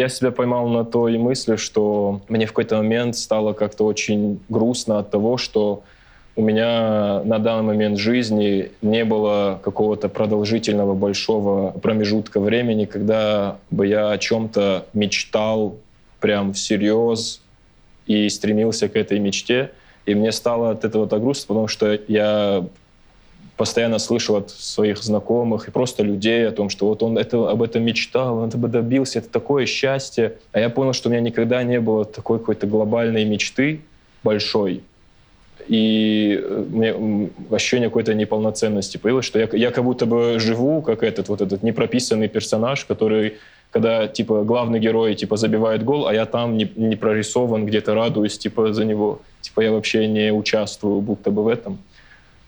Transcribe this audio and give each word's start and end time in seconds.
Я 0.00 0.08
себя 0.08 0.30
поймал 0.30 0.66
на 0.68 0.86
той 0.86 1.18
мысли, 1.18 1.56
что 1.56 2.22
мне 2.30 2.46
в 2.46 2.52
какой-то 2.52 2.78
момент 2.78 3.16
стало 3.16 3.52
как-то 3.52 3.84
очень 3.84 4.40
грустно 4.48 4.98
от 4.98 5.10
того, 5.10 5.36
что 5.36 5.82
у 6.36 6.40
меня 6.40 7.22
на 7.24 7.38
данный 7.38 7.64
момент 7.64 7.98
жизни 7.98 8.70
не 8.80 9.04
было 9.04 9.60
какого-то 9.62 10.08
продолжительного 10.08 10.94
большого 10.94 11.72
промежутка 11.72 12.40
времени, 12.40 12.86
когда 12.86 13.58
бы 13.70 13.86
я 13.86 14.10
о 14.10 14.16
чем-то 14.16 14.86
мечтал 14.94 15.76
прям 16.18 16.54
всерьез 16.54 17.42
и 18.06 18.26
стремился 18.30 18.88
к 18.88 18.96
этой 18.96 19.18
мечте. 19.18 19.70
И 20.06 20.14
мне 20.14 20.32
стало 20.32 20.70
от 20.70 20.86
этого 20.86 21.08
так 21.08 21.20
грустно, 21.20 21.48
потому 21.48 21.68
что 21.68 22.00
я 22.08 22.64
постоянно 23.60 23.98
слышал 23.98 24.36
от 24.36 24.48
своих 24.48 25.02
знакомых 25.02 25.68
и 25.68 25.70
просто 25.70 26.02
людей 26.02 26.48
о 26.48 26.50
том, 26.50 26.70
что 26.70 26.86
вот 26.86 27.02
он 27.02 27.18
это, 27.18 27.50
об 27.50 27.62
этом 27.62 27.82
мечтал, 27.82 28.38
он 28.38 28.48
этого 28.48 28.68
добился, 28.68 29.18
это 29.18 29.28
такое 29.28 29.66
счастье. 29.66 30.38
А 30.52 30.60
я 30.60 30.70
понял, 30.70 30.94
что 30.94 31.10
у 31.10 31.12
меня 31.12 31.20
никогда 31.20 31.62
не 31.62 31.78
было 31.78 32.06
такой 32.06 32.38
какой-то 32.38 32.66
глобальной 32.66 33.26
мечты 33.26 33.82
большой, 34.22 34.82
и 35.68 36.40
э, 36.42 36.64
мне 36.70 37.28
ощущение 37.50 37.90
какой-то 37.90 38.14
неполноценности 38.14 38.96
появилось, 38.96 39.26
что 39.26 39.38
я, 39.38 39.46
я 39.52 39.70
как 39.70 39.84
будто 39.84 40.06
бы 40.06 40.38
живу, 40.38 40.80
как 40.80 41.02
этот 41.02 41.28
вот 41.28 41.42
этот 41.42 41.62
непрописанный 41.62 42.28
персонаж, 42.28 42.86
который, 42.86 43.34
когда, 43.72 44.08
типа, 44.08 44.42
главный 44.42 44.80
герой, 44.80 45.14
типа, 45.16 45.36
забивает 45.36 45.84
гол, 45.84 46.06
а 46.06 46.14
я 46.14 46.24
там 46.24 46.56
не, 46.56 46.72
не 46.76 46.96
прорисован, 46.96 47.66
где-то 47.66 47.94
радуюсь, 47.94 48.38
типа, 48.38 48.72
за 48.72 48.86
него. 48.86 49.20
Типа, 49.42 49.60
я 49.60 49.70
вообще 49.70 50.08
не 50.08 50.32
участвую 50.32 51.02
будто 51.02 51.30
бы 51.30 51.44
в 51.44 51.48
этом. 51.48 51.76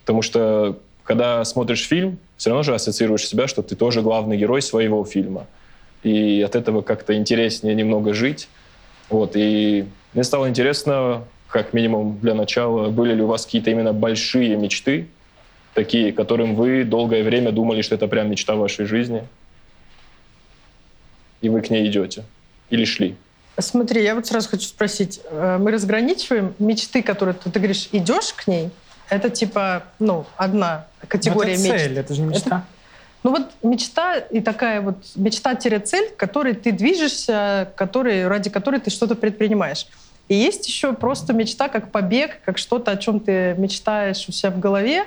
Потому 0.05 0.23
что 0.23 0.79
когда 1.05 1.45
смотришь 1.45 1.87
фильм, 1.87 2.19
все 2.37 2.51
равно 2.51 2.63
же 2.63 2.75
ассоциируешь 2.75 3.27
себя, 3.27 3.49
что 3.49 3.63
ты 3.63 3.77
тоже 3.77 4.03
главный 4.03 4.37
герой 4.37 4.63
своего 4.63 5.05
фильма. 5.05 5.47
И 6.03 6.43
от 6.43 6.57
этого 6.57 6.83
как-то 6.83 7.17
интереснее 7.17 7.75
немного 7.75 8.15
жить. 8.15 8.49
Вот, 9.09 9.33
и 9.35 9.87
мне 10.15 10.25
стало 10.25 10.49
интересно, 10.49 11.25
как 11.49 11.73
минимум 11.73 12.19
для 12.21 12.35
начала, 12.35 12.89
были 12.89 13.15
ли 13.15 13.23
у 13.23 13.27
вас 13.27 13.45
какие-то 13.45 13.71
именно 13.71 13.93
большие 13.93 14.57
мечты, 14.57 15.09
такие, 15.75 16.13
которым 16.13 16.55
вы 16.55 16.85
долгое 16.85 17.23
время 17.23 17.53
думали, 17.53 17.83
что 17.83 17.95
это 17.95 18.09
прям 18.09 18.31
мечта 18.31 18.55
вашей 18.55 18.87
жизни, 18.87 19.25
и 21.41 21.49
вы 21.49 21.61
к 21.61 21.71
ней 21.71 21.87
идете 21.89 22.25
или 22.71 22.85
шли? 22.85 23.17
Смотри, 23.59 24.03
я 24.03 24.15
вот 24.15 24.27
сразу 24.27 24.49
хочу 24.49 24.67
спросить, 24.67 25.21
э, 25.31 25.59
мы 25.61 25.73
разграничиваем 25.73 26.55
мечты, 26.59 27.03
которые 27.03 27.35
ты, 27.35 27.51
ты 27.51 27.59
говоришь, 27.59 27.89
идешь 27.93 28.33
к 28.33 28.47
ней, 28.47 28.71
это 29.09 29.31
типа, 29.31 29.85
ну, 29.99 30.27
одна 30.37 30.87
категория 31.09 31.55
это 31.55 31.63
мечт. 31.63 31.77
цель, 31.77 31.99
это 31.99 32.15
же 32.15 32.23
мечта. 32.23 32.47
Это, 32.47 32.63
ну 33.23 33.31
вот 33.31 33.51
мечта 33.63 34.17
и 34.17 34.41
такая 34.41 34.81
вот 34.81 34.97
мечта-цель, 35.15 36.11
к 36.11 36.17
которой 36.17 36.55
ты 36.55 36.73
движешься, 36.73 37.69
который, 37.77 38.27
ради 38.27 38.51
которой 38.51 38.81
ты 38.81 38.91
что-то 38.91 39.15
предпринимаешь. 39.15 39.87
И 40.29 40.35
есть 40.35 40.67
еще 40.67 40.93
просто 40.93 41.33
мечта 41.33 41.69
как 41.69 41.91
побег, 41.91 42.41
как 42.45 42.59
что-то, 42.59 42.91
о 42.91 42.97
чем 42.97 43.21
ты 43.21 43.55
мечтаешь 43.59 44.29
у 44.29 44.33
себя 44.33 44.51
в 44.51 44.59
голове, 44.59 45.05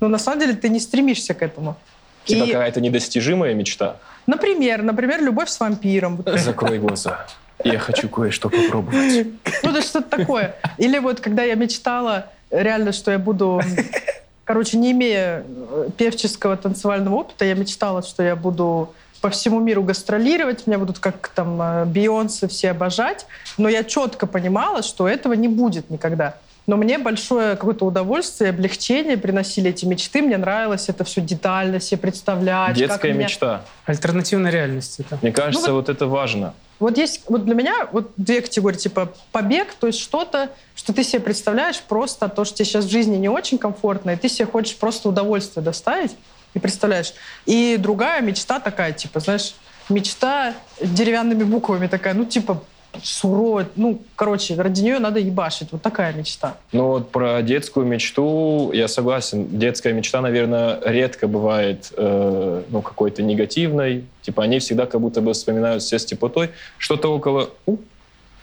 но 0.00 0.08
на 0.08 0.18
самом 0.18 0.40
деле 0.40 0.54
ты 0.54 0.68
не 0.68 0.80
стремишься 0.80 1.34
к 1.34 1.42
этому. 1.42 1.76
Типа 2.24 2.44
и... 2.44 2.52
какая-то 2.52 2.80
недостижимая 2.80 3.54
мечта? 3.54 3.96
Например, 4.26 4.82
например, 4.82 5.22
любовь 5.22 5.48
с 5.48 5.60
вампиром. 5.60 6.24
Закрой 6.26 6.78
глаза. 6.78 7.26
Я 7.62 7.78
хочу 7.78 8.08
кое-что 8.08 8.48
попробовать. 8.48 9.26
Ну, 9.62 9.72
да 9.72 9.80
что-то 9.80 10.18
такое. 10.18 10.56
Или 10.76 10.98
вот, 10.98 11.20
когда 11.20 11.44
я 11.44 11.54
мечтала 11.54 12.30
реально, 12.62 12.92
что 12.92 13.10
я 13.10 13.18
буду... 13.18 13.60
Короче, 14.44 14.76
не 14.76 14.92
имея 14.92 15.44
э, 15.46 15.88
певческого 15.96 16.56
танцевального 16.56 17.14
опыта, 17.14 17.44
я 17.46 17.54
мечтала, 17.54 18.02
что 18.02 18.22
я 18.22 18.36
буду 18.36 18.92
по 19.22 19.30
всему 19.30 19.58
миру 19.58 19.82
гастролировать, 19.82 20.66
меня 20.66 20.78
будут 20.78 20.98
как 20.98 21.28
там 21.28 21.60
э, 21.62 21.84
Бейонсе 21.86 22.46
все 22.46 22.72
обожать, 22.72 23.26
но 23.56 23.70
я 23.70 23.82
четко 23.82 24.26
понимала, 24.26 24.82
что 24.82 25.08
этого 25.08 25.32
не 25.32 25.48
будет 25.48 25.88
никогда. 25.88 26.36
Но 26.66 26.76
мне 26.76 26.98
большое 26.98 27.56
какое-то 27.56 27.84
удовольствие, 27.84 28.50
облегчение 28.50 29.18
приносили 29.18 29.70
эти 29.70 29.84
мечты. 29.84 30.22
Мне 30.22 30.38
нравилось 30.38 30.88
это 30.88 31.04
все 31.04 31.20
детально 31.20 31.78
себе 31.78 31.98
представлять. 31.98 32.74
Детская 32.76 33.12
меня... 33.12 33.24
мечта. 33.24 33.64
Альтернативная 33.84 34.50
реальность. 34.50 35.00
Это. 35.00 35.18
Мне 35.20 35.30
кажется, 35.30 35.68
ну, 35.68 35.74
вот, 35.74 35.88
вот 35.88 35.94
это 35.94 36.06
важно. 36.06 36.54
Вот 36.78 36.96
есть 36.98 37.22
вот 37.28 37.44
для 37.44 37.54
меня 37.54 37.88
вот 37.92 38.12
две 38.16 38.40
категории, 38.40 38.76
типа 38.76 39.12
побег, 39.30 39.74
то 39.78 39.86
есть 39.86 40.00
что-то, 40.00 40.50
что 40.74 40.92
ты 40.92 41.04
себе 41.04 41.20
представляешь 41.20 41.80
просто 41.80 42.28
то, 42.28 42.44
что 42.44 42.56
тебе 42.56 42.64
сейчас 42.64 42.86
в 42.86 42.90
жизни 42.90 43.16
не 43.16 43.28
очень 43.28 43.58
комфортно, 43.58 44.10
и 44.10 44.16
ты 44.16 44.28
себе 44.28 44.46
хочешь 44.46 44.76
просто 44.76 45.08
удовольствие 45.08 45.62
доставить 45.62 46.16
и 46.54 46.58
представляешь. 46.58 47.14
И 47.46 47.76
другая 47.78 48.22
мечта 48.22 48.58
такая, 48.58 48.92
типа, 48.92 49.20
знаешь, 49.20 49.54
мечта 49.88 50.54
деревянными 50.80 51.44
буквами 51.44 51.86
такая, 51.86 52.14
ну, 52.14 52.24
типа, 52.24 52.62
суровая. 53.02 53.66
Ну, 53.76 54.00
короче, 54.16 54.54
ради 54.54 54.82
нее 54.82 54.98
надо 54.98 55.20
ебашить. 55.20 55.68
Вот 55.72 55.82
такая 55.82 56.12
мечта. 56.12 56.56
Ну, 56.72 56.88
вот 56.88 57.10
про 57.10 57.42
детскую 57.42 57.86
мечту 57.86 58.70
я 58.72 58.88
согласен. 58.88 59.58
Детская 59.58 59.92
мечта, 59.92 60.20
наверное, 60.20 60.80
редко 60.84 61.28
бывает 61.28 61.92
э, 61.96 62.62
ну, 62.68 62.82
какой-то 62.82 63.22
негативной. 63.22 64.04
Типа 64.22 64.42
они 64.42 64.58
всегда 64.58 64.86
как 64.86 65.00
будто 65.00 65.20
бы 65.20 65.32
вспоминают 65.32 65.82
все 65.82 65.98
с 65.98 66.04
теплотой. 66.04 66.50
Что-то 66.78 67.14
около... 67.14 67.50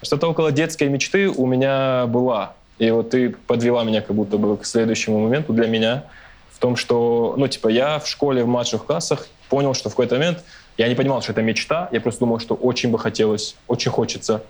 Что-то 0.02 0.28
около 0.28 0.52
детской 0.52 0.90
мечты 0.90 1.30
у 1.30 1.46
меня 1.46 2.08
была. 2.08 2.54
И 2.80 2.90
вот 2.90 3.12
ты 3.12 3.36
подвела 3.46 3.84
меня 3.84 4.02
как 4.02 4.16
будто 4.16 4.38
бы 4.38 4.58
к 4.58 4.66
следующему 4.66 5.20
моменту 5.20 5.54
для 5.54 5.68
меня— 5.68 6.06
том, 6.62 6.76
что, 6.78 7.34
ну, 7.38 7.48
типа, 7.48 7.68
я 7.68 8.00
в 8.00 8.08
школе 8.08 8.44
в 8.44 8.48
младших 8.48 8.86
классах 8.86 9.28
понял, 9.50 9.74
что 9.74 9.90
в 9.90 9.94
какой-то 9.94 10.16
момент 10.16 10.44
я 10.82 10.88
не 10.88 10.96
понимал, 10.96 11.22
что 11.22 11.32
это 11.32 11.44
мечта, 11.44 11.90
я 11.92 12.02
просто 12.02 12.22
думал, 12.22 12.40
что 12.40 12.56
очень 12.56 12.90
бы 12.90 12.98
хотелось, 12.98 13.56
очень 13.68 13.92
хочется, 13.92 14.42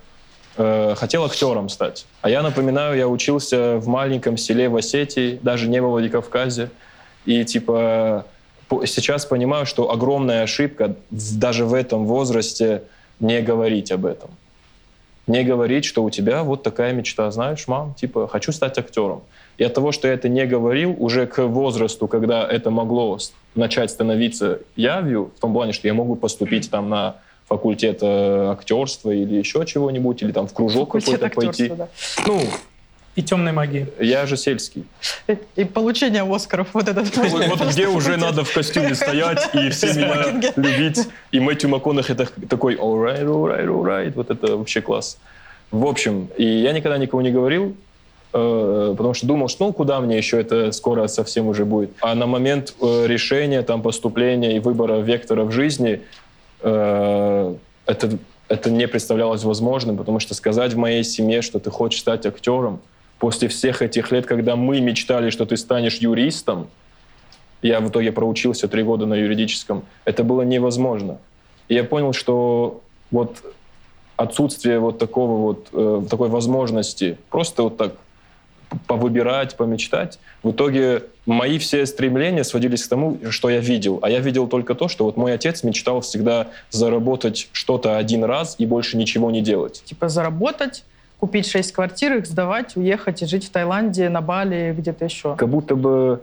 э, 0.55 0.95
хотел 0.95 1.25
актером 1.25 1.67
стать. 1.67 2.05
А 2.21 2.29
я 2.29 2.41
напоминаю, 2.41 2.97
я 2.97 3.09
учился 3.09 3.75
в 3.75 3.87
маленьком 3.87 4.37
селе 4.37 4.69
в 4.69 4.77
Осетии, 4.77 5.39
даже 5.41 5.67
не 5.67 5.81
во 5.81 5.89
Владикавказе, 5.89 6.69
и, 7.25 7.43
типа, 7.43 8.25
сейчас 8.85 9.25
понимаю, 9.25 9.65
что 9.65 9.91
огромная 9.91 10.43
ошибка 10.43 10.95
даже 11.09 11.65
в 11.65 11.73
этом 11.73 12.05
возрасте 12.05 12.83
не 13.19 13.41
говорить 13.41 13.91
об 13.91 14.05
этом. 14.05 14.29
Не 15.27 15.43
говорить, 15.43 15.85
что 15.85 16.03
у 16.03 16.09
тебя 16.09 16.43
вот 16.43 16.63
такая 16.63 16.93
мечта, 16.93 17.29
знаешь, 17.31 17.67
мам, 17.67 17.93
типа, 17.93 18.27
хочу 18.27 18.51
стать 18.51 18.77
актером. 18.77 19.21
И 19.57 19.63
от 19.63 19.73
того, 19.73 19.91
что 19.91 20.07
я 20.07 20.15
это 20.15 20.27
не 20.29 20.45
говорил, 20.45 20.95
уже 20.97 21.27
к 21.27 21.45
возрасту, 21.45 22.07
когда 22.07 22.47
это 22.47 22.71
могло 22.71 23.19
начать 23.53 23.91
становиться 23.91 24.59
явью, 24.75 25.31
в 25.37 25.39
том 25.39 25.53
плане, 25.53 25.73
что 25.73 25.87
я 25.87 25.93
могу 25.93 26.15
поступить 26.15 26.71
там 26.71 26.89
на 26.89 27.17
факультет 27.47 27.99
э, 28.01 28.51
актерства 28.51 29.11
или 29.11 29.35
еще 29.35 29.65
чего-нибудь, 29.65 30.23
или 30.23 30.31
там 30.31 30.47
в 30.47 30.53
кружок 30.53 30.93
какой-то 30.93 31.29
пойти. 31.29 31.67
Да. 31.67 31.89
Ну, 32.25 32.39
и 33.15 33.21
темной 33.21 33.51
магии. 33.51 33.87
Я 33.99 34.25
же 34.25 34.37
сельский. 34.37 34.85
И, 35.27 35.37
и 35.55 35.65
получение 35.65 36.23
Оскаров 36.23 36.69
вот 36.73 36.87
этот. 36.87 37.15
Вот, 37.17 37.47
вот 37.47 37.69
где 37.69 37.87
уже 37.87 38.17
надо 38.17 38.43
в 38.43 38.53
костюме 38.53 38.95
стоять 38.95 39.49
и 39.53 39.69
все 39.69 39.93
меня 39.93 40.53
любить. 40.55 41.07
И 41.31 41.39
Мэтью 41.39 41.69
МакКонах 41.69 42.09
это 42.09 42.27
такой 42.47 42.75
alright, 42.75 43.25
alright, 43.25 43.67
alright. 43.67 44.13
Вот 44.15 44.29
это 44.29 44.57
вообще 44.57 44.81
класс. 44.81 45.17
В 45.71 45.85
общем, 45.85 46.29
и 46.37 46.45
я 46.45 46.73
никогда 46.73 46.97
никому 46.97 47.21
не 47.21 47.31
говорил, 47.31 47.75
Э, 48.33 48.93
потому 48.95 49.13
что 49.13 49.27
думал, 49.27 49.49
что 49.49 49.65
ну 49.65 49.73
куда 49.73 49.99
мне 49.99 50.17
еще 50.17 50.39
это 50.39 50.71
скоро 50.71 51.07
совсем 51.07 51.47
уже 51.47 51.65
будет. 51.65 51.91
А 52.01 52.15
на 52.15 52.27
момент 52.27 52.73
э, 52.81 53.05
решения, 53.07 53.61
там, 53.61 53.81
поступления 53.81 54.55
и 54.55 54.59
выбора 54.59 54.99
вектора 54.99 55.43
в 55.43 55.51
жизни 55.51 56.01
э, 56.61 57.55
это, 57.85 58.09
это 58.47 58.71
не 58.71 58.87
представлялось 58.87 59.43
возможным, 59.43 59.97
потому 59.97 60.19
что 60.19 60.33
сказать 60.33 60.73
в 60.73 60.77
моей 60.77 61.03
семье, 61.03 61.41
что 61.41 61.59
ты 61.59 61.69
хочешь 61.71 61.99
стать 61.99 62.25
актером, 62.25 62.79
после 63.21 63.49
всех 63.49 63.83
этих 63.83 64.11
лет, 64.11 64.25
когда 64.25 64.55
мы 64.55 64.81
мечтали, 64.81 65.29
что 65.29 65.45
ты 65.45 65.55
станешь 65.55 65.97
юристом, 65.97 66.67
я 67.61 67.79
в 67.79 67.87
итоге 67.87 68.11
проучился 68.11 68.67
три 68.67 68.81
года 68.81 69.05
на 69.05 69.13
юридическом, 69.13 69.83
это 70.05 70.23
было 70.23 70.41
невозможно. 70.41 71.19
И 71.67 71.75
я 71.75 71.83
понял, 71.83 72.13
что 72.13 72.81
вот 73.11 73.43
отсутствие 74.17 74.79
вот 74.79 74.97
такого 74.97 75.39
вот, 75.39 75.67
э, 75.71 76.03
такой 76.09 76.29
возможности 76.29 77.19
просто 77.29 77.61
вот 77.61 77.77
так 77.77 77.93
повыбирать, 78.87 79.55
помечтать. 79.55 80.17
В 80.41 80.49
итоге 80.49 81.03
мои 81.27 81.59
все 81.59 81.85
стремления 81.85 82.43
сводились 82.43 82.83
к 82.83 82.89
тому, 82.89 83.19
что 83.29 83.51
я 83.51 83.59
видел. 83.59 83.99
А 84.01 84.09
я 84.09 84.19
видел 84.19 84.47
только 84.47 84.73
то, 84.73 84.87
что 84.87 85.05
вот 85.05 85.15
мой 85.15 85.35
отец 85.35 85.61
мечтал 85.61 86.01
всегда 86.01 86.47
заработать 86.71 87.49
что-то 87.51 87.97
один 87.97 88.23
раз 88.23 88.55
и 88.57 88.65
больше 88.65 88.97
ничего 88.97 89.29
не 89.29 89.41
делать. 89.41 89.83
Типа 89.85 90.09
заработать, 90.09 90.83
купить 91.21 91.47
шесть 91.47 91.71
квартир, 91.71 92.17
их 92.17 92.25
сдавать, 92.25 92.75
уехать 92.75 93.21
и 93.21 93.27
жить 93.27 93.45
в 93.45 93.51
Таиланде, 93.51 94.09
на 94.09 94.21
Бали, 94.21 94.73
где-то 94.75 95.05
еще. 95.05 95.35
Как 95.35 95.47
будто 95.47 95.75
бы 95.75 96.19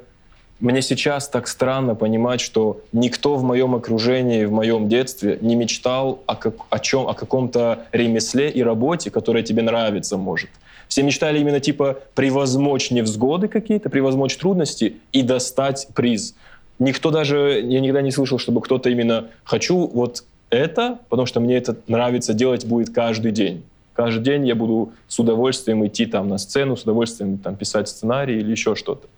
мне 0.59 0.83
сейчас 0.83 1.29
так 1.29 1.47
странно 1.47 1.95
понимать, 1.95 2.41
что 2.41 2.81
никто 2.91 3.37
в 3.37 3.45
моем 3.45 3.77
окружении, 3.77 4.45
в 4.45 4.51
моем 4.51 4.89
детстве 4.89 5.39
не 5.41 5.55
мечтал 5.55 6.21
о, 6.27 6.35
как, 6.35 6.55
о 6.69 6.81
чем, 6.81 7.07
о 7.07 7.15
каком-то 7.15 7.85
ремесле 7.93 8.51
и 8.51 8.61
работе, 8.61 9.13
которая 9.13 9.45
тебе 9.45 9.63
нравится, 9.63 10.17
может. 10.17 10.51
Все 10.89 11.05
мечтали 11.05 11.39
именно 11.39 11.61
типа 11.61 12.01
превозмочь 12.17 12.91
невзгоды 12.91 13.47
какие-то, 13.47 13.91
превозмочь 13.91 14.37
трудности 14.37 14.97
и 15.13 15.23
достать 15.23 15.87
приз. 15.95 16.35
Никто 16.81 17.13
даже, 17.13 17.63
я 17.65 17.79
никогда 17.79 18.03
не 18.03 18.11
слышал, 18.11 18.39
чтобы 18.39 18.63
кто-то 18.63 18.91
именно 18.91 19.29
«хочу 19.45 19.87
вот 19.87 20.25
это, 20.51 20.99
потому 21.09 21.27
что 21.27 21.39
мне 21.39 21.57
это 21.57 21.77
нравится 21.87 22.35
делать 22.35 22.65
будет 22.65 22.93
каждый 22.93 23.31
день. 23.31 23.63
Каждый 23.99 24.23
день 24.23 24.47
я 24.47 24.55
буду 24.55 24.93
с 25.09 25.19
удовольствием 25.19 25.85
идти 25.85 26.07
там 26.07 26.29
на 26.29 26.39
сцену, 26.39 26.77
с 26.77 26.85
удовольствием 26.85 27.37
там 27.37 27.57
писать 27.57 27.89
сценарий 27.89 28.39
или 28.39 28.53
еще 28.53 28.77
что-то. 28.77 29.09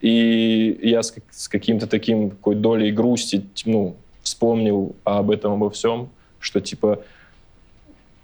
И 0.00 0.78
я 0.82 1.02
с, 1.02 1.14
с 1.30 1.48
каким-то 1.48 1.86
таким 1.86 2.30
какой 2.30 2.54
долей 2.54 2.92
грусти, 2.92 3.44
ну, 3.66 3.94
вспомнил 4.22 4.96
об 5.04 5.30
этом, 5.30 5.52
обо 5.52 5.68
всем, 5.68 6.08
что 6.40 6.62
типа 6.62 7.00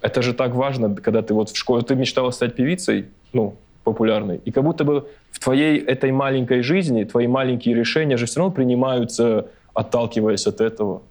это 0.01 0.23
же 0.23 0.33
так 0.33 0.55
важно, 0.55 0.95
когда 0.95 1.21
ты 1.21 1.35
вот 1.35 1.51
в 1.51 1.55
школе, 1.55 1.83
ты 1.83 1.93
мечтала 1.93 2.31
стать 2.31 2.55
певицей, 2.55 3.05
ну, 3.31 3.53
популярной, 3.83 4.41
и 4.43 4.49
как 4.49 4.63
будто 4.63 4.85
бы 4.85 5.07
в 5.29 5.37
твоей 5.37 5.77
этой 5.77 6.11
маленькой 6.11 6.63
жизни 6.63 7.03
твои 7.03 7.27
маленькие 7.27 7.75
решения 7.75 8.17
же 8.17 8.25
все 8.25 8.39
равно 8.39 8.55
принимаются, 8.55 9.45
отталкиваясь 9.75 10.47
от 10.47 10.59
этого. 10.59 11.03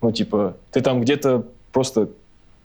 Ну, 0.00 0.12
типа, 0.12 0.54
ты 0.70 0.80
там 0.80 1.00
где-то 1.00 1.44
просто 1.72 2.08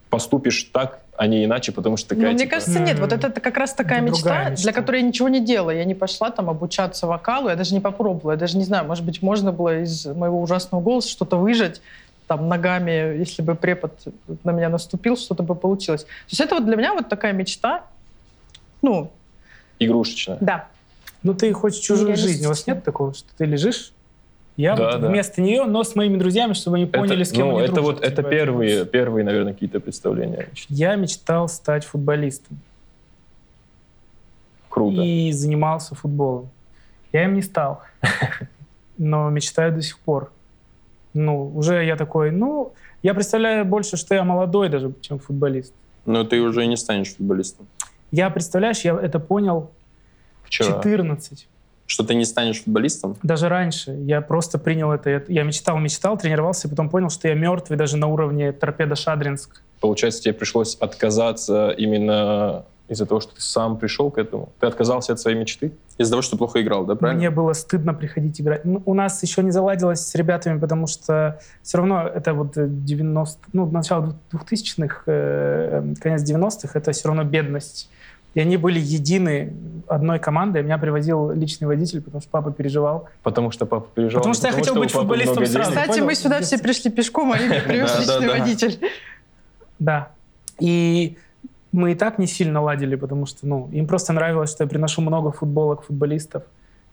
поступишь 0.10 0.64
так, 0.74 1.02
а 1.18 1.28
не 1.28 1.46
иначе, 1.46 1.72
потому 1.72 1.98
что 1.98 2.10
такая... 2.10 2.28
Ну, 2.28 2.32
мне 2.32 2.40
типа, 2.40 2.52
кажется, 2.52 2.80
нет. 2.80 3.00
Вот 3.00 3.12
это 3.12 3.40
как 3.40 3.58
раз 3.58 3.74
такая 3.74 4.02
Это 4.02 4.12
мечта, 4.12 4.50
мечта. 4.50 4.64
для 4.64 4.74
которой 4.74 5.02
я 5.02 5.08
ничего 5.08 5.30
не 5.30 5.40
делала. 5.40 5.72
Я 5.72 5.86
не 5.86 5.96
пошла 5.96 6.32
там 6.32 6.50
обучаться 6.50 7.08
вокалу, 7.08 7.50
я 7.50 7.56
даже 7.56 7.74
не 7.74 7.80
попробовала. 7.80 8.32
Я 8.32 8.38
даже 8.38 8.58
не 8.58 8.64
знаю, 8.64 8.86
может 8.86 9.06
быть, 9.06 9.22
можно 9.22 9.52
было 9.52 9.82
из 9.82 10.06
моего 10.06 10.42
ужасного 10.42 10.82
голоса 10.82 11.10
что-то 11.10 11.38
выжать 11.38 11.82
там 12.28 12.48
ногами, 12.48 13.18
если 13.18 13.42
бы 13.42 13.56
препод 13.56 13.92
на 14.44 14.52
меня 14.52 14.70
наступил, 14.70 15.18
что-то 15.18 15.44
бы 15.44 15.56
получилось. 15.56 16.04
То 16.04 16.10
есть 16.30 16.42
это 16.42 16.56
вот 16.56 16.66
для 16.66 16.76
меня 16.76 16.94
вот 16.94 17.10
такая 17.10 17.34
мечта. 17.34 17.84
Ну, 18.82 19.12
игрушечная. 19.80 20.38
да. 20.40 20.68
Ну, 21.22 21.34
ты 21.34 21.52
хочешь 21.52 21.82
чужую 21.82 22.16
жизнь. 22.16 22.46
У 22.46 22.50
вас 22.50 22.66
нет 22.66 22.84
такого, 22.84 23.14
что 23.14 23.28
ты 23.38 23.46
лежишь? 23.46 23.92
Я 24.60 24.76
Да, 24.76 24.92
вот 24.92 25.02
да. 25.02 25.08
вместо 25.08 25.42
нее, 25.42 25.64
но 25.64 25.86
с 25.86 25.96
моими 25.96 26.18
друзьями, 26.18 26.52
чтобы 26.52 26.76
они 26.76 26.86
поняли, 26.86 27.22
это, 27.22 27.30
с 27.30 27.32
кем 27.32 27.48
ну, 27.48 27.56
они 27.60 27.68
это 27.68 27.76
дружат. 27.76 27.94
вот 27.96 28.04
это 28.04 28.16
Типа, 28.18 28.30
первые, 28.30 28.80
вот. 28.80 28.92
первые, 28.92 29.24
наверное, 29.24 29.54
какие-то 29.54 29.80
представления. 29.80 30.50
Я 30.68 30.96
мечтал 30.96 31.48
стать 31.48 31.86
футболистом 31.86 32.60
Круто. 34.68 35.02
и 35.02 35.32
занимался 35.32 35.96
футболом. 35.96 36.50
Я 37.14 37.24
им 37.24 37.36
не 37.36 37.42
стал, 37.42 37.84
но 38.98 39.30
мечтаю 39.30 39.74
до 39.74 39.82
сих 39.82 39.98
пор. 39.98 40.30
Ну, 41.14 41.56
уже 41.56 41.86
я 41.86 41.96
такой, 41.96 42.32
ну, 42.32 42.74
я 43.02 43.14
представляю 43.14 43.64
больше, 43.64 43.96
что 43.96 44.14
я 44.14 44.26
молодой 44.26 44.68
даже, 44.68 44.92
чем 45.00 45.20
футболист. 45.20 45.74
Но 46.06 46.26
ты 46.26 46.42
уже 46.42 46.66
не 46.66 46.76
станешь 46.76 47.16
футболистом. 47.16 47.66
Я, 48.12 48.30
представляешь, 48.30 48.82
я 48.82 48.94
это 49.00 49.20
понял 49.22 49.72
Вчера. 50.44 50.82
14. 50.84 51.48
Что 51.90 52.04
ты 52.04 52.14
не 52.14 52.24
станешь 52.24 52.62
футболистом? 52.62 53.18
Даже 53.24 53.50
раньше. 53.50 53.92
Я 53.92 54.22
просто 54.22 54.60
принял 54.60 54.92
это. 54.92 55.24
Я- 55.28 55.42
мечтал, 55.42 55.80
мечтал, 55.80 56.20
тренировался, 56.20 56.68
и 56.68 56.70
потом 56.70 56.88
понял, 56.88 57.10
что 57.10 57.28
я 57.28 57.34
мертвый 57.34 57.80
даже 57.80 57.98
на 57.98 58.06
уровне 58.06 58.52
торпеда 58.52 58.96
Шадринск. 58.96 59.64
Получается, 59.80 60.22
тебе 60.22 60.36
пришлось 60.36 60.76
отказаться 60.76 61.72
именно 61.72 62.64
из-за 62.90 63.08
того, 63.08 63.22
что 63.22 63.34
ты 63.34 63.42
сам 63.42 63.78
пришел 63.78 64.12
к 64.12 64.20
этому? 64.20 64.50
Ты 64.60 64.68
отказался 64.68 65.14
от 65.14 65.20
своей 65.20 65.36
мечты? 65.36 65.72
Из-за 65.98 66.12
того, 66.12 66.22
что 66.22 66.38
плохо 66.38 66.62
играл, 66.62 66.86
да, 66.86 66.94
правильно? 66.94 67.20
Мне 67.22 67.32
было 67.32 67.54
стыдно 67.54 67.96
приходить 67.96 68.40
играть. 68.40 68.66
Ну, 68.66 68.84
у 68.86 68.94
нас 68.94 69.24
еще 69.24 69.42
не 69.42 69.50
заладилось 69.50 70.02
с 70.02 70.14
ребятами, 70.14 70.60
потому 70.60 70.86
что 70.86 71.40
все 71.64 71.80
равно 71.80 72.08
это 72.08 72.36
вот 72.36 72.56
э, 72.56 72.68
90... 72.68 73.40
Ну, 73.54 73.66
начало 73.66 74.16
2000-х, 74.32 75.04
э, 75.08 75.94
конец 76.00 76.22
90-х, 76.22 76.70
это 76.78 76.92
все 76.92 77.08
равно 77.08 77.24
бедность. 77.24 77.90
И 78.36 78.40
они 78.40 78.58
были 78.58 78.80
едины 78.80 79.54
одной 79.88 80.20
командой. 80.20 80.62
Меня 80.62 80.78
привозил 80.78 81.32
личный 81.32 81.68
водитель, 81.68 82.02
потому 82.02 82.22
что 82.22 82.30
папа 82.30 82.52
переживал. 82.52 83.10
Потому 83.24 83.52
что 83.52 83.66
папа 83.66 83.88
переживал. 83.94 84.22
Потому 84.22 84.34
что 84.36 84.48
я 84.48 84.54
хотел 84.54 84.76
у 84.76 84.80
быть 84.80 84.92
футболистом 84.92 85.46
сразу. 85.46 85.54
денег. 85.54 85.68
Кстати, 85.68 85.88
понял? 85.90 86.06
мы 86.06 86.16
сюда 86.16 86.42
все 86.42 86.58
пришли 86.60 86.92
пешком, 86.92 87.32
а 87.32 87.38
Риме 87.38 87.62
привез 87.68 88.00
личный 88.00 88.28
водитель. 88.28 88.80
Да. 89.80 90.10
И 90.60 91.18
мы 91.72 91.94
и 91.94 91.96
так 91.96 92.20
не 92.20 92.28
сильно 92.28 92.62
ладили, 92.62 92.96
потому 92.96 93.26
что 93.26 93.48
ну, 93.48 93.70
им 93.72 93.88
просто 93.88 94.14
нравилось, 94.14 94.52
что 94.52 94.64
я 94.64 94.70
приношу 94.70 95.02
много 95.02 95.32
футболок 95.32 95.84
футболистов, 95.84 96.44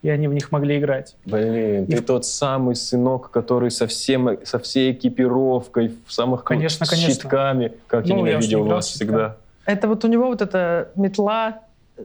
и 0.02 0.08
они 0.08 0.28
в 0.28 0.34
них 0.34 0.52
могли 0.52 0.78
играть. 0.78 1.16
Блин, 1.24 1.84
И 1.84 1.94
ты 1.96 2.02
в- 2.02 2.06
тот 2.06 2.24
самый 2.24 2.76
сынок, 2.76 3.30
который 3.30 3.70
со, 3.70 3.86
всем, 3.86 4.38
со 4.44 4.58
всей 4.58 4.92
экипировкой, 4.92 5.94
в 6.06 6.12
самых 6.12 6.44
Конечно, 6.44 6.86
конечно. 6.86 7.12
щитками, 7.12 7.72
как 7.86 8.06
я 8.06 8.14
Ну, 8.14 8.24
я 8.26 8.32
ненавидел 8.34 8.64
играл 8.64 8.76
вас 8.76 8.86
всегда. 8.88 9.36
Это 9.66 9.88
вот 9.88 10.04
у 10.04 10.08
него 10.08 10.28
вот 10.28 10.40
эта 10.42 10.92
метла 10.96 11.60
э, 11.96 12.02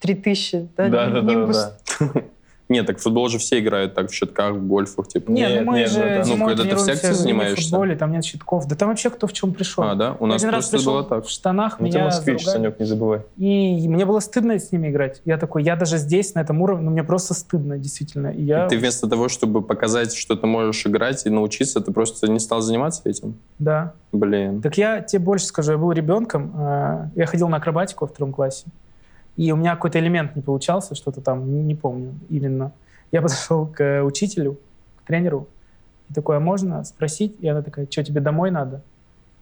3000, 0.00 0.68
да? 0.76 0.88
Да, 0.88 1.10
да, 1.10 1.20
да, 1.20 1.20
Нимбус. 1.20 1.56
да. 1.98 2.06
Нет, 2.70 2.86
так 2.86 2.98
в 2.98 3.02
футбол 3.02 3.28
же 3.28 3.38
все 3.38 3.58
играют 3.58 3.94
так 3.94 4.10
в 4.10 4.14
щитках, 4.14 4.54
в 4.54 4.66
гольфах, 4.66 5.08
типа. 5.08 5.30
Не, 5.30 5.42
Нет, 5.42 5.64
ну 5.64 5.72
мы 5.72 5.78
нет, 5.80 5.90
же 5.90 6.00
братан. 6.00 6.38
Ну, 6.38 6.46
когда 6.46 6.62
ты 6.64 6.76
в 6.76 6.80
секции 6.80 7.10
в 7.10 7.14
занимаешься. 7.14 7.62
футболе, 7.68 7.96
там 7.96 8.12
нет 8.12 8.24
щитков. 8.24 8.66
Да 8.68 8.76
там 8.76 8.88
вообще 8.90 9.10
кто 9.10 9.26
в 9.26 9.32
чем 9.32 9.52
пришел. 9.52 9.84
А, 9.84 9.94
да? 9.96 10.16
У 10.20 10.26
нас 10.26 10.40
один 10.42 10.54
раз 10.54 10.68
просто 10.68 10.76
пришел 10.78 10.92
было 10.94 11.04
так. 11.04 11.26
в 11.26 11.30
штанах, 11.30 11.80
Ну, 11.80 11.86
ты 11.90 11.92
меня 11.92 12.04
москвич, 12.04 12.44
заругали. 12.44 12.62
Санек, 12.64 12.80
не 12.80 12.86
забывай. 12.86 13.20
И 13.36 13.88
мне 13.88 14.06
было 14.06 14.20
стыдно 14.20 14.58
с 14.58 14.70
ними 14.72 14.88
играть. 14.88 15.20
Я 15.24 15.36
такой, 15.36 15.64
я 15.64 15.74
даже 15.76 15.98
здесь, 15.98 16.34
на 16.34 16.40
этом 16.40 16.62
уровне, 16.62 16.84
ну, 16.84 16.90
мне 16.92 17.02
просто 17.04 17.34
стыдно, 17.34 17.76
действительно. 17.76 18.28
И 18.28 18.42
я, 18.44 18.68
Ты 18.68 18.78
вместо 18.78 19.08
того, 19.08 19.28
чтобы 19.28 19.62
показать, 19.62 20.14
что 20.14 20.36
ты 20.36 20.46
можешь 20.46 20.86
играть 20.86 21.26
и 21.26 21.30
научиться, 21.30 21.80
ты 21.80 21.92
просто 21.92 22.30
не 22.30 22.38
стал 22.38 22.60
заниматься 22.60 23.02
этим? 23.04 23.34
да. 23.58 23.92
Блин. 24.12 24.60
Так 24.60 24.76
я 24.76 25.00
тебе 25.02 25.20
больше 25.22 25.46
скажу, 25.46 25.72
я 25.72 25.78
был 25.78 25.92
ребенком, 25.92 26.52
э, 26.58 27.08
я 27.14 27.26
ходил 27.26 27.48
на 27.48 27.58
акробатику 27.58 28.04
во 28.04 28.08
втором 28.12 28.32
классе, 28.32 28.64
и 29.36 29.52
у 29.52 29.56
меня 29.56 29.74
какой-то 29.74 29.98
элемент 29.98 30.36
не 30.36 30.42
получался, 30.42 30.94
что-то 30.94 31.20
там, 31.20 31.66
не- 31.66 31.74
помню 31.74 32.14
именно. 32.28 32.72
Я 33.12 33.22
подошел 33.22 33.66
к 33.66 33.80
э, 33.82 34.02
учителю, 34.02 34.58
к 35.02 35.06
тренеру, 35.06 35.48
и 36.08 36.14
такой, 36.14 36.36
а 36.36 36.40
можно 36.40 36.84
спросить? 36.84 37.36
И 37.40 37.48
она 37.48 37.62
такая, 37.62 37.86
что, 37.90 38.02
тебе 38.04 38.20
домой 38.20 38.50
надо? 38.50 38.82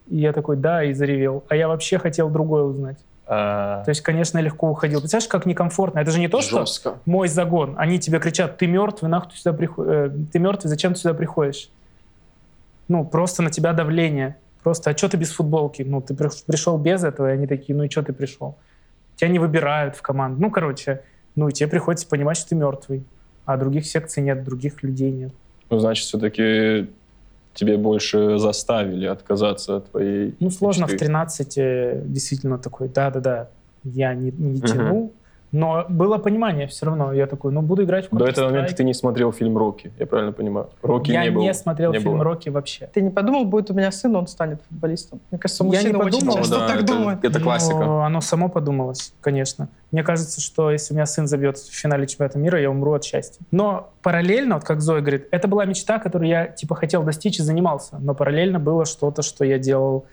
И 0.08 0.19
я 0.19 0.32
такой, 0.32 0.56
да, 0.56 0.85
и 0.85 0.93
заревел. 0.93 1.44
А 1.49 1.56
я 1.56 1.69
вообще 1.69 1.99
хотел 1.99 2.31
другое 2.31 2.62
узнать. 2.62 2.99
А, 3.26 3.82
То 3.85 3.90
есть, 3.90 4.00
конечно, 4.00 4.38
легко 4.38 4.70
уходил. 4.70 5.00
Представляешь, 5.00 5.29
как 5.29 5.44
некомфортно. 5.44 5.99
Это 5.99 6.11
же 6.11 6.19
не 6.19 6.29
то, 6.29 6.40
что 6.40 6.61
Жестко. 6.61 6.94
мой 7.05 7.29
загон. 7.29 7.75
Они 7.76 7.99
тебе 7.99 8.19
кричат, 8.20 8.56
ты 8.56 8.67
мертвый, 8.67 9.11
нахуй 9.11 9.32
ты 9.32 9.37
сюда 9.37 9.52
приходишь? 9.52 10.12
ты 10.32 10.38
мертвый, 10.38 10.70
зачем 10.70 10.94
ты 10.94 11.00
сюда 11.00 11.12
приходишь? 11.14 11.69
Ну, 12.88 13.05
просто 13.05 13.43
на 13.43 13.50
тебя 13.50 13.75
давление. 13.75 14.37
Просто, 14.62 14.90
а 14.90 14.96
что 14.96 15.08
ты 15.11 15.19
без 15.19 15.31
футболки? 15.31 15.82
Ну, 15.82 16.00
ты 16.00 16.14
при- 16.14 16.31
пришел 16.46 16.78
без 16.78 17.04
этого, 17.04 17.28
и 17.28 17.33
они 17.35 17.47
такие, 17.47 17.76
ну 17.76 17.85
и 17.85 17.90
что 17.90 18.02
ты 18.02 18.12
пришел? 18.14 18.57
Тебя 19.19 19.31
не 19.31 19.41
выбирают 19.41 19.97
в 19.97 20.03
команду. 20.03 20.41
Ну, 20.41 20.51
короче, 20.51 21.03
ну 21.35 21.49
и 21.49 21.53
тебе 21.53 21.69
приходится 21.69 22.07
понимать, 22.07 22.37
что 22.37 22.51
ты 22.51 22.55
мертвый. 22.55 23.03
А 23.45 23.57
других 23.57 23.85
секций 23.85 24.23
нет, 24.23 24.45
других 24.45 24.83
людей 24.85 25.11
нет. 25.11 25.33
Ну, 25.71 25.81
значит, 25.81 26.05
все-таки 26.05 26.89
тебе 27.55 27.77
больше 27.77 28.39
заставили 28.39 29.07
отказаться 29.07 29.79
от 29.79 29.91
твоей 29.91 30.37
Ну, 30.39 30.51
сложно 30.51 30.87
в 30.87 30.93
мечты. 30.93 31.07
13 31.07 31.59
э, 31.59 32.03
действительно 32.05 32.59
такой, 32.59 32.89
да-да-да, 32.89 33.49
я 33.83 34.15
не, 34.15 34.31
не 34.31 34.61
тяну. 34.61 35.13
Но 35.50 35.87
было 35.88 36.19
понимание 36.19 36.67
все 36.67 36.87
равно. 36.87 37.12
Я 37.12 37.26
такой, 37.26 37.52
ну, 37.52 37.62
буду 37.62 37.85
играть 37.85 38.11
в 38.11 38.17
До 38.17 38.26
этого 38.26 38.47
момента 38.50 38.75
ты 38.75 38.85
не 38.85 38.93
смотрел 38.93 39.33
фильм 39.33 39.57
«Рокки», 39.57 39.90
я 39.99 40.07
правильно 40.07 40.33
понимаю? 40.33 40.69
«Рокки» 40.83 41.11
Я 41.11 41.23
не 41.25 41.31
не, 41.31 41.49
был. 41.49 41.55
смотрел 41.55 41.93
не 41.93 41.99
фильм 42.00 42.14
было. 42.14 42.25
«Рокки» 42.25 42.50
вообще. 42.50 42.88
Ты 42.93 43.00
не 43.00 43.11
подумал, 43.11 43.45
будет 43.45 43.71
у 43.71 43.75
меня 43.75 43.90
сын, 43.90 44.14
он 44.14 44.26
станет 44.26 44.61
футболистом? 44.69 45.21
Мне 45.31 45.38
кажется, 45.38 45.64
Я 45.64 45.83
не 45.83 45.93
подумал, 45.93 46.37
часто 46.37 46.59
да, 46.59 46.67
так 46.69 46.76
это- 46.83 46.87
думают. 46.87 47.25
Это 47.25 47.40
классика. 47.40 47.78
Ну, 47.78 48.00
оно 48.00 48.21
само 48.21 48.49
подумалось, 48.49 49.14
конечно. 49.21 49.69
Мне 49.90 50.02
кажется, 50.02 50.40
что 50.40 50.71
если 50.71 50.93
у 50.93 50.97
меня 50.97 51.07
сын 51.07 51.26
забьет 51.26 51.57
в 51.57 51.73
финале 51.75 52.07
чемпионата 52.07 52.38
мира, 52.38 52.61
я 52.61 52.71
умру 52.71 52.93
от 52.93 53.05
счастья. 53.05 53.40
Но 53.50 53.90
параллельно, 54.02 54.57
вот 54.57 54.64
как 54.64 54.83
Зоя 54.83 55.00
говорит, 55.00 55.28
это 55.31 55.49
была 55.49 55.64
мечта, 55.64 55.99
которую 55.99 56.28
я 56.28 56.47
типа 56.47 56.75
хотел 56.75 57.02
достичь 57.02 57.38
и 57.38 57.43
занимался. 57.43 57.97
Но 58.00 58.14
параллельно 58.14 58.59
было 58.61 58.85
что-то, 58.85 59.23
что 59.23 59.45
я 59.45 59.59
делал, 59.59 60.05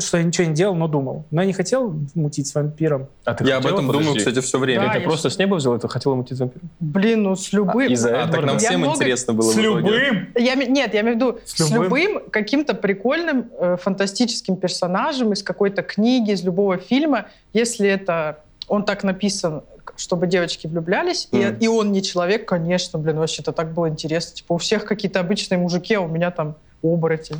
что 0.00 0.18
я 0.18 0.22
ничего 0.24 0.46
не 0.48 0.54
делал, 0.54 0.74
но 0.74 0.88
думал. 0.88 1.24
Но 1.30 1.40
я 1.42 1.46
не 1.46 1.52
хотел 1.52 1.94
мутить 2.14 2.46
с 2.46 2.54
вампиром. 2.54 3.06
А 3.24 3.34
ты 3.34 3.44
Я 3.44 3.56
об 3.58 3.66
этом 3.66 3.86
думаю, 3.86 3.98
подожди? 4.00 4.18
кстати, 4.18 4.40
все 4.40 4.58
время. 4.58 4.86
Да, 4.86 4.92
Ты 4.94 4.98
я 4.98 5.04
просто 5.04 5.30
с 5.30 5.38
неба 5.38 5.54
взял 5.56 5.74
это, 5.74 5.88
хотел 5.88 6.14
мутить 6.14 6.38
вампиром? 6.38 6.68
Блин, 6.80 7.22
ну 7.22 7.36
с 7.36 7.52
любым... 7.52 7.88
А, 7.88 7.92
из-за 7.92 8.22
А, 8.22 8.26
так 8.28 8.40
нам 8.44 8.56
Я 8.56 8.58
всем 8.58 8.80
много- 8.80 8.94
интересно 8.96 9.32
было 9.34 9.50
в 9.52 9.56
итоге. 9.58 10.28
Я, 10.36 10.54
нет, 10.54 10.94
я 10.94 11.00
имею 11.00 11.14
в 11.14 11.16
виду 11.16 11.38
С 11.44 11.52
с 11.56 11.70
любым? 11.70 11.82
любым, 11.84 12.30
каким-то 12.30 12.74
прикольным 12.74 13.50
э, 13.58 13.76
фантастическим 13.80 14.56
персонажем 14.56 15.32
из 15.32 15.42
какой-то 15.42 15.82
книги, 15.82 16.32
из 16.32 16.42
любого 16.44 16.76
фильма, 16.78 17.26
если 17.52 17.88
это 17.88 18.40
он 18.68 18.84
так 18.84 19.04
написан, 19.04 19.62
чтобы 19.96 20.26
девочки 20.26 20.66
влюблялись, 20.66 21.28
и- 21.30 21.36
Мгм. 21.36 21.56
и, 21.60 21.68
он 21.68 21.92
не 21.92 22.02
человек, 22.02 22.46
конечно, 22.46 22.98
блин, 22.98 23.16
вообще 23.18 23.40
это 23.42 23.52
так 23.52 23.72
было 23.72 23.88
интересно. 23.88 24.34
Типа 24.34 24.54
у 24.54 24.58
всех 24.58 24.84
какие-то 24.84 25.20
обычные 25.20 25.58
мужики, 25.58 25.94
а 25.94 26.00
у 26.00 26.08
меня 26.08 26.30
там 26.32 26.56
оборотень. 26.82 27.36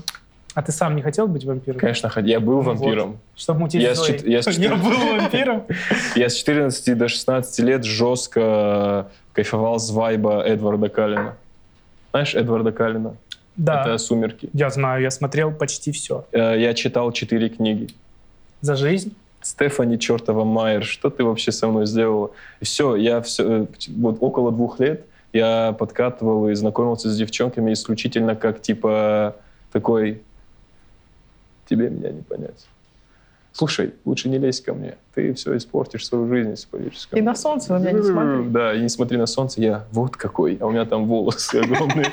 А 0.56 0.62
ты 0.62 0.72
сам 0.72 0.96
не 0.96 1.02
хотел 1.02 1.26
быть 1.28 1.44
вампиром? 1.44 1.78
Конечно, 1.78 2.10
я 2.24 2.40
был 2.40 2.62
Ну 2.62 2.72
вот. 2.72 2.78
вампиром. 2.80 3.18
Чтобы 3.36 3.60
мутить 3.60 3.82
Я 3.82 3.94
с 3.94 4.08
я 4.08 4.40
с 4.42 4.46
четыр- 4.48 4.76
был 4.82 5.18
вампиром? 5.18 5.64
Я 6.16 6.30
с 6.30 6.34
14 6.34 6.96
до 6.96 7.08
16 7.08 7.58
лет 7.58 7.84
жестко 7.84 9.08
кайфовал 9.34 9.78
с 9.78 9.90
вайба 9.90 10.40
Эдварда 10.42 10.88
Каллина. 10.88 11.34
Знаешь 12.10 12.34
Эдварда 12.34 12.72
Каллина? 12.72 13.16
Да. 13.56 13.82
Это 13.82 13.98
«Сумерки». 13.98 14.48
Я 14.54 14.70
знаю, 14.70 15.02
я 15.02 15.10
смотрел 15.10 15.52
почти 15.52 15.92
все. 15.92 16.24
Э, 16.32 16.54
Я 16.58 16.72
читал 16.72 17.12
четыре 17.12 17.50
книги. 17.50 17.88
За 18.62 18.76
жизнь. 18.76 19.14
Стефани 19.42 19.98
чертова 19.98 20.44
Майер, 20.44 20.84
что 20.84 21.10
ты 21.10 21.22
вообще 21.22 21.52
со 21.52 21.68
мной 21.68 21.84
сделала? 21.86 22.30
И 22.60 22.64
все, 22.64 22.96
я 22.96 23.20
все, 23.20 23.66
вот 23.96 24.16
около 24.20 24.50
двух 24.52 24.80
лет 24.80 25.04
я 25.34 25.76
подкатывал 25.78 26.48
и 26.48 26.54
знакомился 26.54 27.10
с 27.10 27.16
девчонками 27.18 27.74
исключительно 27.74 28.34
как 28.36 28.62
типа 28.62 29.36
такой 29.70 30.22
тебе 31.68 31.90
меня 31.90 32.10
не 32.10 32.22
понять. 32.22 32.66
Слушай, 33.52 33.94
лучше 34.04 34.28
не 34.28 34.36
лезь 34.36 34.60
ко 34.60 34.74
мне. 34.74 34.96
Ты 35.14 35.32
все 35.32 35.56
испортишь 35.56 36.06
свою 36.06 36.28
жизнь, 36.28 36.50
если 36.50 36.66
полезешь 36.66 37.06
ко 37.06 37.16
И 37.16 37.20
мне». 37.22 37.30
на 37.30 37.34
солнце 37.34 37.72
на 37.72 37.78
меня 37.78 37.92
не 37.92 38.02
смотри. 38.02 38.50
Да, 38.50 38.74
и 38.74 38.80
не 38.82 38.88
смотри 38.90 39.16
на 39.16 39.24
солнце, 39.24 39.62
я 39.62 39.84
вот 39.92 40.14
какой, 40.14 40.58
а 40.60 40.66
у 40.66 40.72
меня 40.72 40.84
там 40.84 41.06
волосы 41.06 41.56
огромные. 41.56 42.12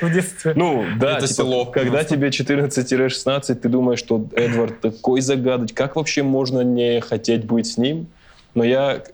В 0.00 0.12
детстве. 0.12 0.52
Ну, 0.56 0.84
да, 0.98 1.18
Это 1.18 1.28
типа, 1.28 1.34
село. 1.42 1.66
когда 1.66 2.02
тебе 2.02 2.30
14-16, 2.30 3.54
ты 3.54 3.68
думаешь, 3.68 4.00
что 4.00 4.26
Эдвард 4.34 4.80
такой 4.80 5.20
загадочный, 5.20 5.76
как 5.76 5.94
вообще 5.94 6.24
можно 6.24 6.60
не 6.62 7.00
хотеть 7.00 7.44
быть 7.44 7.68
с 7.68 7.78
ним? 7.78 8.08
Но 8.54 8.64
я 8.64 9.04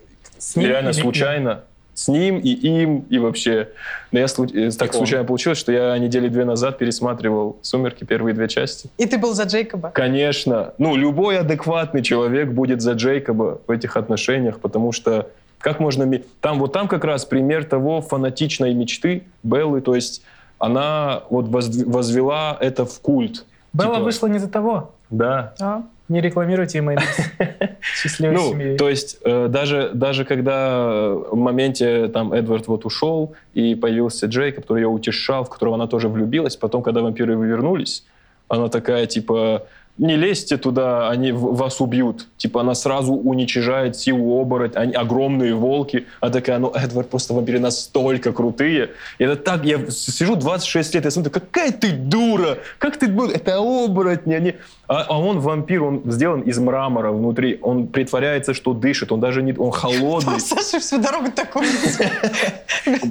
реально 0.57 0.95
случайно 0.95 1.65
с 2.03 2.09
ним 2.09 2.39
и 2.39 2.49
им, 2.51 3.05
и 3.11 3.19
вообще. 3.19 3.69
Но 4.11 4.19
я 4.19 4.25
слу- 4.27 4.53
э, 4.53 4.71
так 4.73 4.91
он. 4.91 4.95
случайно 4.99 5.25
получилось, 5.25 5.59
что 5.59 5.71
я 5.73 5.97
недели 5.99 6.29
две 6.29 6.45
назад 6.45 6.79
пересматривал 6.79 7.57
«Сумерки» 7.63 8.05
первые 8.05 8.35
две 8.35 8.49
части. 8.49 8.91
И 8.99 9.07
ты 9.07 9.19
был 9.19 9.35
за 9.35 9.45
Джейкоба. 9.45 9.91
Конечно. 9.91 10.75
Ну, 10.79 10.97
любой 10.97 11.39
адекватный 11.39 12.03
человек 12.03 12.51
будет 12.51 12.81
за 12.83 12.93
Джейкоба 12.93 13.61
в 13.67 13.71
этих 13.71 13.97
отношениях, 13.97 14.59
потому 14.59 14.91
что 14.93 15.29
как 15.59 15.79
можно... 15.79 16.11
Там 16.41 16.59
вот 16.59 16.73
там 16.73 16.89
как 16.89 17.05
раз 17.05 17.25
пример 17.25 17.65
того 17.65 18.01
фанатичной 18.03 18.75
мечты 18.75 19.23
Беллы, 19.45 19.81
то 19.81 19.95
есть 19.95 20.23
она 20.59 21.23
вот 21.31 21.47
возвела 21.49 22.57
это 22.61 22.85
в 22.85 23.01
культ. 23.01 23.45
Белла 23.73 23.95
Типа- 23.95 24.05
вышла 24.05 24.27
не 24.27 24.39
за 24.39 24.49
того. 24.49 24.91
Да. 25.11 25.55
А? 25.61 25.83
Не 26.09 26.21
рекламируйте 26.21 26.79
email. 26.79 27.01
Счастливой 27.81 28.35
Ну, 28.35 28.51
семьи. 28.51 28.77
то 28.77 28.89
есть 28.89 29.19
э, 29.25 29.49
даже, 29.49 29.91
даже 29.95 30.25
когда 30.25 31.11
в 31.15 31.35
моменте 31.37 32.09
там 32.09 32.33
Эдвард 32.33 32.67
вот 32.69 32.85
ушел, 32.85 33.35
и 33.55 33.75
появился 33.75 34.27
Джейк, 34.27 34.57
который 34.57 34.83
ее 34.83 34.89
утешал, 34.89 35.45
в 35.45 35.49
которого 35.51 35.77
она 35.77 35.87
тоже 35.87 36.09
влюбилась, 36.09 36.57
потом, 36.57 36.83
когда 36.83 37.01
вампиры 37.01 37.35
вернулись, 37.35 38.05
она 38.49 38.69
такая, 38.69 39.07
типа, 39.07 39.67
не 39.99 40.17
лезьте 40.17 40.57
туда, 40.57 41.11
они 41.11 41.33
вас 41.33 41.81
убьют. 41.81 42.27
Типа 42.39 42.63
она 42.63 42.75
сразу 42.75 43.13
уничижает 43.13 43.97
силу 43.97 44.41
обороть, 44.41 44.75
они 44.75 44.95
огромные 44.95 45.55
волки. 45.55 46.07
А 46.21 46.31
такая, 46.31 46.59
ну, 46.59 46.73
Эдвард, 46.75 47.11
просто 47.11 47.35
вампиры 47.35 47.59
настолько 47.59 48.33
крутые. 48.33 48.91
И 49.19 49.25
это 49.25 49.37
так, 49.37 49.65
я 49.65 49.79
сижу 49.91 50.35
26 50.37 50.95
лет, 50.95 51.05
я 51.05 51.11
смотрю, 51.11 51.31
какая 51.31 51.73
ты 51.73 51.93
дура, 51.93 52.59
как 52.79 52.97
ты, 52.97 53.07
это 53.07 53.59
оборотни, 53.59 54.35
они... 54.35 54.55
А, 54.89 55.07
а 55.09 55.19
он 55.19 55.41
вампир, 55.41 55.83
он 55.85 56.03
сделан 56.07 56.41
из 56.41 56.59
мрамора 56.59 57.13
внутри, 57.13 57.59
он 57.63 57.87
притворяется, 57.87 58.53
что 58.53 58.75
дышит, 58.75 59.13
он 59.13 59.21
даже 59.21 59.43
не, 59.43 59.55
он 59.55 59.71
холодный. 59.71 60.41
Саша 60.41 60.81
всю 60.81 60.99
дорогу 60.99 61.31
такой. 61.31 61.67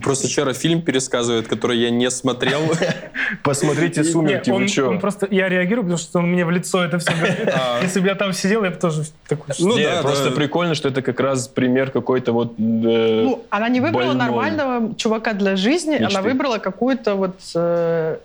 Просто 0.03 0.27
вчера 0.27 0.53
фильм 0.53 0.81
пересказывает, 0.81 1.47
который 1.47 1.79
я 1.79 1.89
не 1.89 2.11
смотрел. 2.11 2.61
Посмотрите 3.43 4.03
«Сумерки», 4.03 4.49
вы 4.49 4.67
чё? 4.67 4.89
он 4.89 4.99
просто, 4.99 5.27
я 5.31 5.47
реагирую, 5.47 5.83
потому 5.83 5.97
что 5.97 6.19
он 6.19 6.31
мне 6.31 6.45
в 6.45 6.51
лицо 6.51 6.70
это 6.79 6.99
все 6.99 7.11
говорит. 7.13 7.49
А. 7.53 7.79
Если 7.81 7.99
бы 7.99 8.07
я 8.07 8.15
там 8.15 8.33
сидел, 8.33 8.63
я 8.63 8.69
бы 8.71 8.77
тоже 8.77 9.03
такой... 9.27 9.53
Ну 9.59 9.75
да, 9.77 10.01
просто 10.01 10.29
да. 10.29 10.35
прикольно, 10.35 10.75
что 10.75 10.89
это 10.89 11.01
как 11.01 11.19
раз 11.19 11.47
пример 11.47 11.91
какой-то 11.91 12.31
вот... 12.31 12.53
э, 12.57 13.23
Ну, 13.23 13.43
она 13.49 13.69
не 13.69 13.81
выбрала 13.81 14.13
нормального 14.13 14.95
чувака 14.95 15.33
для 15.33 15.55
жизни, 15.55 15.95
она 15.95 16.21
выбрала 16.21 16.57
какую-то 16.57 17.15
вот 17.15 17.35
э, 17.55 18.17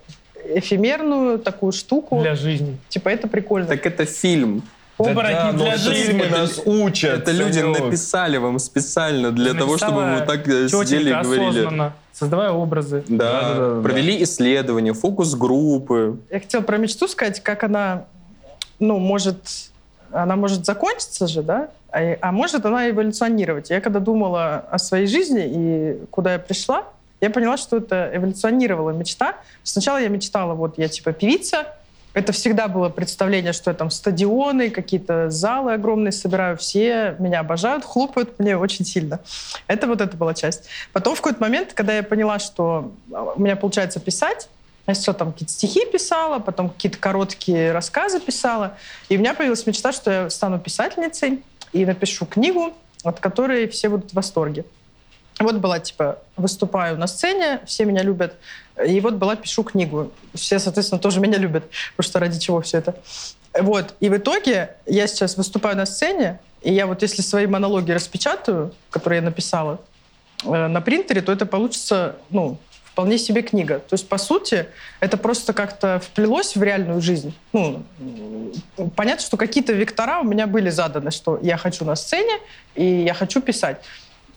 эфемерную 0.54 1.38
такую 1.38 1.72
штуку. 1.72 2.20
Для 2.20 2.34
жизни. 2.34 2.78
Типа 2.88 3.08
это 3.08 3.28
прикольно. 3.28 3.66
Так 3.66 3.86
это 3.86 4.04
фильм. 4.04 4.62
Оборотни 4.98 5.52
но 5.52 5.64
для 5.64 5.76
жизни. 5.76 6.22
нас 6.22 6.60
учат. 6.64 7.20
Это 7.20 7.32
люди 7.32 7.60
написали 7.60 8.38
вам 8.38 8.58
специально 8.58 9.30
для 9.30 9.52
того, 9.52 9.76
чтобы 9.76 10.14
вы 10.14 10.20
так 10.26 10.48
э, 10.48 10.68
сидели 10.68 11.10
и 11.10 11.12
говорили. 11.12 11.60
осознанно, 11.60 11.92
создавая 12.12 12.50
образы. 12.50 13.04
Да, 13.06 13.42
Да-да-да-да. 13.42 13.82
провели 13.82 14.22
исследования, 14.22 14.94
фокус-группы. 14.94 16.18
Я 16.30 16.40
хотела 16.40 16.62
про 16.62 16.78
мечту 16.78 17.08
сказать, 17.08 17.42
как 17.42 17.64
она, 17.64 18.06
ну, 18.78 18.99
может, 18.99 19.71
она 20.11 20.37
может 20.37 20.64
закончиться 20.64 21.26
же, 21.26 21.42
да, 21.42 21.71
а, 21.90 22.16
а 22.21 22.33
может 22.33 22.64
она 22.66 22.90
эволюционировать. 22.90 23.71
Я 23.71 23.80
когда 23.80 24.00
думала 24.00 24.64
о 24.71 24.78
своей 24.78 25.06
жизни 25.06 25.45
и 25.47 26.06
куда 26.11 26.35
я 26.35 26.38
пришла, 26.38 26.85
я 27.21 27.30
поняла, 27.30 27.56
что 27.56 27.78
это 27.78 28.11
эволюционировала 28.12 28.90
мечта. 28.90 29.37
Сначала 29.62 29.99
я 29.99 30.09
мечтала, 30.09 30.54
вот 30.54 30.78
я 30.78 30.88
типа 30.88 31.12
певица, 31.12 31.66
это 32.16 32.33
всегда 32.33 32.66
было 32.66 32.88
представление, 32.88 33.52
что 33.52 33.71
я 33.71 33.75
там 33.75 33.90
стадионы, 33.90 34.71
какие-то 34.71 35.28
залы 35.28 35.75
огромные 35.75 36.12
собираю, 36.12 36.56
все 36.56 37.14
меня 37.18 37.40
обожают, 37.40 37.85
хлопают 37.85 38.38
мне 38.38 38.56
очень 38.56 38.87
сильно. 38.87 39.21
Это 39.66 39.87
вот 39.87 40.00
это 40.00 40.16
была 40.16 40.33
часть. 40.33 40.64
Потом 40.95 41.14
в 41.14 41.21
какой-то 41.21 41.42
момент, 41.42 41.75
когда 41.75 41.95
я 41.95 42.02
поняла, 42.02 42.38
что 42.38 42.92
у 43.11 43.40
меня 43.40 43.54
получается 43.54 44.00
писать, 44.00 44.49
сначала 44.95 45.19
там 45.19 45.33
какие-то 45.33 45.52
стихи 45.52 45.85
писала, 45.87 46.38
потом 46.38 46.71
какие-то 46.71 46.99
короткие 46.99 47.73
рассказы 47.73 48.21
писала. 48.21 48.76
И 49.09 49.16
у 49.16 49.21
меня 49.21 49.35
появилась 49.35 49.66
мечта, 49.66 49.93
что 49.93 50.11
я 50.11 50.31
стану 50.31 50.59
писательницей 50.59 51.43
и 51.73 51.85
напишу 51.85 52.26
книгу, 52.26 52.73
от 53.02 53.21
которой 53.21 53.66
все 53.69 53.88
будут 53.88 54.12
в 54.12 54.14
восторге. 54.14 54.64
Вот 55.38 55.57
была, 55.57 55.81
типа, 55.81 56.19
выступаю 56.37 56.97
на 56.97 57.07
сцене, 57.07 57.61
все 57.66 57.85
меня 57.85 58.02
любят. 58.02 58.37
И 58.87 59.00
вот 59.00 59.14
была, 59.14 59.37
пишу 59.37 59.64
книгу. 59.64 60.11
Все, 60.35 60.59
соответственно, 60.59 60.99
тоже 60.99 61.21
меня 61.21 61.38
любят, 61.38 61.64
потому 61.97 62.09
что 62.09 62.21
ради 62.21 62.38
чего 62.38 62.61
все 62.62 62.78
это. 62.78 62.97
Вот. 63.59 63.95
И 64.00 64.09
в 64.09 64.16
итоге 64.16 64.76
я 64.87 65.07
сейчас 65.07 65.37
выступаю 65.37 65.76
на 65.76 65.87
сцене, 65.87 66.38
и 66.62 66.73
я 66.73 66.87
вот 66.87 67.02
если 67.02 67.23
свои 67.23 67.47
монологи 67.47 67.93
распечатаю, 67.93 68.75
которые 68.90 69.19
я 69.19 69.25
написала, 69.25 69.81
э, 70.45 70.66
на 70.66 70.81
принтере, 70.81 71.21
то 71.21 71.33
это 71.33 71.47
получится, 71.47 72.16
ну, 72.31 72.59
вполне 72.96 73.18
себе 73.18 73.42
книга. 73.42 73.80
То 73.80 73.92
есть, 73.92 74.08
по 74.08 74.16
сути, 74.16 74.68
это 75.00 75.18
просто 75.18 75.52
как-то 75.52 76.00
вплелось 76.02 76.56
в 76.56 76.62
реальную 76.62 77.02
жизнь. 77.02 77.34
Ну, 77.52 77.82
понятно, 78.96 79.22
что 79.22 79.36
какие-то 79.36 79.74
вектора 79.74 80.20
у 80.20 80.24
меня 80.24 80.46
были 80.46 80.70
заданы, 80.70 81.10
что 81.10 81.38
я 81.42 81.58
хочу 81.58 81.84
на 81.84 81.94
сцене 81.94 82.38
и 82.74 82.86
я 82.86 83.12
хочу 83.12 83.42
писать. 83.42 83.82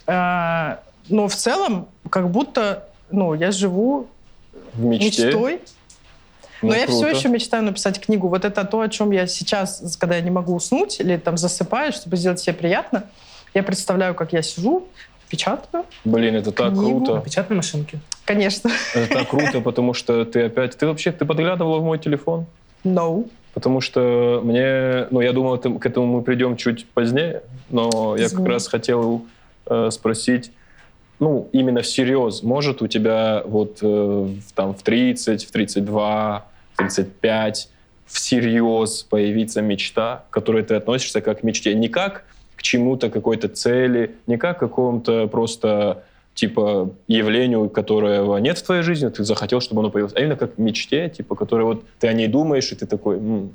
А, 0.07 0.81
Но 1.07 1.29
в 1.29 1.35
целом, 1.35 1.87
как 2.09 2.29
будто, 2.31 2.89
ну, 3.11 3.33
я 3.33 3.51
живу 3.51 4.07
мечте. 4.73 5.27
мечтой. 5.27 5.61
Ну, 6.61 6.67
Но 6.67 6.75
я 6.75 6.85
круто. 6.85 6.97
все 6.97 7.17
еще 7.17 7.29
мечтаю 7.29 7.63
написать 7.63 8.01
книгу. 8.01 8.27
Вот 8.27 8.43
это 8.43 8.65
то, 8.65 8.81
о 8.81 8.89
чем 8.89 9.11
я 9.11 9.25
сейчас, 9.27 9.95
когда 9.97 10.17
я 10.17 10.21
не 10.21 10.31
могу 10.31 10.53
уснуть 10.53 10.99
или 10.99 11.15
там 11.15 11.37
засыпаю, 11.37 11.93
чтобы 11.93 12.17
сделать 12.17 12.41
себе 12.41 12.55
приятно. 12.55 13.03
Я 13.53 13.63
представляю, 13.63 14.15
как 14.15 14.33
я 14.33 14.41
сижу, 14.41 14.89
печатаю. 15.29 15.85
Блин, 16.05 16.35
это 16.35 16.51
так 16.51 16.73
Книгу. 16.73 16.99
На 16.99 17.05
круто. 17.05 17.21
печатной 17.21 17.57
машинке. 17.57 17.99
Конечно. 18.25 18.71
Это 18.93 19.13
так 19.13 19.29
круто, 19.29 19.61
потому 19.61 19.93
что 19.93 20.25
ты 20.25 20.43
опять... 20.43 20.77
Ты 20.77 20.87
вообще, 20.87 21.11
ты 21.11 21.25
подглядывала 21.25 21.79
в 21.79 21.83
мой 21.83 21.99
телефон? 21.99 22.45
No. 22.83 23.29
Потому 23.53 23.81
что 23.81 24.41
мне... 24.43 25.07
Ну, 25.11 25.21
я 25.21 25.33
думал, 25.33 25.57
к 25.57 25.85
этому 25.85 26.05
мы 26.05 26.21
придем 26.21 26.55
чуть 26.57 26.85
позднее, 26.87 27.41
но 27.69 28.15
я 28.17 28.29
как 28.29 28.45
раз 28.45 28.67
хотел 28.67 29.25
э, 29.65 29.89
спросить, 29.91 30.51
ну, 31.19 31.49
именно 31.51 31.81
всерьез, 31.81 32.43
может 32.43 32.81
у 32.81 32.87
тебя 32.87 33.43
вот 33.45 33.79
э, 33.81 33.85
в- 33.85 34.53
там 34.53 34.73
в 34.73 34.81
30, 34.83 35.45
в 35.45 35.51
32, 35.51 36.45
в 36.73 36.77
35 36.77 37.69
всерьез 38.05 39.03
появиться 39.03 39.61
мечта, 39.61 40.23
к 40.29 40.33
которой 40.33 40.63
ты 40.63 40.75
относишься 40.75 41.21
как 41.21 41.41
к 41.41 41.43
мечте? 41.43 41.73
Не 41.75 41.89
как 41.89 42.25
к 42.59 42.61
чему-то, 42.61 43.09
какой-то 43.09 43.47
цели, 43.47 44.15
не 44.27 44.37
как 44.37 44.57
к 44.57 44.59
какому-то 44.59 45.27
просто 45.27 46.03
типа 46.33 46.89
явлению, 47.07 47.69
которого 47.69 48.37
нет 48.37 48.57
в 48.57 48.63
твоей 48.63 48.83
жизни, 48.83 49.07
ты 49.07 49.23
захотел, 49.23 49.61
чтобы 49.61 49.81
оно 49.81 49.89
появилось, 49.89 50.13
а 50.15 50.19
именно 50.19 50.35
как 50.35 50.57
мечте, 50.57 51.09
типа, 51.09 51.35
которая 51.35 51.65
вот 51.65 51.85
ты 51.99 52.07
о 52.07 52.13
ней 52.13 52.27
думаешь, 52.27 52.71
и 52.71 52.75
ты 52.75 52.85
такой, 52.85 53.17
«М, 53.17 53.51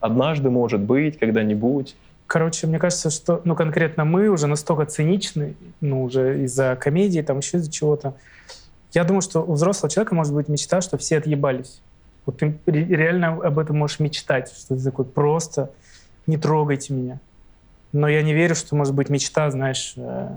однажды, 0.00 0.50
может 0.50 0.80
быть, 0.80 1.18
когда-нибудь. 1.18 1.96
Короче, 2.26 2.66
мне 2.66 2.78
кажется, 2.78 3.08
что 3.10 3.40
ну, 3.44 3.56
конкретно 3.56 4.04
мы 4.04 4.28
уже 4.28 4.46
настолько 4.46 4.84
циничны, 4.84 5.54
ну, 5.80 6.02
уже 6.04 6.44
из-за 6.44 6.76
комедии, 6.80 7.22
там 7.22 7.38
еще 7.38 7.56
из-за 7.56 7.72
чего-то. 7.72 8.14
Я 8.92 9.04
думаю, 9.04 9.22
что 9.22 9.40
у 9.42 9.52
взрослого 9.54 9.90
человека 9.90 10.14
может 10.14 10.34
быть 10.34 10.48
мечта, 10.48 10.82
что 10.82 10.98
все 10.98 11.16
отъебались. 11.18 11.80
Вот 12.26 12.36
ты 12.38 12.58
ре- 12.66 12.84
реально 12.84 13.28
об 13.28 13.58
этом 13.58 13.78
можешь 13.78 14.00
мечтать, 14.00 14.52
что 14.52 14.76
ты 14.76 14.84
такой 14.84 15.06
просто 15.06 15.70
не 16.26 16.36
трогайте 16.36 16.92
меня. 16.92 17.18
Но 17.92 18.08
я 18.08 18.22
не 18.22 18.34
верю, 18.34 18.54
что 18.54 18.76
может 18.76 18.94
быть 18.94 19.08
мечта, 19.08 19.50
знаешь, 19.50 19.94
э, 19.96 20.28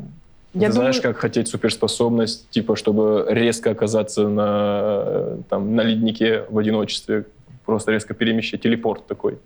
Я 0.53 0.67
ты 0.67 0.73
думаю, 0.73 0.93
знаешь, 0.93 1.01
как 1.01 1.17
хотеть 1.17 1.47
суперспособность, 1.47 2.49
типа, 2.49 2.75
чтобы 2.75 3.25
резко 3.29 3.71
оказаться 3.71 4.27
на, 4.27 5.03
э, 5.05 5.37
там, 5.49 5.75
на 5.75 5.81
леднике 5.81 6.45
в 6.49 6.57
одиночестве, 6.57 7.25
просто 7.65 7.91
резко 7.91 8.13
перемещать, 8.13 8.61
телепорт 8.61 9.05
такой. 9.05 9.37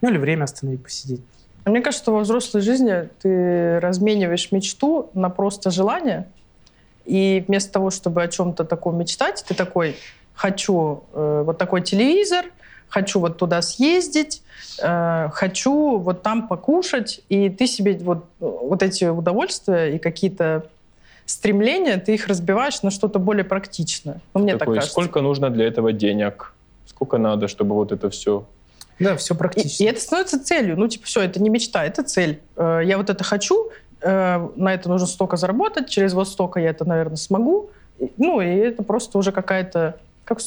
ну 0.00 0.10
или 0.10 0.18
время 0.18 0.44
остановить, 0.44 0.82
посидеть. 0.82 1.20
мне 1.64 1.80
кажется, 1.80 2.04
что 2.04 2.12
во 2.12 2.20
взрослой 2.20 2.62
жизни 2.62 3.08
ты 3.20 3.78
размениваешь 3.80 4.52
мечту 4.52 5.10
на 5.14 5.28
просто 5.28 5.70
желание. 5.70 6.26
И 7.04 7.44
вместо 7.46 7.72
того, 7.72 7.90
чтобы 7.90 8.22
о 8.22 8.28
чем-то 8.28 8.64
таком 8.64 8.98
мечтать, 8.98 9.44
ты 9.48 9.54
такой, 9.54 9.96
хочу 10.34 11.02
э, 11.12 11.42
вот 11.44 11.58
такой 11.58 11.82
телевизор, 11.82 12.44
хочу 12.88 13.20
вот 13.20 13.36
туда 13.38 13.62
съездить, 13.62 14.42
э, 14.82 15.28
хочу 15.32 15.98
вот 15.98 16.22
там 16.22 16.48
покушать, 16.48 17.20
и 17.28 17.48
ты 17.50 17.66
себе 17.66 17.96
вот, 17.98 18.24
вот 18.40 18.82
эти 18.82 19.04
удовольствия 19.04 19.94
и 19.94 19.98
какие-то 19.98 20.66
стремления, 21.26 21.98
ты 21.98 22.14
их 22.14 22.26
разбиваешь 22.26 22.82
на 22.82 22.90
что-то 22.90 23.18
более 23.18 23.44
практичное. 23.44 24.20
Ну, 24.34 24.40
мне 24.40 24.52
так 24.52 24.60
такой, 24.60 24.74
кажется. 24.76 24.92
сколько 24.92 25.20
нужно 25.20 25.50
для 25.50 25.66
этого 25.66 25.92
денег? 25.92 26.54
сколько 26.86 27.18
надо, 27.18 27.46
чтобы 27.46 27.74
вот 27.76 27.92
это 27.92 28.08
все 28.10 28.44
Да, 28.98 29.14
все 29.16 29.34
И, 29.34 29.36
практично. 29.36 29.84
и 29.84 29.86
это 29.86 30.00
становится 30.00 30.42
целью. 30.42 30.76
Ну, 30.76 30.88
типа, 30.88 31.06
все, 31.06 31.20
это 31.20 31.40
не 31.40 31.48
мечта, 31.50 31.84
это 31.84 32.02
цель. 32.02 32.40
Э, 32.56 32.80
Я 32.84 32.96
вот 32.96 33.08
это 33.10 33.22
хочу, 33.22 33.68
э, 34.00 34.48
на 34.56 34.74
это 34.74 34.88
нужно 34.88 35.06
столько 35.06 35.36
заработать, 35.36 35.88
через 35.88 36.12
вот 36.14 36.28
столько 36.28 36.58
я 36.58 36.70
это, 36.70 36.84
наверное, 36.84 37.16
смогу. 37.16 37.70
И- 38.00 38.10
Ну, 38.16 38.40
и 38.40 38.46
это 38.46 38.82
просто 38.82 39.16
уже 39.18 39.30
какая-то, 39.30 39.96
как, 40.24 40.40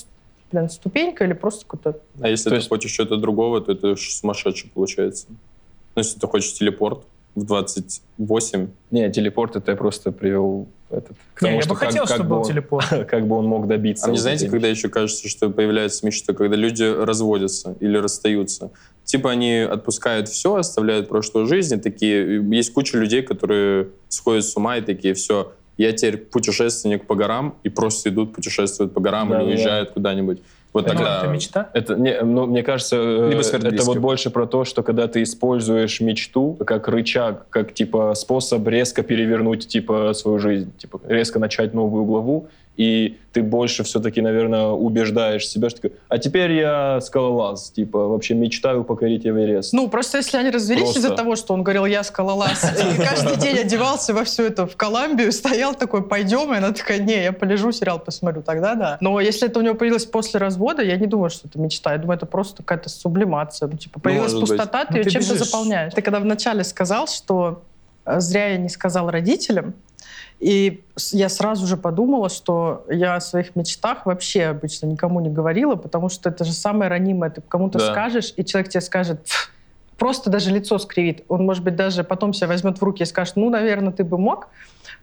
блин, 0.51 0.69
ступенька 0.69 1.25
или 1.25 1.33
просто 1.33 1.65
какой-то... 1.65 1.99
А 2.21 2.27
если 2.29 2.45
То 2.45 2.49
ты 2.51 2.55
есть- 2.57 2.69
хочешь 2.69 2.91
что-то 2.91 3.17
другого, 3.17 3.61
то 3.61 3.71
это 3.71 3.95
ж 3.95 3.99
сумасшедший 3.99 4.69
получается. 4.73 5.27
Ну, 5.29 6.01
если 6.01 6.19
ты 6.19 6.27
хочешь 6.27 6.53
телепорт 6.53 7.03
в 7.35 7.45
28, 7.45 8.67
Не, 8.91 9.11
телепорт 9.11 9.55
это 9.55 9.71
я 9.71 9.77
просто 9.77 10.11
привел 10.11 10.67
этот, 10.89 11.15
к 11.33 11.41
Не, 11.41 11.47
тому, 11.49 11.61
я 11.61 11.67
бы 11.67 11.75
хотел, 11.75 12.03
как, 12.05 12.15
чтобы 12.15 12.29
бы 12.29 12.35
был 12.35 12.41
он, 12.41 12.47
телепорт. 12.47 12.89
как 13.09 13.27
бы 13.27 13.37
он 13.37 13.45
мог 13.45 13.67
добиться. 13.67 14.05
А 14.05 14.07
мне 14.09 14.17
вот 14.17 14.21
знаете, 14.21 14.49
когда 14.49 14.67
еще 14.67 14.89
кажется, 14.89 15.27
что 15.29 15.49
появляется 15.49 16.05
мечта, 16.05 16.33
когда 16.33 16.55
люди 16.55 16.83
разводятся 16.83 17.75
или 17.79 17.97
расстаются? 17.97 18.71
Типа 19.05 19.31
они 19.31 19.59
отпускают 19.59 20.27
все, 20.29 20.55
оставляют 20.55 21.07
прошлую 21.09 21.47
жизнь, 21.47 21.75
и 21.75 21.79
такие... 21.79 22.43
Есть 22.55 22.73
куча 22.73 22.97
людей, 22.97 23.21
которые 23.21 23.89
сходят 24.09 24.45
с 24.45 24.55
ума 24.55 24.77
и 24.77 24.81
такие, 24.81 25.13
все, 25.13 25.53
я 25.81 25.93
теперь 25.93 26.17
путешественник 26.17 27.05
по 27.05 27.15
горам, 27.15 27.55
и 27.63 27.69
просто 27.69 28.09
идут 28.09 28.33
путешествуют 28.33 28.93
по 28.93 28.99
горам 28.99 29.29
Да, 29.29 29.37
или 29.37 29.43
да. 29.43 29.49
уезжают 29.49 29.91
куда-нибудь. 29.91 30.39
Вот 30.73 30.85
Ну, 30.85 30.93
тогда... 30.93 31.19
это 31.19 31.27
мечта. 31.27 31.69
Это, 31.73 31.95
не, 31.95 32.21
ну, 32.21 32.45
мне 32.45 32.63
кажется, 32.63 32.95
э, 32.95 33.29
Либо 33.29 33.41
это 33.41 33.83
вот 33.83 33.97
больше 33.97 34.29
про 34.29 34.45
то, 34.47 34.63
что 34.63 34.83
когда 34.83 35.07
ты 35.07 35.21
используешь 35.23 35.99
мечту 35.99 36.57
как 36.65 36.87
рычаг, 36.87 37.49
как 37.49 37.73
типа 37.73 38.13
способ 38.15 38.65
резко 38.67 39.03
перевернуть 39.03 39.67
типа 39.67 40.13
свою 40.13 40.39
жизнь, 40.39 40.71
типа 40.77 41.01
резко 41.07 41.39
начать 41.39 41.73
новую 41.73 42.05
главу, 42.05 42.47
и 42.77 43.17
ты 43.33 43.43
больше 43.43 43.83
все-таки, 43.83 44.21
наверное, 44.21 44.67
убеждаешь 44.67 45.47
себя, 45.47 45.69
что 45.69 45.81
такой, 45.81 45.97
а 46.09 46.17
теперь 46.17 46.51
я 46.53 46.99
скалолаз, 47.01 47.69
типа 47.71 48.07
вообще 48.07 48.33
мечтаю 48.33 48.83
покорить 48.83 49.25
Эверест. 49.25 49.73
Ну, 49.73 49.87
просто 49.87 50.17
если 50.17 50.37
они 50.37 50.49
развелись 50.49 50.83
Просто. 50.83 50.99
из-за 50.99 51.15
того, 51.15 51.35
что 51.35 51.53
он 51.53 51.63
говорил, 51.63 51.85
я 51.85 52.03
скалолаз, 52.03 52.63
и 52.63 53.01
каждый 53.01 53.37
день 53.37 53.57
одевался 53.59 54.13
во 54.13 54.23
все 54.23 54.47
это 54.47 54.65
в 54.65 54.75
Колумбию, 54.75 55.31
стоял 55.31 55.75
такой, 55.75 56.01
пойдем, 56.07 56.53
и 56.53 56.57
она 56.57 56.71
такая, 56.71 56.99
не, 56.99 57.23
я 57.23 57.31
полежу, 57.33 57.71
сериал 57.71 57.99
посмотрю, 57.99 58.41
тогда 58.41 58.75
да. 58.75 58.97
Но 59.01 59.19
если 59.19 59.47
это 59.47 59.59
у 59.59 59.61
него 59.61 59.75
появилось 59.75 60.05
после 60.05 60.39
развода, 60.39 60.81
я 60.81 60.97
не 60.97 61.07
думаю, 61.07 61.29
что 61.29 61.47
это 61.47 61.59
мечта, 61.59 61.91
я 61.93 61.97
думаю, 61.99 62.17
это 62.17 62.25
просто 62.25 62.63
какая-то 62.63 62.89
сублимация. 62.89 63.67
Ну, 63.69 63.77
типа, 63.77 63.99
появилась 63.99 64.33
может 64.33 64.49
быть. 64.49 64.57
пустота, 64.57 64.85
ты 64.85 64.93
Ну, 64.93 64.97
ее 64.97 65.03
ты 65.03 65.09
чем-то 65.11 65.33
бежишь. 65.33 65.45
заполняешь. 65.47 65.93
Ты 65.93 66.01
когда 66.01 66.19
вначале 66.19 66.63
сказал, 66.63 67.07
что 67.07 67.61
э, 68.05 68.19
зря 68.19 68.47
я 68.49 68.57
не 68.57 68.69
сказал 68.69 69.09
родителям, 69.09 69.73
и 70.41 70.83
я 71.11 71.29
сразу 71.29 71.67
же 71.67 71.77
подумала, 71.77 72.27
что 72.29 72.83
я 72.89 73.15
о 73.15 73.21
своих 73.21 73.55
мечтах 73.55 74.07
вообще 74.07 74.45
обычно 74.45 74.87
никому 74.87 75.19
не 75.21 75.29
говорила, 75.29 75.75
потому 75.75 76.09
что 76.09 76.29
это 76.29 76.43
же 76.43 76.51
самое 76.51 76.89
ранимое. 76.89 77.29
Ты 77.29 77.41
кому-то 77.41 77.77
Да. 77.77 77.91
скажешь, 77.91 78.33
и 78.35 78.43
человек 78.43 78.71
тебе 78.71 78.81
скажет, 78.81 79.19
просто 79.99 80.31
даже 80.31 80.49
лицо 80.49 80.79
скривит. 80.79 81.23
Он, 81.27 81.45
может 81.45 81.63
быть, 81.63 81.75
даже 81.75 82.03
потом 82.03 82.33
себя 82.33 82.47
возьмет 82.47 82.79
в 82.79 82.83
руки 82.83 83.03
и 83.03 83.05
скажет, 83.05 83.35
ну, 83.35 83.51
наверное, 83.51 83.93
ты 83.93 84.03
бы 84.03 84.17
мог. 84.17 84.47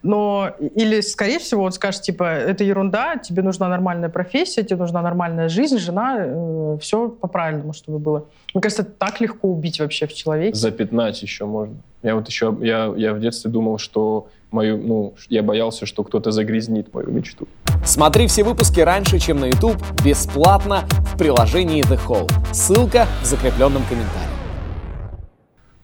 Но 0.03 0.51
или, 0.59 1.01
скорее 1.01 1.39
всего, 1.39 1.63
он 1.63 1.71
скажет, 1.73 2.03
типа, 2.03 2.25
это 2.25 2.65
ерунда, 2.65 3.17
тебе 3.17 3.43
нужна 3.43 3.69
нормальная 3.69 4.09
профессия, 4.09 4.65
тебе 4.65 4.77
нужна 4.77 5.03
нормальная 5.03 5.49
жизнь, 5.49 5.79
жена, 5.79 6.77
все 6.81 7.09
по-правильному, 7.09 7.73
чтобы 7.73 7.99
было. 8.01 8.25
Мне 8.55 8.61
кажется, 8.61 8.83
это 8.83 8.91
так 8.93 9.21
легко 9.21 9.49
убить 9.49 9.79
вообще 9.79 10.09
в 10.09 10.15
человеке. 10.15 10.57
Запятнать 10.57 11.23
еще 11.23 11.47
можно. 11.47 11.77
Я 12.03 12.15
вот 12.17 12.29
еще, 12.29 12.57
я, 12.61 12.93
я 12.97 13.15
в 13.15 13.21
детстве 13.21 13.51
думал, 13.51 13.79
что 13.79 14.29
мою, 14.51 14.79
ну, 14.79 15.15
я 15.29 15.43
боялся, 15.43 15.87
что 15.87 16.05
кто-то 16.05 16.31
загрязнит 16.33 16.93
мою 16.95 17.11
мечту. 17.11 17.47
Смотри 17.85 18.27
все 18.27 18.45
выпуски 18.45 18.81
раньше, 18.81 19.19
чем 19.19 19.41
на 19.41 19.47
YouTube, 19.47 19.77
бесплатно 20.05 20.85
в 20.91 21.19
приложении 21.19 21.85
The 21.85 21.99
Hall. 22.07 22.31
Ссылка 22.53 23.07
в 23.23 23.27
закрепленном 23.27 23.83
комментарии. 23.89 24.29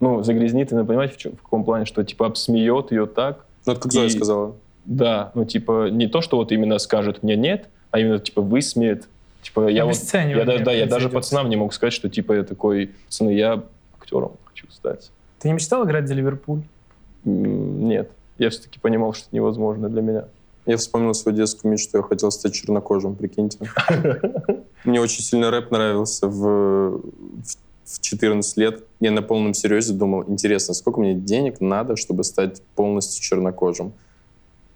Ну, 0.00 0.22
загрязнит, 0.22 0.72
и 0.72 0.84
понимаете, 0.84 1.14
в, 1.14 1.16
чем, 1.16 1.32
в 1.36 1.42
каком 1.42 1.64
плане, 1.64 1.86
что 1.86 2.04
типа 2.04 2.26
обсмеет 2.26 2.90
ее 2.92 3.06
так, 3.06 3.44
Ну, 3.66 3.72
это 3.72 3.80
как 3.80 3.92
Зоя 3.92 4.06
И- 4.06 4.10
сказала. 4.10 4.54
Да, 4.84 5.32
ну 5.34 5.46
типа 5.46 5.88
не 5.90 6.08
то, 6.08 6.20
что 6.20 6.36
вот 6.36 6.52
именно 6.52 6.78
скажет 6.78 7.22
мне 7.22 7.36
нет, 7.36 7.68
а 7.90 8.00
именно 8.00 8.18
типа 8.18 8.42
высмеет. 8.42 9.08
Типа 9.40 9.68
я 9.68 9.86
вот, 9.86 9.96
я, 10.12 10.44
да, 10.44 10.58
да, 10.58 10.72
я 10.72 10.86
даже 10.86 11.08
пацанам 11.08 11.48
не 11.48 11.56
мог 11.56 11.72
сказать, 11.72 11.94
что 11.94 12.10
типа 12.10 12.34
я 12.34 12.42
такой, 12.44 12.90
пацаны, 13.06 13.30
я 13.30 13.62
актером 13.98 14.32
хочу 14.44 14.70
стать. 14.70 15.10
Ты 15.38 15.48
не 15.48 15.54
мечтал 15.54 15.86
играть 15.86 16.06
за 16.06 16.14
Ливерпуль? 16.14 16.60
Нет, 17.24 18.10
я 18.38 18.50
все-таки 18.50 18.78
понимал, 18.78 19.12
что 19.12 19.26
это 19.26 19.36
невозможно 19.36 19.88
для 19.88 20.02
меня. 20.02 20.24
Я 20.66 20.76
вспомнил 20.78 21.12
свою 21.14 21.36
детскую 21.36 21.70
мечту, 21.70 21.98
я 21.98 22.02
хотел 22.02 22.30
стать 22.30 22.54
чернокожим, 22.54 23.16
прикиньте. 23.16 23.58
Мне 24.84 25.00
очень 25.00 25.22
сильно 25.22 25.50
рэп 25.50 25.70
нравился 25.70 26.26
в, 26.26 26.98
в, 26.98 27.00
в 27.84 28.00
14 28.00 28.56
лет. 28.56 28.84
Я 29.00 29.10
на 29.10 29.22
полном 29.22 29.52
серьезе 29.52 29.92
думал, 29.92 30.24
интересно, 30.26 30.72
сколько 30.74 31.00
мне 31.00 31.14
денег 31.14 31.60
надо, 31.60 31.96
чтобы 31.96 32.24
стать 32.24 32.62
полностью 32.74 33.22
чернокожим? 33.22 33.92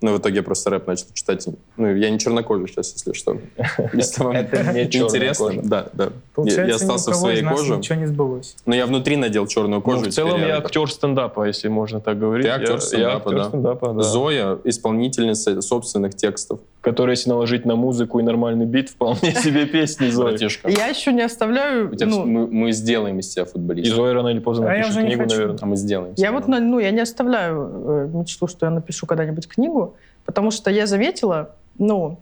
Но 0.00 0.14
в 0.14 0.18
итоге 0.18 0.36
я 0.36 0.42
просто 0.42 0.70
рэп 0.70 0.86
начал 0.86 1.06
читать. 1.12 1.46
Ну, 1.76 1.94
я 1.94 2.10
не 2.10 2.18
чернокожий 2.18 2.68
сейчас, 2.68 2.92
если 2.92 3.12
что. 3.12 3.38
Если 3.92 4.22
вам 4.22 4.36
интересно. 4.36 5.50
Да, 5.62 5.86
да. 5.92 6.10
Я, 6.44 6.76
остался 6.76 7.10
в 7.10 7.14
своей 7.16 7.42
коже. 7.42 7.76
ничего 7.76 7.98
не 7.98 8.06
сбылось. 8.06 8.54
Но 8.64 8.76
я 8.76 8.86
внутри 8.86 9.16
надел 9.16 9.46
черную 9.48 9.82
кожу. 9.82 10.00
Ну, 10.00 10.06
и 10.06 10.10
в 10.10 10.14
целом 10.14 10.40
я 10.40 10.58
актер 10.58 10.88
стендапа, 10.90 11.46
если 11.46 11.66
можно 11.68 12.00
так 12.00 12.18
говорить. 12.18 12.46
Ты 12.46 12.52
актер 12.52 12.74
Я- 12.74 12.80
стендапа, 12.80 13.30
да. 13.32 13.44
стендапа, 13.48 13.92
да. 13.92 14.02
Зоя— 14.02 14.58
исполнительница 14.64 15.60
собственных 15.60 16.14
текстов. 16.14 16.60
Который, 16.80 17.12
если 17.12 17.30
наложить 17.30 17.64
на 17.64 17.74
музыку 17.74 18.20
и 18.20 18.22
нормальный 18.22 18.66
бит, 18.66 18.90
вполне 18.90 19.32
себе 19.42 19.66
песни 19.66 20.10
Зои. 20.10 20.30
Братишка. 20.30 20.70
Я 20.70 20.86
еще 20.86 21.12
не 21.12 21.22
оставляю... 21.22 21.92
Ну, 22.00 22.24
мы, 22.24 22.70
сделаем 22.70 23.18
из 23.18 23.28
тебя 23.30 23.42
И 23.42 23.46
футболиста. 23.46 23.96
Зоя 23.96 24.14
рано 24.14 24.28
или 24.28 24.38
поздно 24.38 24.66
А 24.70 24.76
напишет 24.76 24.96
книгу, 24.96 25.24
наверное. 25.28 25.58
А 25.60 25.66
мы 25.66 25.76
сделаем. 25.76 26.14
Я 26.16 26.30
вот, 26.30 26.46
ну, 26.46 26.78
я 26.78 26.92
не 26.92 27.00
оставляю 27.00 27.70
э, 27.84 28.08
мечту, 28.14 28.46
что 28.46 28.66
я 28.66 28.70
напишу 28.70 29.06
когда-нибудь 29.06 29.48
книгу, 29.48 29.87
потому 30.28 30.50
что 30.50 30.70
я 30.70 30.86
заметила, 30.86 31.56
ну, 31.78 32.20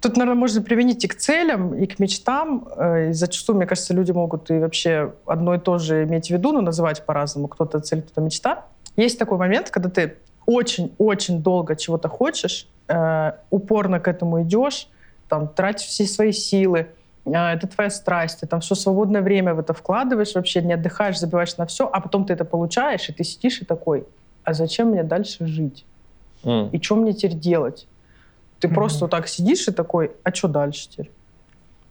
тут, 0.00 0.16
наверное, 0.16 0.38
можно 0.38 0.62
применить 0.62 1.04
и 1.04 1.08
к 1.08 1.16
целям, 1.16 1.74
и 1.74 1.84
к 1.84 1.98
мечтам. 1.98 2.68
Э, 2.76 3.10
и 3.10 3.12
зачастую, 3.12 3.56
мне 3.56 3.66
кажется, 3.66 3.92
люди 3.92 4.12
могут 4.12 4.48
и 4.52 4.58
вообще 4.60 5.14
одно 5.26 5.56
и 5.56 5.58
то 5.58 5.78
же 5.78 6.04
иметь 6.04 6.28
в 6.28 6.30
виду, 6.30 6.52
но 6.52 6.60
называть 6.60 7.04
по-разному. 7.04 7.48
Кто-то 7.48 7.80
цель, 7.80 8.02
кто-то 8.02 8.20
мечта. 8.20 8.66
Есть 8.94 9.18
такой 9.18 9.36
момент, 9.36 9.70
когда 9.70 9.90
ты 9.90 10.14
очень-очень 10.46 11.42
долго 11.42 11.74
чего-то 11.74 12.08
хочешь, 12.08 12.68
э, 12.86 13.32
упорно 13.50 13.98
к 13.98 14.06
этому 14.06 14.42
идешь, 14.42 14.88
там, 15.28 15.48
тратишь 15.48 15.88
все 15.88 16.06
свои 16.06 16.30
силы, 16.30 16.86
э, 17.24 17.32
это 17.32 17.66
твоя 17.66 17.90
страсть, 17.90 18.38
ты 18.38 18.46
там 18.46 18.60
все 18.60 18.76
свободное 18.76 19.22
время 19.22 19.54
в 19.54 19.58
это 19.58 19.74
вкладываешь, 19.74 20.36
вообще 20.36 20.62
не 20.62 20.74
отдыхаешь, 20.74 21.18
забиваешь 21.18 21.56
на 21.56 21.66
все, 21.66 21.90
а 21.92 22.00
потом 22.00 22.26
ты 22.26 22.34
это 22.34 22.44
получаешь, 22.44 23.08
и 23.08 23.12
ты 23.12 23.24
сидишь 23.24 23.60
и 23.60 23.64
такой, 23.64 24.06
а 24.44 24.54
зачем 24.54 24.90
мне 24.90 25.02
дальше 25.02 25.44
жить? 25.48 25.84
И 26.72 26.80
что 26.80 26.96
мне 26.96 27.12
теперь 27.12 27.38
делать? 27.38 27.88
Ты 28.60 28.68
Мгм. 28.68 28.74
просто 28.74 29.04
вот 29.04 29.10
так 29.10 29.28
сидишь 29.28 29.68
и 29.68 29.72
такой, 29.72 30.12
а 30.24 30.34
что 30.34 30.48
дальше 30.48 30.88
теперь? 30.88 31.12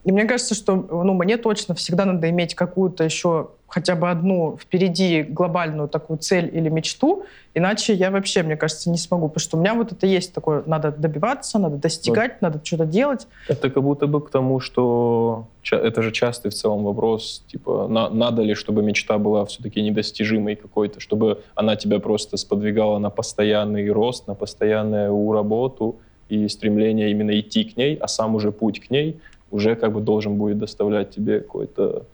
И 0.08 0.12
мне 0.14 0.24
кажется, 0.24 0.56
что 0.56 0.74
ну, 0.76 1.14
мне 1.14 1.36
точно 1.36 1.76
всегда 1.76 2.06
надо 2.06 2.30
иметь 2.30 2.56
какую-то 2.56 3.04
еще 3.04 3.50
хотя 3.68 3.98
бы 3.98 4.10
одну 4.10 4.56
впереди 4.56 5.22
глобальную 5.22 5.90
такую 5.90 6.18
цель 6.18 6.50
или 6.54 6.70
мечту, 6.70 7.26
иначе 7.54 7.94
я 7.94 8.10
вообще, 8.10 8.42
мне 8.42 8.56
кажется, 8.56 8.90
не 8.90 8.98
смогу. 8.98 9.28
Потому 9.28 9.42
что 9.42 9.58
у 9.58 9.60
меня 9.60 9.74
вот 9.74 9.92
это 9.92 10.08
есть 10.08 10.34
такое, 10.34 10.64
надо 10.66 10.94
добиваться, 10.94 11.60
надо 11.60 11.76
достигать, 11.76 12.42
надо 12.42 12.62
что-то 12.64 12.86
делать. 12.86 13.28
Это 13.50 13.70
как 13.70 13.84
будто 13.84 14.08
бы 14.08 14.22
к 14.22 14.30
тому, 14.30 14.62
что 14.62 15.48
это 15.70 16.02
же 16.02 16.14
частый 16.14 16.52
в 16.52 16.54
целом 16.54 16.86
вопрос, 16.86 17.44
типа, 17.52 17.90
на- 17.90 18.10
надо 18.10 18.44
ли, 18.44 18.54
чтобы 18.54 18.84
мечта 18.84 19.18
была 19.18 19.44
все-таки 19.44 19.82
недостижимой 19.82 20.56
какой-то, 20.56 21.02
чтобы 21.02 21.44
она 21.54 21.76
тебя 21.76 22.00
просто 22.00 22.38
сподвигала 22.38 22.98
на 23.00 23.10
постоянный 23.10 23.92
рост, 23.92 24.26
на 24.26 24.36
постоянную 24.36 25.34
работу 25.34 25.98
и 26.30 26.48
стремление 26.48 27.12
именно 27.12 27.38
идти 27.38 27.66
к 27.66 27.76
ней, 27.76 27.96
а 27.96 28.08
сам 28.08 28.36
уже 28.36 28.54
путь 28.54 28.80
к 28.80 28.90
ней 28.90 29.20
уже 29.52 29.76
как 29.76 29.94
бы 29.94 30.02
должен 30.02 30.36
будет 30.36 30.58
доставлять 30.58 31.12
тебе 31.12 31.40
какой-то, 31.40 32.06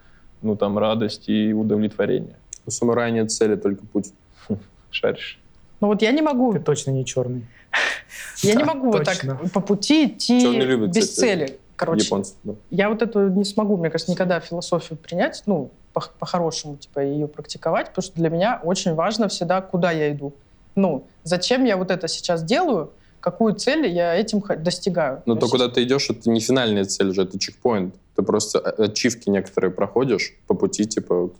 ну 0.41 0.56
там, 0.56 0.78
радость 0.78 1.30
и 1.30 1.54
удовлетворение. 1.54 2.36
У 2.65 2.72
самурая 2.72 3.12
нет 3.12 3.32
цели, 3.32 3.56
только 3.56 3.86
путь. 3.86 4.13
Шаришь? 4.91 5.39
Но 5.82 5.88
вот 5.88 6.02
я 6.02 6.12
не 6.12 6.22
могу, 6.22 6.54
Ты 6.54 6.60
точно 6.60 6.91
не 6.91 7.06
черный. 7.06 7.46
я 8.43 8.56
не 8.56 8.63
могу 8.63 8.91
вот 8.91 9.04
так 9.04 9.52
по 9.52 9.60
пути 9.60 10.08
идти 10.08 10.88
без 10.88 11.13
цели. 11.13 11.60
Короче, 11.76 12.06
Японцы. 12.06 12.36
да. 12.43 12.54
Я 12.69 12.89
вот 12.89 13.02
это 13.02 13.19
не 13.30 13.43
смогу, 13.43 13.78
мне 13.78 13.89
кажется, 13.89 14.12
никогда 14.12 14.39
философию 14.39 14.98
принять, 14.98 15.43
ну, 15.48 15.72
по- 15.91 16.08
по-хорошему, 16.19 16.78
типа, 16.78 17.00
ее 17.00 17.28
практиковать, 17.28 17.89
потому 17.89 18.04
что 18.04 18.15
для 18.15 18.30
меня 18.30 18.62
очень 18.63 18.93
важно 18.93 19.28
всегда, 19.28 19.60
куда 19.62 19.91
я 19.91 20.12
иду. 20.12 20.34
Ну, 20.76 21.06
зачем 21.24 21.65
я 21.65 21.76
вот 21.76 21.91
это 21.91 22.08
сейчас 22.08 22.43
делаю, 22.43 22.91
какую 23.23 23.55
цель 23.55 23.88
я 23.88 24.13
этим 24.15 24.43
достигаю. 24.57 25.23
Но 25.25 25.36
То 25.36 25.39
то, 25.39 25.45
есть- 25.45 25.51
куда 25.53 25.69
ты 25.69 25.83
идешь, 25.83 26.09
это 26.09 26.29
не 26.29 26.41
финальная 26.41 26.83
цель 26.83 27.13
же, 27.13 27.21
это 27.21 27.39
чекпоинт. 27.39 27.95
Ты 28.17 28.21
просто 28.21 28.59
а- 28.59 28.83
ачивки 28.83 29.29
некоторые 29.29 29.71
проходишь 29.71 30.36
по 30.45 30.53
пути, 30.55 30.86
типа, 30.86 31.31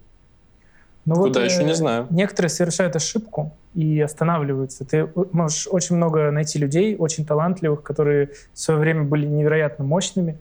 Ну 1.06 1.16
куда 1.16 1.42
вот, 1.42 1.50
еще 1.50 1.62
э, 1.62 1.66
не 1.66 1.76
знаю. 1.76 2.08
Некоторые 2.10 2.50
совершают 2.50 2.96
ошибку 2.96 3.52
и 3.76 4.00
останавливаются. 4.00 4.86
Ты 4.86 5.10
можешь 5.34 5.68
очень 5.70 5.98
много 5.98 6.32
найти 6.32 6.58
людей, 6.58 6.96
очень 6.96 7.26
талантливых, 7.26 7.84
которые 7.84 8.30
в 8.54 8.60
свое 8.60 8.80
время 8.80 9.04
были 9.04 9.26
невероятно 9.26 9.84
мощными, 9.84 10.38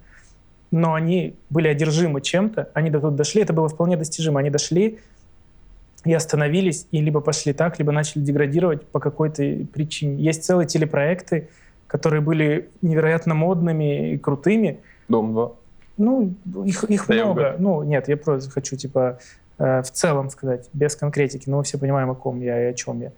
но 0.70 0.94
они 0.94 1.34
были 1.50 1.66
одержимы 1.66 2.20
чем-то, 2.20 2.68
они 2.72 2.88
до 2.88 3.00
тут 3.00 3.16
дошли, 3.16 3.42
это 3.42 3.52
было 3.52 3.68
вполне 3.68 3.96
достижимо. 3.96 4.38
Они 4.38 4.50
дошли 4.50 5.00
и 6.04 6.12
остановились, 6.12 6.86
и 6.90 7.00
либо 7.00 7.20
пошли 7.20 7.52
так, 7.52 7.78
либо 7.78 7.92
начали 7.92 8.22
деградировать 8.22 8.86
по 8.86 8.98
какой-то 8.98 9.42
причине. 9.72 10.22
Есть 10.22 10.44
целые 10.44 10.66
телепроекты, 10.66 11.48
которые 11.86 12.20
были 12.20 12.70
невероятно 12.80 13.34
модными 13.34 14.14
и 14.14 14.18
крутыми. 14.18 14.80
Дом 15.08 15.32
2. 15.32 15.52
Ну, 15.98 16.34
их, 16.64 16.84
их 16.84 17.06
Да, 17.06 17.14
много. 17.14 17.56
Ну, 17.58 17.82
нет, 17.82 18.08
я 18.08 18.16
просто 18.16 18.50
хочу, 18.50 18.76
типа, 18.76 19.18
э, 19.58 19.82
в 19.82 19.90
целом 19.90 20.30
сказать, 20.30 20.68
без 20.72 20.96
конкретики, 20.96 21.48
но 21.48 21.58
мы 21.58 21.64
все 21.64 21.78
понимаем, 21.78 22.10
о 22.10 22.14
ком 22.14 22.40
я 22.40 22.60
и 22.62 22.72
о 22.72 22.74
чем 22.74 23.00
я. 23.00 23.12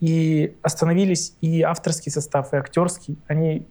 И 0.00 0.54
остановились 0.62 1.34
и 1.40 1.62
авторский 1.62 2.12
состав, 2.12 2.52
и 2.52 2.56
актерский. 2.56 3.16
Они 3.26 3.66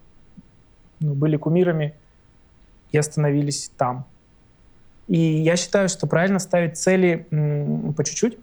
ну, 1.00 1.14
были 1.14 1.38
кумирами 1.38 1.94
и 2.92 2.98
остановились 2.98 3.72
там. 3.78 4.06
И 5.08 5.18
я 5.18 5.56
считаю, 5.56 5.90
что 5.90 6.06
правильно 6.08 6.40
ставить 6.40 6.78
цели 6.78 7.26
по 7.96 8.04
чуть-чуть, 8.04 8.38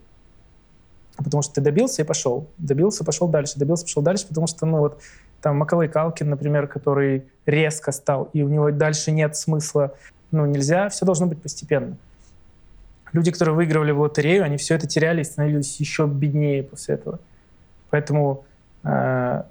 потому 1.17 1.43
что 1.43 1.55
ты 1.55 1.61
добился 1.61 2.03
и 2.03 2.05
пошел. 2.05 2.49
Добился, 2.59 3.05
пошел 3.05 3.29
дальше. 3.29 3.55
Добился, 3.57 3.85
пошел 3.85 4.03
дальше, 4.03 4.27
потому 4.27 4.47
что, 4.47 4.67
ну 4.67 4.79
вот, 4.79 5.01
там 5.41 5.59
Макалей 5.59 5.91
Калкин, 5.91 6.31
например, 6.31 6.67
который 6.67 7.25
резко 7.45 7.93
стал, 7.93 8.31
и 8.33 8.43
у 8.43 8.49
него 8.49 8.71
дальше 8.71 9.11
нет 9.11 9.37
смысла. 9.37 9.95
Ну, 10.31 10.47
нельзя, 10.47 10.89
все 10.89 11.05
должно 11.05 11.27
быть 11.27 11.41
постепенно. 11.43 11.97
Люди, 13.13 13.31
которые 13.31 13.55
выигрывали 13.55 13.93
в 13.93 14.01
лотерею, 14.01 14.43
они 14.43 14.57
все 14.57 14.75
это 14.75 14.87
теряли 14.87 15.21
и 15.21 15.25
становились 15.25 15.79
еще 15.79 16.07
беднее 16.07 16.65
после 16.65 16.95
этого. 16.97 17.21
Поэтому 17.91 18.45
э, 18.83 19.43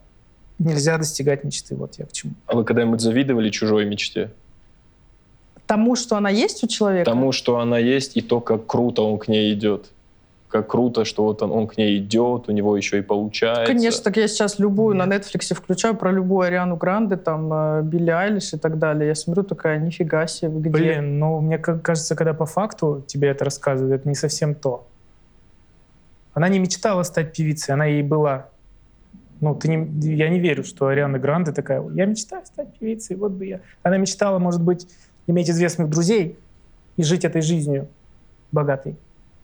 нельзя 0.59 0.97
достигать 0.97 1.43
мечты. 1.45 1.75
Вот 1.75 1.95
я 1.97 2.05
к 2.05 2.11
чему. 2.11 2.33
А 2.47 2.55
вы 2.55 2.65
когда-нибудь 2.65 2.99
завидовали 2.99 3.49
чужой 3.49 3.85
мечте? 3.85 4.31
Тому, 5.73 5.95
что 5.95 6.17
она 6.17 6.29
есть 6.29 6.63
у 6.63 6.67
человека? 6.67 7.09
Тому, 7.09 7.31
что 7.31 7.57
она 7.57 7.79
есть, 7.79 8.15
и 8.15 8.21
то, 8.21 8.39
как 8.41 8.67
круто 8.67 9.01
он 9.01 9.17
к 9.17 9.27
ней 9.27 9.53
идет. 9.53 9.89
Как 10.47 10.67
круто, 10.67 11.03
что 11.03 11.23
вот 11.23 11.41
он, 11.41 11.51
он 11.51 11.65
к 11.65 11.77
ней 11.77 11.97
идет, 11.97 12.47
у 12.47 12.51
него 12.51 12.77
еще 12.77 12.99
и 12.99 13.01
получается. 13.01 13.65
Конечно, 13.65 14.03
так 14.03 14.17
я 14.17 14.27
сейчас 14.27 14.59
любую 14.59 14.95
Нет. 14.95 15.07
на 15.07 15.15
Netflix 15.15 15.55
включаю 15.55 15.95
про 15.95 16.11
любую 16.11 16.41
Ариану 16.45 16.75
Гранде, 16.75 17.17
там, 17.17 17.51
э, 17.51 17.81
Билли 17.81 18.11
Айлиш 18.11 18.53
и 18.53 18.57
так 18.57 18.77
далее. 18.77 19.07
Я 19.07 19.15
смотрю, 19.15 19.43
такая, 19.43 19.79
нифига 19.79 20.27
себе, 20.27 20.49
вы 20.49 20.59
где? 20.59 20.69
Блин, 20.69 21.17
ну 21.17 21.41
мне 21.41 21.57
кажется, 21.57 22.15
когда 22.15 22.35
по 22.35 22.45
факту 22.45 23.03
тебе 23.07 23.29
это 23.29 23.45
рассказывают, 23.45 24.01
это 24.01 24.07
не 24.07 24.15
совсем 24.15 24.53
то. 24.53 24.85
Она 26.35 26.49
не 26.49 26.59
мечтала 26.59 27.01
стать 27.01 27.33
певицей, 27.35 27.73
она 27.73 27.85
ей 27.85 28.03
была. 28.03 28.45
Ну, 29.41 29.55
ты 29.55 29.69
не, 29.69 30.15
я 30.15 30.29
не 30.29 30.39
верю, 30.39 30.63
что 30.63 30.85
Ариана 30.85 31.17
Гранде 31.17 31.51
такая, 31.51 31.83
я 31.95 32.05
мечтаю 32.05 32.45
стать 32.45 32.77
певицей, 32.77 33.15
вот 33.15 33.31
бы 33.31 33.47
я. 33.47 33.59
Она 33.81 33.97
мечтала, 33.97 34.37
может 34.37 34.61
быть, 34.61 34.87
иметь 35.27 35.49
известных 35.49 35.89
друзей 35.89 36.37
и 36.97 37.03
жить 37.03 37.25
этой 37.25 37.41
жизнью 37.41 37.87
богатой. 38.51 38.95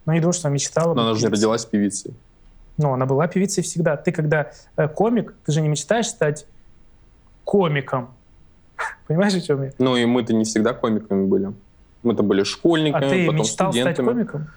Но 0.06 0.14
не 0.14 0.20
думаю, 0.20 0.34
что 0.34 0.48
она 0.48 0.56
мечтала. 0.56 0.94
Но 0.94 1.02
она 1.02 1.16
же 1.16 1.30
родилась 1.30 1.66
певицей. 1.66 2.14
Ну, 2.78 2.94
она 2.94 3.06
была 3.06 3.28
певицей 3.28 3.62
всегда. 3.64 3.98
Ты, 3.98 4.12
когда 4.12 4.52
э, 4.78 4.88
комик, 4.88 5.36
ты 5.46 5.52
же 5.52 5.62
не 5.62 5.68
мечтаешь 5.68 6.08
стать 6.08 6.46
комиком. 7.44 8.10
Понимаешь, 9.08 9.36
о 9.36 9.42
чем 9.42 9.64
я? 9.64 9.72
Ну 9.78 9.98
и 9.98 10.06
мы-то 10.06 10.34
не 10.34 10.46
всегда 10.46 10.74
комиками 10.74 11.26
были. 11.26 11.54
Мы-то 12.04 12.24
были 12.24 12.44
школьниками, 12.44 13.06
А 13.06 13.10
ты 13.10 13.26
потом 13.26 13.42
мечтал 13.42 13.74
стать 13.74 13.96
студентами. 13.96 14.08
комиком? 14.08 14.48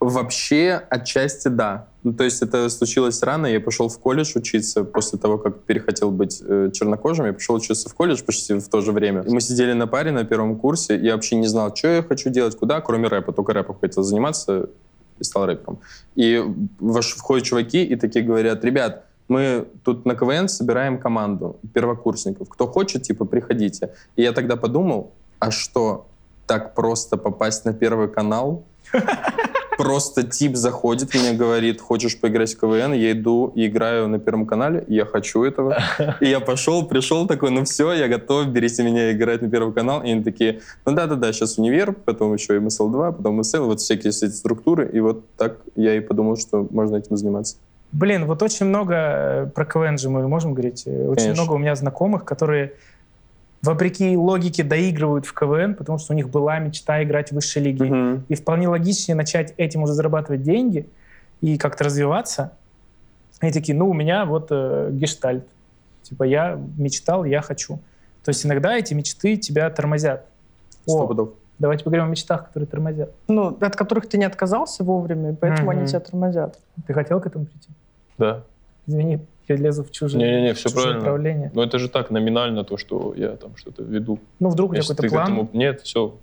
Вообще, 0.00 0.82
отчасти 0.88 1.48
да. 1.48 1.88
Ну, 2.02 2.14
то 2.14 2.24
есть 2.24 2.40
это 2.40 2.70
случилось 2.70 3.22
рано. 3.22 3.46
Я 3.46 3.60
пошел 3.60 3.90
в 3.90 3.98
колледж 3.98 4.32
учиться 4.34 4.82
после 4.82 5.18
того, 5.18 5.36
как 5.36 5.64
перехотел 5.64 6.10
быть 6.10 6.42
э, 6.42 6.70
чернокожим. 6.72 7.26
Я 7.26 7.34
пошел 7.34 7.56
учиться 7.56 7.90
в 7.90 7.94
колледж 7.94 8.22
почти 8.24 8.54
в 8.54 8.66
то 8.68 8.80
же 8.80 8.92
время. 8.92 9.22
Мы 9.28 9.42
сидели 9.42 9.74
на 9.74 9.86
паре 9.86 10.10
на 10.10 10.24
первом 10.24 10.56
курсе. 10.56 10.96
Я 10.96 11.14
вообще 11.14 11.36
не 11.36 11.46
знал, 11.46 11.76
что 11.76 11.88
я 11.88 12.02
хочу 12.02 12.30
делать, 12.30 12.56
куда, 12.56 12.80
кроме 12.80 13.08
рэпа. 13.08 13.32
Только 13.32 13.52
рэпом 13.52 13.76
хотел 13.78 14.02
заниматься 14.02 14.70
и 15.18 15.24
стал 15.24 15.44
рэпером. 15.44 15.80
И 16.14 16.42
ваш- 16.78 17.16
входят 17.16 17.44
чуваки 17.44 17.84
и 17.84 17.94
такие 17.96 18.24
говорят, 18.24 18.64
ребят, 18.64 19.04
мы 19.28 19.66
тут 19.84 20.06
на 20.06 20.14
КВН 20.14 20.48
собираем 20.48 20.98
команду 20.98 21.58
первокурсников. 21.74 22.48
Кто 22.48 22.66
хочет, 22.66 23.02
типа, 23.02 23.26
приходите. 23.26 23.92
И 24.16 24.22
я 24.22 24.32
тогда 24.32 24.56
подумал, 24.56 25.12
а 25.38 25.50
что, 25.50 26.06
так 26.46 26.74
просто 26.74 27.18
попасть 27.18 27.66
на 27.66 27.74
Первый 27.74 28.08
канал? 28.08 28.64
Просто 29.82 30.22
тип 30.22 30.56
заходит, 30.56 31.14
мне 31.14 31.32
говорит, 31.32 31.80
хочешь 31.80 32.20
поиграть 32.20 32.54
в 32.54 32.60
КВН? 32.60 32.92
Я 32.92 33.12
иду 33.12 33.50
и 33.54 33.66
играю 33.66 34.08
на 34.08 34.18
Первом 34.18 34.46
канале, 34.46 34.84
я 34.88 35.06
хочу 35.06 35.42
этого. 35.42 35.78
И 36.20 36.28
я 36.28 36.40
пошел, 36.40 36.84
пришел 36.86 37.26
такой, 37.26 37.50
ну 37.50 37.64
все, 37.64 37.92
я 37.92 38.08
готов, 38.08 38.48
берите 38.48 38.82
меня 38.82 39.12
играть 39.12 39.40
на 39.42 39.48
Первый 39.50 39.72
канал. 39.72 40.02
И 40.02 40.10
они 40.10 40.22
такие, 40.22 40.60
ну 40.84 40.92
да-да-да, 40.92 41.32
сейчас 41.32 41.56
универ, 41.58 41.92
потом 41.92 42.34
еще 42.34 42.56
и 42.56 42.58
МСЛ-2, 42.58 43.12
потом 43.16 43.36
МСЛ, 43.38 43.64
вот 43.64 43.80
всякие 43.80 44.10
эти 44.10 44.26
структуры. 44.26 44.90
И 44.92 45.00
вот 45.00 45.24
так 45.36 45.56
я 45.76 45.94
и 45.96 46.00
подумал, 46.00 46.36
что 46.36 46.66
можно 46.70 46.96
этим 46.96 47.16
заниматься. 47.16 47.56
Блин, 47.92 48.26
вот 48.26 48.42
очень 48.42 48.66
много 48.66 48.94
э, 48.94 49.46
про 49.54 49.64
КВН 49.64 49.98
же 49.98 50.10
мы 50.10 50.28
можем 50.28 50.52
говорить. 50.54 50.84
э, 50.86 51.08
Очень 51.08 51.22
Конечно. 51.22 51.42
много 51.42 51.54
у 51.54 51.58
меня 51.58 51.74
знакомых, 51.74 52.24
которые 52.24 52.74
вопреки 53.62 54.16
логике 54.16 54.62
доигрывают 54.64 55.26
в 55.26 55.34
КВН, 55.34 55.74
потому 55.74 55.98
что 55.98 56.12
у 56.12 56.16
них 56.16 56.28
была 56.30 56.58
мечта 56.58 57.02
играть 57.02 57.30
в 57.30 57.32
высшей 57.34 57.62
лиге. 57.62 57.84
Мгм. 57.84 58.24
И 58.28 58.34
вполне 58.34 58.68
логичнее 58.68 59.14
начать 59.16 59.54
этим 59.56 59.82
уже 59.82 59.92
зарабатывать 59.92 60.42
деньги 60.42 60.88
и 61.40 61.58
как-то 61.58 61.84
развиваться. 61.84 62.52
Они 63.40 63.52
такие, 63.52 63.76
ну, 63.76 63.88
у 63.88 63.94
меня 63.94 64.24
вот 64.24 64.48
э, 64.50 64.90
гештальт. 64.92 65.46
Типа, 66.02 66.24
я 66.24 66.58
мечтал, 66.76 67.24
я 67.24 67.40
хочу. 67.40 67.78
То 68.24 68.30
есть 68.30 68.44
иногда 68.44 68.76
эти 68.76 68.92
мечты 68.94 69.36
тебя 69.36 69.70
тормозят. 69.70 70.26
Сто 70.82 71.06
пудов. 71.06 71.30
давайте 71.58 71.84
поговорим 71.84 72.06
о 72.06 72.10
мечтах, 72.10 72.46
которые 72.48 72.66
тормозят. 72.66 73.10
Ну, 73.28 73.56
от 73.60 73.76
которых 73.76 74.08
ты 74.08 74.18
не 74.18 74.24
отказался 74.24 74.82
вовремя, 74.84 75.32
и 75.32 75.34
поэтому 75.34 75.70
они 75.70 75.80
Мгм. 75.80 75.88
тебя 75.88 76.00
тормозят. 76.00 76.58
Ты 76.86 76.92
хотел 76.94 77.20
к 77.20 77.26
этому 77.26 77.44
прийти? 77.46 77.68
Да. 78.18 78.42
Извини, 78.86 79.20
я 79.54 79.56
лезу 79.60 79.84
в 79.84 79.90
чужие, 79.90 80.18
Не-не-не, 80.22 80.54
все 80.54 80.64
чужие 80.64 80.82
правильно. 80.82 81.00
направления. 81.00 81.50
Но 81.54 81.62
это 81.62 81.78
же 81.78 81.88
так, 81.88 82.10
номинально 82.10 82.64
то, 82.64 82.76
что 82.76 83.14
я 83.16 83.30
там 83.36 83.56
что-то 83.56 83.82
веду. 83.82 84.18
Ну, 84.38 84.48
вдруг 84.48 84.70
у 84.70 84.74
тебя 84.74 84.80
Если 84.80 84.94
какой-то 84.94 85.14
план. 85.14 85.24
этому... 85.26 85.50
Нет, 85.52 85.80
все. 85.82 86.14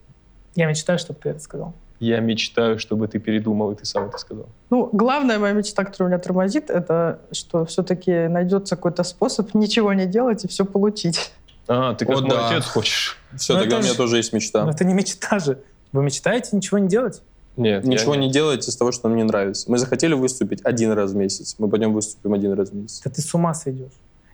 Я 0.55 0.65
мечтаю, 0.67 0.97
чтобы 0.99 1.19
ты 1.21 1.29
это 1.29 1.39
сказал. 1.39 1.73
Я 1.99 2.19
мечтаю, 2.19 2.77
чтобы 2.77 3.07
ты 3.07 3.17
передумал, 3.19 3.71
и 3.71 3.75
ты 3.75 3.85
сам 3.85 4.05
это 4.05 4.17
сказал. 4.19 4.45
Ну, 4.69 4.89
главная 4.93 5.39
моя 5.39 5.53
мечта, 5.53 5.83
которая 5.83 6.09
меня 6.13 6.19
тормозит, 6.19 6.69
это 6.69 7.19
что 7.31 7.65
все-таки 7.65 8.27
найдется 8.27 8.75
какой-то 8.75 9.03
способ 9.03 9.53
ничего 9.55 9.93
не 9.93 10.05
делать 10.05 10.45
и 10.45 10.47
все 10.47 10.63
получить. 10.65 11.31
А, 11.67 11.95
ты 11.95 12.05
как 12.05 12.17
О, 12.17 12.21
мой 12.21 12.29
да. 12.29 12.49
отец 12.49 12.65
хочешь? 12.65 13.17
Все, 13.35 13.53
Ну, 13.55 13.59
тогда 13.61 13.77
у 13.77 13.79
меня 13.81 13.93
ж- 13.93 13.95
тоже 13.97 14.17
есть 14.17 14.31
мечта. 14.31 14.63
Но 14.63 14.71
это 14.71 14.85
не 14.85 14.93
мечта 14.93 15.39
же. 15.39 15.59
Вы 15.91 16.03
мечтаете 16.03 16.55
ничего 16.55 16.77
не 16.77 16.87
делать? 16.87 17.21
Нет, 17.57 17.83
Ничего 17.85 18.15
не- 18.15 18.27
не 18.27 18.31
делать 18.31 18.67
из 18.67 18.75
того, 18.75 18.91
что 18.91 19.09
нам 19.09 19.17
не 19.17 19.23
нравится. 19.23 19.69
Мы 19.69 19.77
захотели 19.79 20.13
выступить 20.13 20.61
один 20.63 20.91
раз 20.91 21.11
в 21.11 21.15
месяц. 21.15 21.55
Мы 21.57 21.67
пойдем 21.67 21.91
выступим 21.93 22.33
один 22.33 22.53
раз 22.53 22.69
в 22.69 22.75
месяц. 22.75 23.01
Да 23.03 23.09
ты 23.09 23.21
с 23.21 23.33
ума 23.33 23.53
сойдешь. 23.53 23.91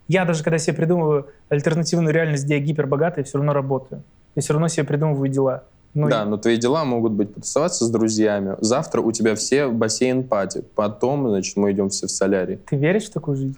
Я 0.07 0.25
даже 0.25 0.43
когда 0.43 0.57
себе 0.57 0.75
придумываю 0.75 1.27
альтернативную 1.49 2.13
реальность, 2.13 2.43
где 2.43 2.57
я 2.57 2.59
гипербогатый, 2.61 3.23
все 3.23 3.37
равно 3.37 3.53
работаю. 3.53 4.03
Я 4.35 4.41
все 4.41 4.53
равно 4.53 4.67
себе 4.67 4.83
придумываю 4.83 5.29
дела. 5.29 5.63
Ну, 5.93 6.09
да, 6.09 6.25
но 6.25 6.37
твои 6.37 6.57
дела 6.57 6.85
могут 6.85 7.11
быть 7.13 7.33
потусоваться 7.33 7.85
с 7.85 7.89
друзьями. 7.89 8.57
Завтра 8.59 8.99
у 9.01 9.11
тебя 9.11 9.35
все 9.35 9.67
бассейн-пати. 9.67 10.63
Потом, 10.75 11.29
значит, 11.29 11.55
мы 11.55 11.71
идем 11.71 11.89
все 11.89 12.07
в 12.07 12.11
солярий. 12.11 12.57
Ты 12.65 12.75
веришь 12.75 13.05
в 13.05 13.11
такую 13.11 13.37
жизнь? 13.37 13.57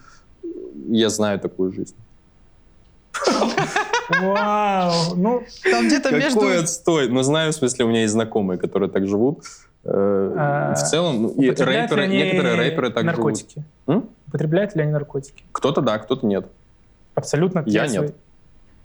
Я 0.88 1.08
знаю 1.08 1.40
такую 1.40 1.72
жизнь. 1.72 1.94
Вау! 4.10 5.14
Ну, 5.16 5.42
Там 5.70 5.86
где-то 5.86 6.10
между... 6.12 6.40
Какой 6.40 6.58
отстой! 6.60 7.08
Ну, 7.08 7.22
знаю, 7.22 7.52
в 7.52 7.54
смысле, 7.54 7.84
у 7.84 7.88
меня 7.88 8.00
есть 8.02 8.12
знакомые, 8.12 8.58
которые 8.58 8.90
так 8.90 9.06
живут. 9.06 9.44
Э, 9.84 10.32
А, 10.36 10.74
В 10.74 10.78
целом, 10.82 11.22
ну, 11.22 11.28
и 11.30 11.50
рэперы, 11.50 12.06
некоторые 12.06 12.54
рэперы 12.56 12.90
так 12.90 13.04
живут. 13.04 13.16
наркотики? 13.16 13.64
М? 13.86 14.08
Употребляют 14.28 14.74
ли 14.74 14.82
они 14.82 14.92
наркотики? 14.92 15.44
Кто-то 15.52 15.80
да, 15.80 15.98
кто-то 15.98 16.26
нет. 16.26 16.46
Абсолютно 17.14 17.62
Я 17.66 17.86
нет. 17.86 18.14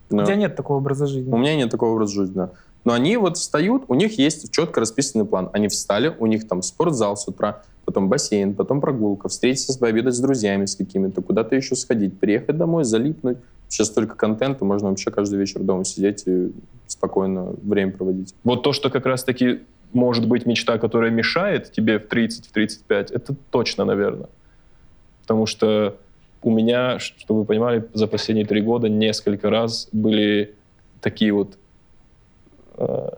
У 0.10 0.16
Но 0.16 0.26
тебя 0.26 0.36
нет 0.36 0.56
такого 0.56 0.78
образа 0.78 1.08
жизни. 1.08 1.32
У 1.32 1.38
меня 1.38 1.56
нет 1.56 1.70
такого 1.72 1.94
образа 1.94 2.14
жизни, 2.14 2.34
да. 2.34 2.50
Но 2.84 2.94
они 2.94 3.16
вот 3.18 3.38
встают, 3.38 3.84
у 3.88 3.94
них 3.94 4.18
есть 4.18 4.52
четко 4.52 4.80
расписанный 4.82 5.26
план. 5.26 5.50
Они 5.54 5.68
встали, 5.68 6.14
у 6.20 6.26
них 6.26 6.48
там 6.48 6.62
спортзал 6.64 7.16
с 7.16 7.28
утра, 7.28 7.62
потом 7.86 8.10
бассейн, 8.10 8.54
потом 8.56 8.82
прогулка, 8.82 9.30
встретиться, 9.30 9.78
пообедать 9.78 10.16
с 10.16 10.20
друзьями 10.20 10.66
с 10.66 10.76
какими-то, 10.76 11.22
куда-то 11.22 11.56
еще 11.56 11.76
сходить, 11.76 12.20
приехать 12.20 12.58
домой, 12.58 12.84
залипнуть. 12.84 13.38
Сейчас 13.72 13.88
столько 13.88 14.16
контента, 14.16 14.66
можно 14.66 14.90
вообще 14.90 15.12
каждый 15.12 15.40
вечер 15.40 15.62
дома 15.62 15.86
сидеть 15.86 16.24
и 16.26 16.52
спокойно 16.88 17.56
время 17.64 17.94
проводить. 17.94 18.36
Вот 18.44 18.64
то, 18.64 18.74
что 18.74 18.90
как 18.90 19.06
раз-таки 19.06 19.62
может 19.94 20.28
быть 20.28 20.46
мечта, 20.46 20.78
которая 20.78 21.10
мешает 21.10 21.72
тебе 21.72 21.98
в 21.98 22.08
30, 22.08 22.48
в 22.48 22.52
35, 22.52 23.12
это 23.12 23.34
точно, 23.50 23.86
наверное. 23.86 24.28
Потому 25.22 25.46
что 25.46 25.96
у 26.42 26.52
меня, 26.52 27.00
чтобы 27.00 27.40
вы 27.40 27.46
понимали, 27.46 27.88
за 27.94 28.08
последние 28.08 28.46
три 28.46 28.60
года 28.60 28.90
несколько 28.90 29.50
раз 29.50 29.88
были 29.94 30.54
такие 31.00 31.32
вот, 31.32 31.58
э, 32.76 33.10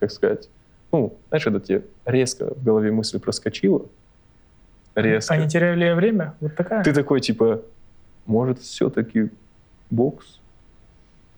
как 0.00 0.10
сказать, 0.10 0.48
ну, 0.90 1.16
знаешь, 1.28 1.44
когда 1.44 1.60
тебе 1.60 1.84
резко 2.04 2.52
в 2.52 2.64
голове 2.64 2.90
мысль 2.90 3.20
проскочила, 3.20 3.86
резко. 4.96 5.34
А 5.34 5.36
не 5.36 5.48
теряю 5.48 5.76
ли 5.76 5.86
я 5.86 5.94
время? 5.94 6.34
Вот 6.40 6.56
такая. 6.56 6.82
Ты 6.82 6.92
такой, 6.92 7.20
типа, 7.20 7.62
может, 8.26 8.58
все-таки 8.58 9.30
бокс? 9.94 10.40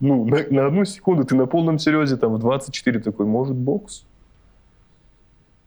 Ну, 0.01 0.25
на, 0.25 0.45
на 0.51 0.67
одну 0.67 0.85
секунду 0.85 1.25
ты 1.25 1.35
на 1.35 1.47
полном 1.47 1.79
серьезе, 1.79 2.17
там, 2.17 2.35
в 2.35 2.39
24 2.39 3.01
такой, 3.01 3.27
может, 3.27 3.57
бокс? 3.57 4.05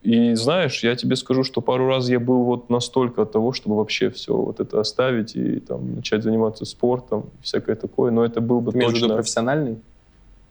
И 0.02 0.34
знаешь, 0.36 0.84
я 0.84 0.96
тебе 0.96 1.16
скажу, 1.16 1.44
что 1.44 1.62
пару 1.62 1.88
раз 1.88 2.08
я 2.08 2.20
был 2.20 2.44
вот 2.44 2.70
настолько 2.70 3.24
от 3.24 3.32
того, 3.32 3.52
чтобы 3.52 3.76
вообще 3.76 4.10
все 4.10 4.34
вот 4.34 4.60
это 4.60 4.80
оставить 4.80 5.36
и 5.36 5.60
там 5.60 5.96
начать 5.96 6.24
заниматься 6.24 6.66
спортом, 6.66 7.26
всякое 7.42 7.76
такое, 7.76 8.12
но 8.12 8.24
это 8.24 8.40
был 8.40 8.62
бы 8.62 8.72
Между 8.74 9.02
точно... 9.02 9.16
профессиональный? 9.16 9.78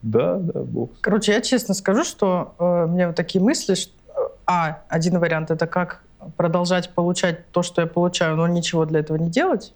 Да, 0.03 0.35
да, 0.37 0.61
бокс. 0.61 0.98
Короче, 1.01 1.33
я 1.33 1.40
честно 1.40 1.74
скажу, 1.74 2.05
что 2.05 2.55
э, 2.59 2.85
у 2.85 2.88
меня 2.88 3.07
вот 3.07 3.16
такие 3.16 3.42
мысли, 3.42 3.74
что, 3.74 3.92
а, 4.46 4.83
один 4.88 5.18
вариант 5.18 5.51
это 5.51 5.66
как 5.66 6.03
продолжать 6.37 6.90
получать 6.90 7.51
то, 7.51 7.62
что 7.62 7.81
я 7.81 7.87
получаю, 7.87 8.37
но 8.37 8.46
ничего 8.46 8.85
для 8.85 9.01
этого 9.01 9.16
не 9.16 9.31
делать. 9.31 9.72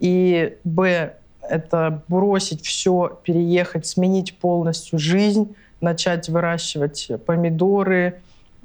И 0.00 0.56
б, 0.64 1.14
это 1.50 2.02
бросить 2.08 2.64
все, 2.64 3.18
переехать, 3.22 3.86
сменить 3.86 4.38
полностью 4.38 4.98
жизнь, 4.98 5.54
начать 5.80 6.28
выращивать 6.28 7.10
помидоры 7.26 8.20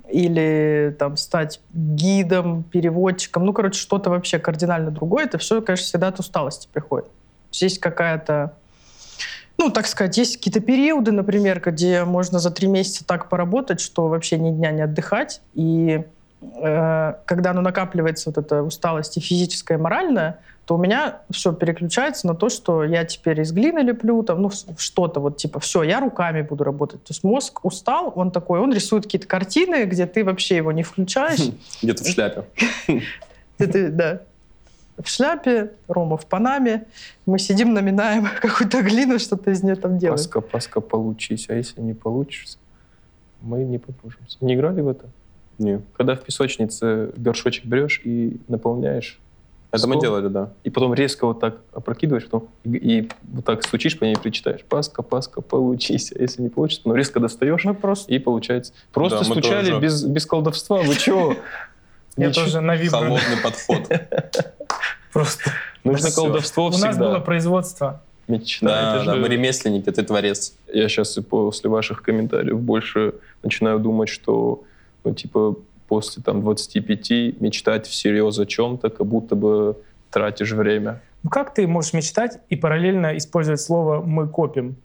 или 0.09 0.95
там 0.99 1.17
стать 1.17 1.59
гидом, 1.73 2.63
переводчиком. 2.63 3.45
Ну, 3.45 3.53
короче, 3.53 3.79
что-то 3.79 4.09
вообще 4.09 4.37
кардинально 4.37 4.91
другое. 4.91 5.25
Это 5.25 5.37
все, 5.37 5.61
конечно, 5.61 5.85
всегда 5.85 6.09
от 6.09 6.19
усталости 6.19 6.67
приходит. 6.71 7.07
То 7.07 7.11
есть 7.51 7.61
есть 7.61 7.79
какая-то 7.79 8.53
ну, 9.57 9.69
так 9.69 9.87
сказать, 9.87 10.17
есть 10.17 10.37
какие-то 10.37 10.59
периоды, 10.59 11.11
например, 11.11 11.61
где 11.61 12.03
можно 12.03 12.39
за 12.39 12.51
три 12.51 12.67
месяца 12.67 13.05
так 13.05 13.29
поработать, 13.29 13.79
что 13.79 14.07
вообще 14.09 14.37
ни 14.37 14.51
дня 14.51 14.71
не 14.71 14.81
отдыхать. 14.81 15.41
И 15.53 16.03
э, 16.41 17.13
когда 17.25 17.53
ну, 17.53 17.61
накапливается 17.61 18.29
вот 18.29 18.37
эта 18.37 18.63
усталость 18.63 19.15
и 19.15 19.21
физическая, 19.21 19.77
и 19.77 19.81
моральная, 19.81 20.39
то 20.65 20.75
у 20.75 20.77
меня 20.77 21.21
все 21.29 21.53
переключается 21.53 22.27
на 22.27 22.35
то, 22.35 22.49
что 22.49 22.83
я 22.83 23.05
теперь 23.05 23.41
из 23.41 23.51
глины 23.51 23.79
леплю, 23.79 24.23
там, 24.23 24.41
ну, 24.41 24.51
что-то 24.77 25.19
вот 25.19 25.37
типа, 25.37 25.59
все, 25.59 25.83
я 25.83 25.99
руками 25.99 26.41
буду 26.41 26.63
работать. 26.63 27.03
То 27.03 27.11
есть 27.11 27.23
мозг 27.23 27.63
устал, 27.63 28.11
он 28.15 28.31
такой, 28.31 28.59
он 28.59 28.73
рисует 28.73 29.03
какие-то 29.03 29.27
картины, 29.27 29.85
где 29.85 30.05
ты 30.07 30.23
вообще 30.23 30.57
его 30.57 30.71
не 30.71 30.83
включаешь. 30.83 31.51
Где-то 31.81 32.03
в 32.03 32.07
шляпе. 32.07 32.43
Да 33.57 34.21
в 34.97 35.07
шляпе, 35.07 35.71
Рома 35.87 36.17
в 36.17 36.25
Панаме. 36.25 36.85
Мы 37.25 37.39
сидим, 37.39 37.73
наминаем 37.73 38.27
какую-то 38.41 38.81
глину, 38.81 39.19
что-то 39.19 39.51
из 39.51 39.63
нее 39.63 39.75
там 39.75 39.97
делаем. 39.97 40.17
Паска, 40.17 40.41
паска, 40.41 40.81
получись. 40.81 41.49
А 41.49 41.53
если 41.53 41.81
не 41.81 41.93
получится, 41.93 42.57
мы 43.41 43.63
не 43.63 43.77
поможемся. 43.77 44.37
Не 44.41 44.55
играли 44.55 44.81
в 44.81 44.87
это? 44.87 45.05
Нет. 45.57 45.81
Когда 45.95 46.15
в 46.15 46.21
песочнице 46.21 47.11
горшочек 47.17 47.65
берешь 47.65 48.01
и 48.03 48.39
наполняешь. 48.47 49.19
Это 49.75 49.87
мы 49.87 49.99
делали, 49.99 50.27
да. 50.27 50.51
И 50.63 50.69
потом 50.69 50.93
резко 50.93 51.25
вот 51.27 51.39
так 51.39 51.57
опрокидываешь, 51.73 52.25
потом 52.25 52.49
и, 52.63 52.69
и 52.99 53.09
вот 53.23 53.45
так 53.45 53.63
стучишь 53.63 53.97
по 53.99 54.03
ней 54.05 54.13
и 54.13 54.17
причитаешь. 54.17 54.63
Паска, 54.67 55.01
паска, 55.03 55.41
получись. 55.41 56.11
А 56.11 56.19
если 56.21 56.41
не 56.41 56.49
получится, 56.49 56.83
потом 56.83 56.97
резко 56.97 57.19
достаешь, 57.19 57.63
Мы 57.65 57.73
просто... 57.73 58.13
и 58.13 58.19
получается. 58.19 58.73
Просто 58.93 59.19
Да, 59.19 59.23
стучали 59.25 59.69
тоже. 59.69 59.79
без, 59.81 60.03
без 60.03 60.25
колдовства. 60.25 60.81
Вы 60.81 60.95
чего? 60.95 61.35
Я 62.17 62.31
тоже 62.31 62.61
на 62.61 62.75
вибро. 62.75 62.97
Холодный 62.99 63.37
подход. 63.43 63.89
Просто. 65.13 65.51
Нужно 65.83 66.11
колдовство 66.11 66.65
У 66.67 66.69
нас 66.71 66.81
было 66.81 66.91
всегда. 66.91 67.19
производство. 67.19 68.01
Мечта. 68.27 68.65
Да, 68.65 68.95
это 68.95 69.05
да, 69.05 69.13
же- 69.15 69.21
мы 69.21 69.27
ремесленники, 69.27 69.91
ты 69.91 70.01
творец. 70.03 70.55
я 70.73 70.89
сейчас 70.89 71.13
после 71.29 71.69
ваших 71.69 72.01
комментариев 72.01 72.59
больше 72.59 73.13
начинаю 73.43 73.79
думать, 73.79 74.09
что, 74.09 74.63
ну, 75.03 75.13
типа, 75.13 75.57
после 75.87 76.23
там 76.23 76.41
25 76.41 77.39
мечтать 77.39 77.87
всерьез 77.87 78.39
о 78.39 78.45
чем-то, 78.45 78.89
как 78.89 79.05
будто 79.05 79.35
бы 79.35 79.77
тратишь 80.09 80.51
время. 80.51 81.01
Ну 81.23 81.29
как 81.29 81.53
ты 81.53 81.67
можешь 81.67 81.93
мечтать 81.93 82.39
и 82.49 82.55
параллельно 82.55 83.17
использовать 83.17 83.61
слово 83.61 84.01
«мы 84.01 84.27
копим»? 84.27 84.75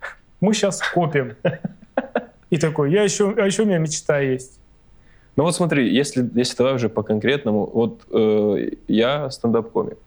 Мы 0.40 0.54
сейчас 0.54 0.80
копим. 0.80 1.36
И 2.50 2.56
такой, 2.56 2.90
я 2.92 3.02
еще, 3.04 3.34
а 3.36 3.46
еще 3.46 3.62
у 3.62 3.66
меня 3.66 3.78
мечта 3.78 4.18
есть. 4.20 4.58
Ну 5.36 5.44
вот 5.44 5.54
смотри, 5.54 5.94
если, 5.94 6.28
если 6.34 6.56
давай 6.56 6.74
уже 6.74 6.88
по-конкретному, 6.88 7.64
вот 7.72 8.02
э, 8.10 8.70
я 8.88 9.30
стендап-комик, 9.30 9.98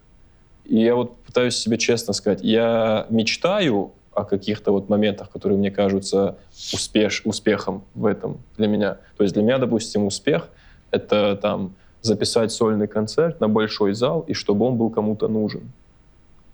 и 0.65 0.81
я 0.81 0.95
вот 0.95 1.17
пытаюсь 1.23 1.55
себе 1.55 1.77
честно 1.77 2.13
сказать, 2.13 2.41
я 2.43 3.07
мечтаю 3.09 3.93
о 4.15 4.23
каких-то 4.23 4.71
вот 4.71 4.89
моментах, 4.89 5.29
которые 5.29 5.57
мне 5.57 5.71
кажутся 5.71 6.37
успеш, 6.73 7.21
успехом 7.25 7.83
в 7.95 8.05
этом 8.05 8.37
для 8.57 8.67
меня. 8.67 8.97
То 9.17 9.23
есть 9.23 9.33
для 9.33 9.43
меня, 9.43 9.57
допустим, 9.57 10.05
успех— 10.05 10.49
это 10.91 11.35
там 11.35 11.73
записать 12.01 12.51
сольный 12.51 12.87
концерт 12.87 13.39
на 13.39 13.47
большой 13.47 13.93
зал, 13.93 14.25
и 14.27 14.33
чтобы 14.33 14.65
он 14.65 14.75
был 14.77 14.89
кому-то 14.89 15.27
нужен. 15.27 15.71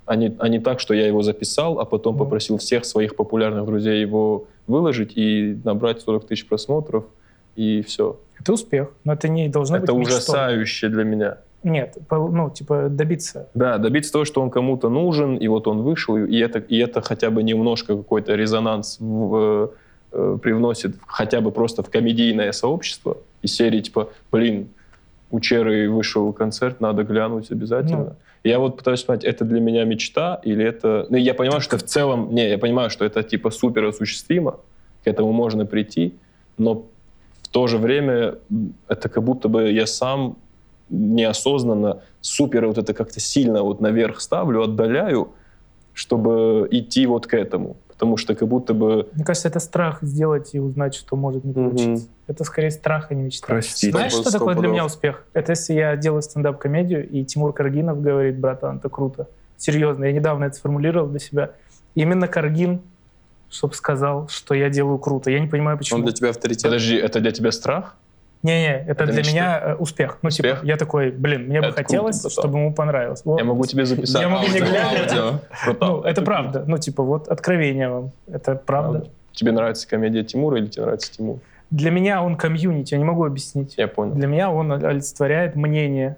А 0.06 0.15
не, 0.15 0.36
а 0.39 0.48
не 0.48 0.60
так, 0.60 0.80
что 0.80 0.93
я 0.93 1.06
его 1.06 1.22
записал, 1.22 1.80
а 1.80 1.86
потом 1.86 2.17
попросил 2.17 2.58
всех 2.58 2.86
своих 2.86 3.15
популярных 3.15 3.65
друзей 3.65 4.02
его 4.02 4.45
выложить 4.67 5.13
и 5.15 5.60
набрать 5.63 6.02
40 6.02 6.28
тысяч 6.28 6.48
просмотров, 6.48 7.06
и 7.56 7.82
все. 7.82 8.19
Это 8.39 8.54
успех, 8.54 8.89
но 9.04 9.13
это 9.13 9.28
не 9.28 9.50
должно 9.50 9.78
Это 9.78 9.93
быть 9.93 10.08
мечтой. 10.08 10.17
ужасающе 10.17 10.89
для 10.89 11.04
меня. 11.04 11.38
Нет, 11.63 11.98
ну, 12.10 12.50
типа, 12.50 12.88
добиться. 12.89 13.50
Да, 13.54 13.78
добиться 13.78 14.12
того, 14.13 14.26
что 14.26 14.41
он 14.41 14.50
кому-то 14.50 14.89
нужен, 14.89 15.36
и 15.36 15.48
вот 15.48 15.67
он 15.67 15.82
вышел, 15.82 16.15
и 16.15 16.38
это, 16.38 16.60
и 16.60 16.78
это 16.78 17.02
хотя 17.02 17.30
бы 17.32 17.43
немножко 17.43 17.98
какой-то 17.98 18.36
резонанс 18.36 18.98
в, 19.00 19.72
э, 20.12 20.38
привносит 20.41 20.95
хотя 21.06 21.41
бы 21.41 21.52
просто 21.52 21.84
в 21.84 21.89
комедийное 21.89 22.54
сообщество. 22.54 23.17
И 23.41 23.48
серии 23.48 23.82
типа, 23.82 24.10
блин, 24.32 24.69
у 25.32 25.39
Черы 25.39 25.89
вышел 25.89 26.32
концерт, 26.34 26.80
надо 26.80 27.04
глянуть 27.04 27.52
обязательно. 27.52 28.04
Ну. 28.04 28.15
Я 28.43 28.60
вот 28.60 28.78
пытаюсь 28.78 29.04
понять, 29.04 29.26
это 29.26 29.43
для 29.43 29.60
меня 29.60 29.84
мечта 29.84 30.39
или 30.43 30.63
это... 30.63 31.08
Ну, 31.10 31.17
я 31.17 31.34
понимаю, 31.34 31.62
что 31.62 31.78
в 31.78 31.84
целом... 31.84 32.34
Не, 32.34 32.50
я 32.50 32.58
понимаю, 32.58 32.89
что 32.89 33.04
это 33.04 33.22
типа 33.22 33.50
супер 33.50 33.86
осуществимо, 33.86 34.60
к 35.04 35.08
этому 35.08 35.34
можно 35.34 35.65
прийти, 35.65 36.15
но 36.58 36.86
в 37.41 37.48
то 37.50 37.67
же 37.67 37.78
время 37.78 38.36
это 38.88 39.10
как 39.10 39.24
будто 39.24 39.50
бы 39.50 39.72
я 39.72 39.86
сам 39.88 40.38
неосознанно 40.89 42.02
супер 42.21 42.67
вот 42.67 42.78
это 42.78 42.93
как-то 42.93 43.19
сильно 43.19 43.63
вот 43.63 43.82
наверх 43.82 44.21
ставлю, 44.21 44.63
отдаляю, 44.63 45.30
чтобы 45.93 46.67
идти 46.71 47.06
вот 47.06 47.28
к 47.28 47.34
этому. 47.34 47.78
Потому 47.89 48.15
что 48.15 48.34
как 48.34 48.47
будто 48.47 48.73
бы... 48.73 49.10
Мне 49.13 49.25
кажется, 49.25 49.49
это 49.49 49.60
страх 49.60 50.02
сделать 50.02 50.52
и 50.54 50.60
узнать, 50.60 50.95
что 50.95 51.17
может 51.17 51.43
не 51.43 51.52
получиться. 51.52 52.08
Это 52.28 52.45
скорее 52.45 52.71
страх, 52.71 53.08
а 53.10 53.13
не 53.13 53.23
мечта. 53.23 53.47
Простите. 53.47 53.91
Знаешь, 53.91 54.13
что 54.13 54.32
такое 54.32 54.56
для 54.56 54.69
меня 54.69 54.86
успех? 54.86 55.25
Это 55.34 55.52
если 55.52 55.73
я 55.73 55.97
делаю 55.97 56.21
стендап-комедию, 56.21 57.10
и 57.10 57.25
Тимур 57.25 57.52
Каргинов 57.52 58.02
говорит, 58.02 58.39
братан, 58.39 58.78
это 58.78 58.88
круто. 58.88 59.28
Серьезно, 59.58 60.06
я 60.06 60.13
недавно 60.13 60.45
это 60.45 60.56
сформулировал 60.56 61.10
для 61.10 61.19
себя. 61.19 61.52
Именно 61.93 62.30
Каргин, 62.30 62.80
чтобы 63.49 63.73
сказал, 63.73 64.30
что 64.30 64.54
я 64.54 64.69
делаю 64.69 64.97
круто. 64.99 65.30
Я 65.30 65.41
не 65.41 65.47
понимаю, 65.47 65.78
почему. 65.78 65.99
Он 65.99 66.06
для 66.06 66.13
тебя 66.13 66.30
авторитет. 66.30 66.63
Подожди, 66.63 66.95
это 66.95 67.19
для 67.19 67.32
тебя 67.32 67.52
страх? 67.52 67.97
Не-не, 68.41 68.80
это, 68.88 69.04
Это 69.04 69.06
для 69.08 69.17
мечта. 69.17 69.32
меня 69.34 69.62
э, 69.63 69.75
успех. 69.75 70.19
Ну, 70.21 70.30
Успех? 70.30 70.60
типа, 70.60 70.65
я 70.65 70.78
такой, 70.78 71.12
блин, 71.12 71.47
мне 71.47 71.60
бы 71.60 71.67
Это 71.67 71.75
круто, 71.75 71.84
хотелось, 71.84 72.21
братан. 72.21 72.32
чтобы 72.32 72.60
ему 72.60 72.73
понравилось. 72.73 73.21
Вот. 73.25 73.38
Я 73.38 73.43
могу 73.45 73.65
тебе 73.65 73.86
записать. 73.86 74.21
Я 74.21 74.30
могу 74.30 74.47
не 74.47 74.60
глядя. 74.60 75.41
Ну, 75.82 76.02
это 76.02 76.21
правда. 76.21 76.63
Ну, 76.65 76.78
типа, 76.78 77.04
вот 77.04 77.28
откровение 77.28 77.89
вам. 77.89 78.12
Это 78.32 78.56
правда. 78.56 79.08
Тебе 79.34 79.52
нравится 79.52 79.88
комедия 79.88 80.23
Тимура 80.23 80.58
или 80.58 80.67
тебе 80.67 80.84
нравится 80.84 81.12
Тимур? 81.12 81.39
Для 81.69 81.91
меня 81.91 82.23
он 82.23 82.36
комьюнити, 82.36 82.93
я 82.93 82.97
не 82.97 83.04
могу 83.06 83.25
объяснить. 83.25 83.75
Я 83.78 83.88
понял. 83.88 84.13
Для 84.15 84.28
меня 84.28 84.49
он 84.52 84.71
олицетворяет 84.71 85.56
мнение. 85.56 86.15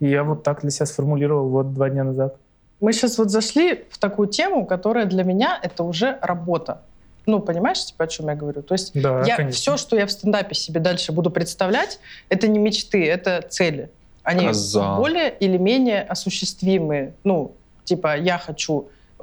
И 0.00 0.08
я 0.08 0.22
вот 0.24 0.42
так 0.42 0.60
для 0.62 0.70
себя 0.70 0.86
сформулировал 0.86 1.48
вот 1.48 1.74
два 1.74 1.90
дня 1.90 2.04
назад. 2.04 2.36
Мы 2.80 2.92
сейчас 2.92 3.18
вот 3.18 3.30
зашли 3.30 3.84
в 3.90 3.98
такую 3.98 4.28
тему, 4.28 4.66
которая 4.66 5.06
для 5.06 5.24
меня 5.24 5.58
это 5.62 5.84
уже 5.84 6.18
работа. 6.22 6.80
Ну, 7.26 7.40
понимаешь, 7.40 7.84
типа, 7.84 8.04
о 8.04 8.06
чем 8.06 8.28
я 8.28 8.34
говорю? 8.34 8.62
То 8.62 8.74
есть 8.74 8.92
Да, 9.00 9.22
я, 9.24 9.36
конечно. 9.36 9.56
все, 9.56 9.76
что 9.76 9.96
я 9.96 10.06
в 10.06 10.10
стендапе 10.10 10.54
себе 10.54 10.80
дальше 10.80 11.12
буду 11.12 11.30
представлять, 11.30 11.98
это 12.28 12.48
не 12.48 12.58
мечты, 12.58 13.06
это 13.06 13.42
цели. 13.48 13.90
Они 14.22 14.46
Коза. 14.46 14.96
более 14.96 15.30
или 15.30 15.56
менее 15.56 16.02
осуществимые. 16.02 17.14
Ну, 17.24 17.52
типа, 17.84 18.16
я 18.16 18.38
хочу 18.38 18.88
э, 19.18 19.22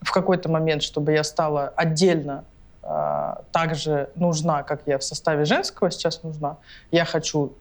в 0.00 0.12
какой-то 0.12 0.48
момент, 0.48 0.82
чтобы 0.82 1.12
я 1.12 1.24
стала 1.24 1.72
отдельно 1.76 2.44
э, 2.82 3.34
так 3.50 3.74
же 3.74 4.10
нужна, 4.14 4.62
как 4.62 4.82
я 4.86 4.98
в 4.98 5.04
составе 5.04 5.44
женского 5.44 5.90
сейчас 5.90 6.22
нужна. 6.22 6.56
Я 6.90 7.04
хочу 7.04 7.52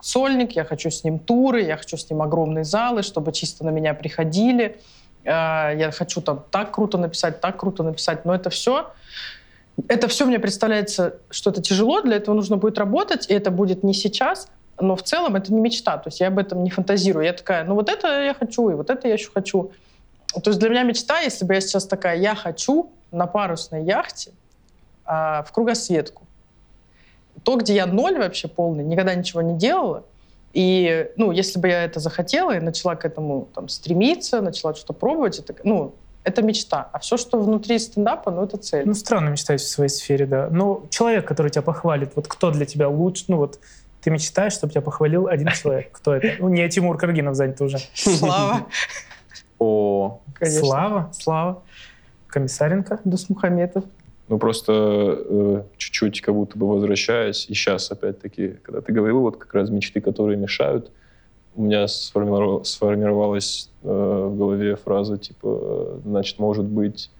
сольник, 0.00 0.52
я 0.52 0.64
хочу 0.64 0.90
с 0.90 1.04
ним 1.04 1.18
туры, 1.18 1.62
я 1.62 1.76
хочу 1.76 1.96
с 1.96 2.08
ним 2.08 2.22
огромные 2.22 2.64
залы, 2.64 3.02
чтобы 3.02 3.32
чисто 3.32 3.64
на 3.64 3.70
меня 3.70 3.94
приходили. 3.94 4.78
Э, 5.28 5.76
Я 5.76 5.90
хочу 5.90 6.20
там 6.22 6.44
так 6.50 6.72
круто 6.72 6.98
написать, 6.98 7.40
так 7.40 7.58
круто 7.58 7.82
написать. 7.82 8.24
Но 8.24 8.34
это 8.34 8.48
все, 8.48 8.90
это 9.88 10.08
все 10.08 10.24
мне 10.24 10.38
представляется, 10.38 11.16
что 11.30 11.50
это 11.50 11.60
тяжело, 11.60 12.00
для 12.00 12.16
этого 12.16 12.34
нужно 12.34 12.56
будет 12.56 12.78
работать, 12.78 13.30
и 13.30 13.34
это 13.34 13.50
будет 13.50 13.84
не 13.84 13.92
сейчас, 13.92 14.48
но 14.80 14.96
в 14.96 15.02
целом 15.02 15.36
это 15.36 15.52
не 15.52 15.60
мечта. 15.60 15.98
То 15.98 16.08
есть 16.08 16.20
я 16.20 16.28
об 16.28 16.38
этом 16.38 16.64
не 16.64 16.70
фантазирую. 16.70 17.24
Я 17.24 17.34
такая, 17.34 17.64
ну 17.64 17.74
вот 17.74 17.90
это 17.90 18.22
я 18.22 18.32
хочу, 18.32 18.70
и 18.70 18.74
вот 18.74 18.90
это 18.90 19.06
я 19.06 19.14
еще 19.14 19.30
хочу. 19.30 19.70
То 20.32 20.50
есть 20.50 20.58
для 20.60 20.70
меня 20.70 20.82
мечта, 20.82 21.20
если 21.20 21.44
бы 21.44 21.54
я 21.54 21.60
сейчас 21.60 21.86
такая, 21.86 22.16
я 22.16 22.34
хочу 22.34 22.90
на 23.10 23.26
парусной 23.26 23.84
яхте 23.84 24.32
а, 25.04 25.42
в 25.42 25.52
кругосветку. 25.52 26.22
То, 27.44 27.56
где 27.56 27.74
я 27.74 27.86
ноль 27.86 28.18
вообще 28.18 28.48
полный, 28.48 28.84
никогда 28.84 29.14
ничего 29.14 29.42
не 29.42 29.56
делала. 29.56 30.04
И, 30.52 31.10
ну, 31.16 31.30
если 31.30 31.58
бы 31.58 31.68
я 31.68 31.84
это 31.84 32.00
захотела 32.00 32.56
и 32.56 32.60
начала 32.60 32.94
к 32.94 33.04
этому 33.04 33.48
там, 33.54 33.68
стремиться, 33.68 34.40
начала 34.40 34.74
что-то 34.74 34.92
пробовать, 34.92 35.38
это, 35.38 35.54
ну, 35.62 35.94
это 36.24 36.42
мечта. 36.42 36.88
А 36.92 36.98
все, 36.98 37.16
что 37.16 37.38
внутри 37.40 37.78
стендапа, 37.78 38.30
ну, 38.30 38.44
это 38.44 38.56
цель. 38.56 38.86
Ну, 38.86 38.94
странно 38.94 39.30
мечтать 39.30 39.60
в 39.60 39.68
своей 39.68 39.90
сфере, 39.90 40.26
да. 40.26 40.48
Но 40.50 40.86
человек, 40.90 41.26
который 41.26 41.50
тебя 41.50 41.62
похвалит, 41.62 42.12
вот 42.16 42.28
кто 42.28 42.50
для 42.50 42.66
тебя 42.66 42.88
лучше, 42.88 43.24
ну 43.28 43.36
вот 43.36 43.58
ты 44.00 44.10
мечтаешь, 44.10 44.52
чтобы 44.52 44.72
тебя 44.72 44.82
похвалил 44.82 45.26
один 45.26 45.48
человек. 45.48 45.92
Кто 45.92 46.14
это? 46.14 46.36
Ну, 46.38 46.48
не 46.48 46.68
Тимур 46.68 46.96
Каргинов 46.96 47.34
занят 47.34 47.60
уже. 47.60 47.78
Слава. 47.94 48.66
О. 49.58 50.20
Слава, 50.42 51.10
Слава. 51.12 51.62
Комиссаренко. 52.28 53.00
Дусмухаметов. 53.04 53.84
Ну, 54.28 54.38
просто 54.38 54.72
э, 54.74 55.62
чуть-чуть 55.78 56.20
как 56.20 56.34
будто 56.34 56.58
бы 56.58 56.68
возвращаясь, 56.68 57.46
и 57.48 57.54
сейчас 57.54 57.90
опять-таки, 57.90 58.56
когда 58.62 58.80
ты 58.82 58.92
говорил, 58.92 59.20
вот 59.20 59.36
как 59.38 59.54
раз 59.54 59.70
мечты, 59.70 60.00
которые 60.00 60.36
мешают, 60.36 60.90
у 61.56 61.62
меня 61.62 61.84
сформиров- 61.86 62.64
сформировалась 62.64 63.70
э, 63.82 63.88
в 63.88 64.36
голове 64.36 64.76
фраза 64.76 65.16
типа, 65.16 66.00
значит, 66.04 66.38
может 66.38 66.66
быть 66.66 67.10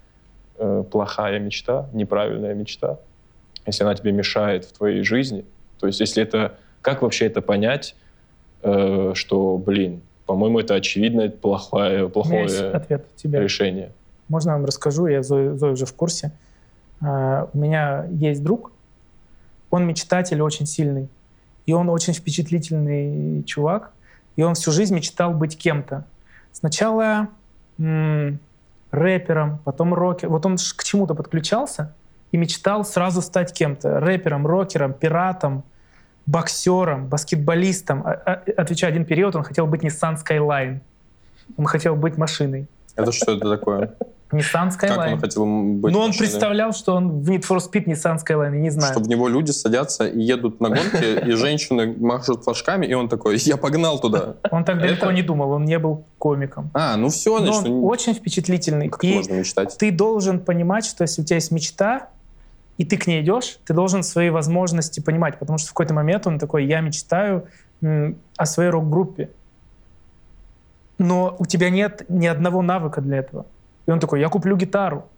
э, 0.58 0.84
плохая 0.90 1.38
мечта, 1.38 1.88
неправильная 1.94 2.54
мечта, 2.54 2.98
если 3.66 3.84
она 3.84 3.94
тебе 3.94 4.12
мешает 4.12 4.64
в 4.66 4.72
твоей 4.72 5.02
жизни. 5.02 5.44
То 5.80 5.86
есть 5.86 6.00
если 6.00 6.22
это... 6.22 6.56
Как 6.80 7.02
вообще 7.02 7.26
это 7.26 7.40
понять, 7.42 7.96
э, 8.62 9.12
что, 9.14 9.58
блин, 9.58 10.00
по-моему, 10.26 10.60
это 10.60 10.74
очевидно, 10.74 11.22
это 11.22 11.36
плохое, 11.36 12.04
У 12.04 12.24
меня 12.28 12.42
есть 12.42 12.54
плохое 12.58 12.76
ответ 12.76 13.06
у 13.16 13.18
тебя. 13.18 13.40
решение. 13.40 13.92
Можно 14.28 14.50
я 14.50 14.56
вам 14.56 14.66
расскажу? 14.66 15.06
Я 15.06 15.22
Зою, 15.22 15.56
Зою 15.58 15.72
уже 15.72 15.86
в 15.86 15.94
курсе. 15.94 16.32
А, 17.02 17.48
У 17.52 17.58
меня 17.58 18.06
есть 18.10 18.42
друг, 18.42 18.72
он 19.70 19.86
мечтатель 19.86 20.40
очень 20.42 20.66
сильный, 20.66 21.08
и 21.66 21.72
он 21.72 21.88
очень 21.90 22.12
впечатлительный 22.14 23.42
чувак, 23.44 23.92
и 24.36 24.42
он 24.42 24.54
всю 24.54 24.72
жизнь 24.72 24.94
мечтал 24.94 25.32
быть 25.32 25.56
кем-то. 25.58 26.04
Сначала 26.52 27.28
м, 27.78 28.38
рэпером, 28.90 29.58
потом 29.64 29.94
рокером. 29.94 30.32
Вот 30.32 30.46
он 30.46 30.56
к 30.56 30.82
чему-то 30.84 31.14
подключался 31.14 31.92
и 32.32 32.36
мечтал 32.36 32.84
сразу 32.84 33.20
стать 33.22 33.52
кем-то. 33.52 34.00
Рэпером, 34.00 34.46
рокером, 34.46 34.92
пиратом, 34.92 35.62
боксером, 36.26 37.06
баскетболистом. 37.08 38.02
А- 38.04 38.10
а- 38.24 38.42
Отвечая 38.56 38.90
один 38.90 39.04
период, 39.04 39.36
он 39.36 39.42
хотел 39.44 39.66
быть 39.66 39.82
Nissan 39.84 40.16
Skyline. 40.16 40.80
Он 41.56 41.66
хотел 41.66 41.94
быть 41.96 42.16
машиной. 42.18 42.66
это 42.96 43.12
что 43.12 43.32
это 43.32 43.48
такое? 43.56 43.92
Nissan 44.30 44.70
Как 44.76 44.90
Skyline. 44.90 45.12
он 45.14 45.20
хотел 45.20 45.46
быть 45.46 45.92
Ну, 45.92 46.00
он 46.00 46.08
машиной? 46.08 46.18
представлял, 46.28 46.72
что 46.72 46.94
он 46.94 47.22
в 47.22 47.30
Need 47.30 47.46
for 47.48 47.58
Speed 47.58 47.86
Nissan 47.86 48.18
Skyline, 48.18 48.54
я 48.54 48.60
не 48.60 48.70
знаю. 48.70 48.92
Что 48.92 49.02
в 49.02 49.08
него 49.08 49.26
люди 49.28 49.52
садятся 49.52 50.06
и 50.06 50.20
едут 50.20 50.60
на 50.60 50.68
гонки, 50.68 51.26
и 51.26 51.32
женщины 51.32 51.94
машут 51.98 52.44
флажками, 52.44 52.84
и 52.84 52.92
он 52.92 53.08
такой, 53.08 53.38
я 53.38 53.56
погнал 53.56 53.98
туда. 54.00 54.36
Он 54.50 54.64
так 54.64 54.78
далеко 54.80 55.10
не 55.12 55.22
думал, 55.22 55.52
он 55.52 55.64
не 55.64 55.78
был 55.78 56.04
комиком. 56.18 56.70
А, 56.74 56.96
ну 56.96 57.08
все, 57.08 57.38
значит, 57.38 57.66
он 57.66 57.84
очень 57.84 58.12
впечатлительный. 58.14 58.88
как 58.90 59.02
можно 59.02 59.32
мечтать? 59.32 59.76
ты 59.78 59.90
должен 59.90 60.40
понимать, 60.40 60.84
что 60.84 61.02
если 61.04 61.22
у 61.22 61.24
тебя 61.24 61.36
есть 61.36 61.50
мечта, 61.50 62.08
и 62.76 62.84
ты 62.84 62.96
к 62.96 63.06
ней 63.06 63.22
идешь, 63.22 63.58
ты 63.64 63.72
должен 63.74 64.02
свои 64.02 64.30
возможности 64.30 65.00
понимать, 65.00 65.38
потому 65.38 65.58
что 65.58 65.68
в 65.68 65.72
какой-то 65.72 65.94
момент 65.94 66.26
он 66.26 66.38
такой, 66.38 66.66
я 66.66 66.80
мечтаю 66.80 67.46
о 68.36 68.46
своей 68.46 68.70
рок-группе, 68.70 69.30
но 70.98 71.34
у 71.38 71.46
тебя 71.46 71.70
нет 71.70 72.04
ни 72.08 72.26
одного 72.26 72.60
навыка 72.62 73.00
для 73.00 73.18
этого. 73.18 73.46
И 73.88 73.90
он 73.90 74.00
такой, 74.00 74.20
я 74.20 74.28
куплю 74.28 74.54
гитару. 74.54 75.08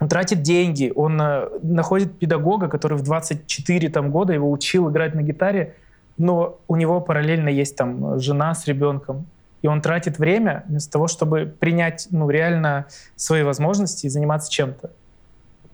Он 0.00 0.08
тратит 0.08 0.42
деньги, 0.42 0.92
он 0.94 1.20
э, 1.20 1.48
находит 1.62 2.18
педагога, 2.18 2.68
который 2.68 2.98
в 2.98 3.02
24 3.02 3.88
там, 3.90 4.10
года 4.10 4.32
его 4.32 4.50
учил 4.50 4.90
играть 4.90 5.14
на 5.14 5.22
гитаре, 5.22 5.76
но 6.18 6.58
у 6.66 6.74
него 6.74 7.00
параллельно 7.00 7.48
есть 7.48 7.76
там 7.76 8.18
жена 8.18 8.56
с 8.56 8.66
ребенком. 8.66 9.26
И 9.62 9.68
он 9.68 9.80
тратит 9.80 10.18
время 10.18 10.64
вместо 10.66 10.90
того, 10.90 11.06
чтобы 11.06 11.46
принять 11.46 12.08
ну, 12.10 12.28
реально 12.28 12.86
свои 13.14 13.44
возможности 13.44 14.06
и 14.06 14.08
заниматься 14.08 14.50
чем-то. 14.50 14.90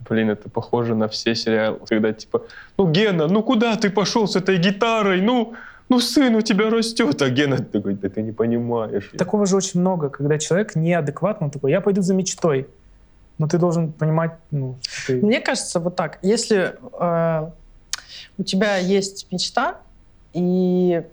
Блин, 0.07 0.29
это 0.29 0.49
похоже 0.49 0.93
на 0.93 1.07
все 1.07 1.33
сериалы, 1.33 1.79
когда 1.89 2.13
типа, 2.13 2.43
ну, 2.77 2.91
Гена, 2.91 3.27
ну 3.27 3.41
куда 3.41 3.75
ты 3.75 3.89
пошел 3.89 4.27
с 4.27 4.35
этой 4.35 4.57
гитарой? 4.57 5.19
Ну, 5.21 5.55
ну 5.91 5.99
сын 5.99 6.35
у 6.35 6.41
тебя 6.41 6.69
растет. 6.69 7.21
А 7.21 7.29
Гена 7.29 7.57
такой, 7.57 7.95
да 7.95 8.07
ты 8.07 8.21
не 8.21 8.31
понимаешь. 8.31 9.11
Такого 9.17 9.45
же 9.45 9.57
очень 9.57 9.81
много, 9.81 10.09
когда 10.09 10.39
человек 10.39 10.75
неадекватно 10.75 11.49
такой, 11.49 11.71
я 11.71 11.81
пойду 11.81 12.01
за 12.01 12.13
мечтой. 12.13 12.65
Но 13.37 13.47
ты 13.47 13.57
должен 13.57 13.91
понимать, 13.91 14.31
ну, 14.51 14.77
ты... 15.05 15.21
Мне 15.21 15.41
кажется, 15.41 15.81
вот 15.81 15.97
так. 15.97 16.19
Если 16.21 16.75
э, 16.99 17.51
у 18.37 18.43
тебя 18.43 18.77
есть 18.77 19.27
мечта, 19.31 19.81
и, 20.31 21.03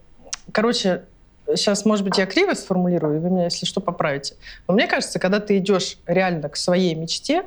короче, 0.53 1.03
сейчас, 1.49 1.85
может 1.85 2.05
быть, 2.05 2.17
я 2.19 2.27
криво 2.27 2.55
сформулирую, 2.55 3.17
и 3.17 3.19
вы 3.19 3.31
меня, 3.31 3.45
если 3.45 3.67
что, 3.67 3.81
поправите. 3.81 4.37
Но 4.69 4.75
мне 4.75 4.87
кажется, 4.87 5.19
когда 5.19 5.41
ты 5.41 5.59
идешь 5.59 5.99
реально 6.07 6.49
к 6.51 6.57
своей 6.57 6.95
мечте, 6.95 7.43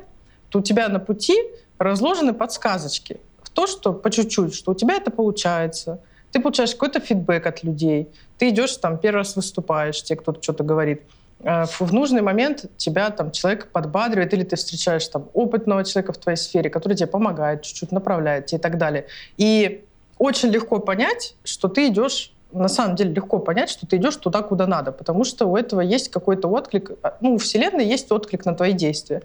то 0.50 0.58
у 0.58 0.62
тебя 0.62 0.86
на 0.90 0.98
пути 0.98 1.36
разложены 1.78 2.34
подсказочки 2.34 3.20
в 3.42 3.48
то, 3.48 3.66
что 3.66 3.94
по 3.94 4.10
чуть-чуть, 4.10 4.54
что 4.54 4.72
у 4.72 4.74
тебя 4.74 4.96
это 4.96 5.10
получается. 5.10 5.98
Ты 6.32 6.40
получаешь 6.40 6.72
какой-то 6.72 7.00
фидбэк 7.00 7.46
от 7.46 7.62
людей. 7.62 8.08
Ты 8.38 8.48
идешь, 8.48 8.76
там, 8.78 8.98
первый 8.98 9.18
раз 9.18 9.36
выступаешь, 9.36 10.02
тебе 10.02 10.18
кто-то 10.18 10.42
что-то 10.42 10.64
говорит. 10.64 11.02
Э, 11.40 11.64
В 11.80 11.92
нужный 11.92 12.22
момент 12.22 12.64
тебя 12.76 13.10
там 13.10 13.30
человек 13.30 13.70
подбадривает, 13.70 14.32
или 14.34 14.44
ты 14.44 14.56
встречаешь 14.56 15.06
там 15.08 15.28
опытного 15.34 15.84
человека 15.84 16.12
в 16.12 16.18
твоей 16.18 16.36
сфере, 16.36 16.70
который 16.70 16.94
тебе 16.96 17.06
помогает, 17.06 17.62
чуть-чуть 17.62 17.92
направляет 17.92 18.46
тебе 18.46 18.58
и 18.58 18.62
так 18.62 18.78
далее. 18.78 19.06
И 19.36 19.84
очень 20.18 20.48
легко 20.50 20.78
понять, 20.78 21.34
что 21.44 21.68
ты 21.68 21.88
идешь 21.88 22.32
на 22.52 22.68
самом 22.68 22.96
деле 22.96 23.12
легко 23.12 23.38
понять, 23.38 23.70
что 23.70 23.86
ты 23.86 23.96
идешь 23.96 24.16
туда, 24.16 24.42
куда 24.42 24.66
надо, 24.66 24.92
потому 24.92 25.24
что 25.24 25.46
у 25.46 25.56
этого 25.56 25.80
есть 25.80 26.10
какой-то 26.10 26.48
отклик, 26.48 26.90
а, 27.02 27.16
ну, 27.20 27.34
у 27.34 27.38
Вселенной 27.38 27.86
есть 27.86 28.12
отклик 28.12 28.44
на 28.44 28.54
твои 28.54 28.72
действия. 28.72 29.22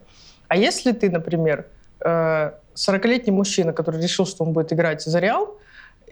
А 0.48 0.56
если 0.56 0.94
ты, 0.94 1.10
например, 1.10 1.68
э, 2.00 2.52
40-летний 2.74 3.32
мужчина, 3.32 3.74
который 3.74 4.02
решил, 4.02 4.26
что 4.26 4.44
он 4.46 4.54
будет 4.54 4.72
играть 4.72 5.02
за 5.02 5.20
Реал, 5.20 5.58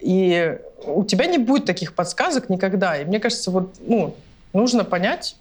и 0.01 0.58
у 0.86 1.03
тебя 1.03 1.25
не 1.25 1.38
будет 1.38 1.65
таких 1.65 1.93
подсказок 1.93 2.49
никогда. 2.49 2.97
И 2.97 3.05
мне 3.05 3.19
кажется, 3.19 3.51
вот, 3.51 3.73
ну, 3.88 4.15
нужно 4.53 4.84
понять 4.84 5.38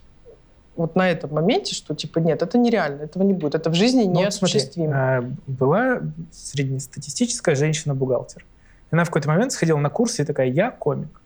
вот 0.77 0.97
на 0.97 1.09
этом 1.11 1.33
моменте, 1.33 1.75
что, 1.75 1.95
типа, 1.95 2.19
нет, 2.19 2.43
это 2.43 2.59
нереально, 2.59 3.03
этого 3.03 3.23
не 3.23 3.33
будет, 3.33 3.55
это 3.55 3.71
в 3.71 3.75
жизни 3.75 4.05
Ну, 4.05 4.21
не 4.25 4.31
смотри, 4.31 4.59
осуществимо. 4.59 4.93
а, 5.19 5.25
была 5.47 6.01
среднестатистическая 6.33 7.55
женщина-бухгалтер. 7.55 8.45
Она 8.91 9.05
в 9.05 9.09
какой-то 9.09 9.29
момент 9.29 9.53
сходила 9.53 9.79
на 9.79 9.91
курсы 9.91 10.23
и 10.23 10.25
такая, 10.25 10.49
я 10.49 10.71
комик. 10.71 11.21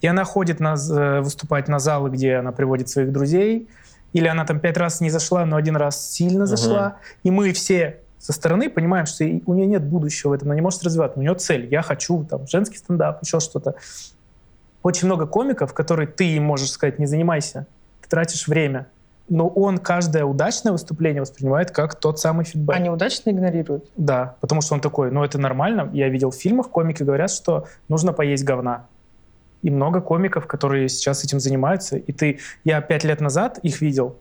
И 0.00 0.06
она 0.06 0.24
ходит 0.24 0.60
на, 0.60 0.76
з- 0.76 1.20
выступать 1.20 1.68
на 1.68 1.78
залы, 1.78 2.10
где 2.10 2.36
она 2.36 2.52
приводит 2.52 2.88
своих 2.88 3.12
друзей, 3.12 3.68
или 4.12 4.26
она 4.26 4.44
там 4.44 4.58
пять 4.60 4.76
раз 4.76 5.00
не 5.00 5.10
зашла, 5.10 5.44
но 5.44 5.56
один 5.56 5.76
раз 5.76 6.10
сильно 6.10 6.46
зашла. 6.46 6.96
И 7.22 7.30
мы 7.30 7.52
все 7.52 7.98
со 8.20 8.34
стороны 8.34 8.68
понимаем, 8.68 9.06
что 9.06 9.24
у 9.46 9.54
нее 9.54 9.66
нет 9.66 9.82
будущего 9.82 10.30
в 10.30 10.32
этом, 10.34 10.48
она 10.48 10.54
не 10.54 10.60
может 10.60 10.82
развиваться. 10.82 11.18
У 11.18 11.22
нее 11.22 11.34
цель, 11.34 11.66
я 11.70 11.80
хочу 11.80 12.24
там 12.24 12.46
женский 12.46 12.76
стендап, 12.76 13.22
еще 13.22 13.40
что-то. 13.40 13.76
Очень 14.82 15.06
много 15.06 15.26
комиков, 15.26 15.72
которые 15.72 16.06
ты 16.06 16.36
им 16.36 16.44
можешь 16.44 16.70
сказать, 16.70 16.98
не 16.98 17.06
занимайся, 17.06 17.66
ты 18.02 18.10
тратишь 18.10 18.46
время. 18.46 18.86
Но 19.30 19.48
он 19.48 19.78
каждое 19.78 20.24
удачное 20.24 20.72
выступление 20.72 21.22
воспринимает 21.22 21.70
как 21.70 21.94
тот 21.94 22.18
самый 22.18 22.44
фидбэк. 22.44 22.76
Они 22.76 22.90
удачно 22.90 23.30
игнорируют. 23.30 23.88
Да, 23.96 24.36
потому 24.40 24.60
что 24.60 24.74
он 24.74 24.80
такой, 24.80 25.10
ну 25.10 25.24
это 25.24 25.38
нормально. 25.38 25.88
Я 25.94 26.08
видел 26.08 26.30
в 26.30 26.34
фильмах, 26.34 26.68
комики 26.68 27.02
говорят, 27.02 27.30
что 27.30 27.66
нужно 27.88 28.12
поесть 28.12 28.44
говна. 28.44 28.86
И 29.62 29.70
много 29.70 30.00
комиков, 30.00 30.46
которые 30.46 30.88
сейчас 30.88 31.24
этим 31.24 31.40
занимаются. 31.40 31.96
И 31.96 32.12
ты, 32.12 32.38
я 32.64 32.80
пять 32.82 33.04
лет 33.04 33.20
назад 33.20 33.58
их 33.62 33.80
видел, 33.80 34.16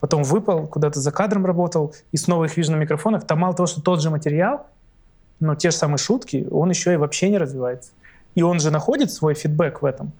потом 0.00 0.22
выпал, 0.22 0.66
куда-то 0.66 1.00
за 1.00 1.10
кадром 1.12 1.46
работал, 1.46 1.94
и 2.12 2.16
снова 2.16 2.44
их 2.44 2.56
вижу 2.56 2.72
на 2.72 2.76
микрофонах. 2.76 3.26
Там 3.26 3.40
мало 3.40 3.54
того, 3.54 3.66
что 3.66 3.80
тот 3.80 4.02
же 4.02 4.10
материал, 4.10 4.66
но 5.40 5.54
те 5.54 5.70
же 5.70 5.76
самые 5.76 5.98
шутки, 5.98 6.46
он 6.50 6.70
еще 6.70 6.92
и 6.94 6.96
вообще 6.96 7.30
не 7.30 7.38
развивается. 7.38 7.90
И 8.34 8.42
он 8.42 8.60
же 8.60 8.70
находит 8.70 9.10
свой 9.10 9.34
фидбэк 9.34 9.82
в 9.82 9.84
этом. 9.84 10.12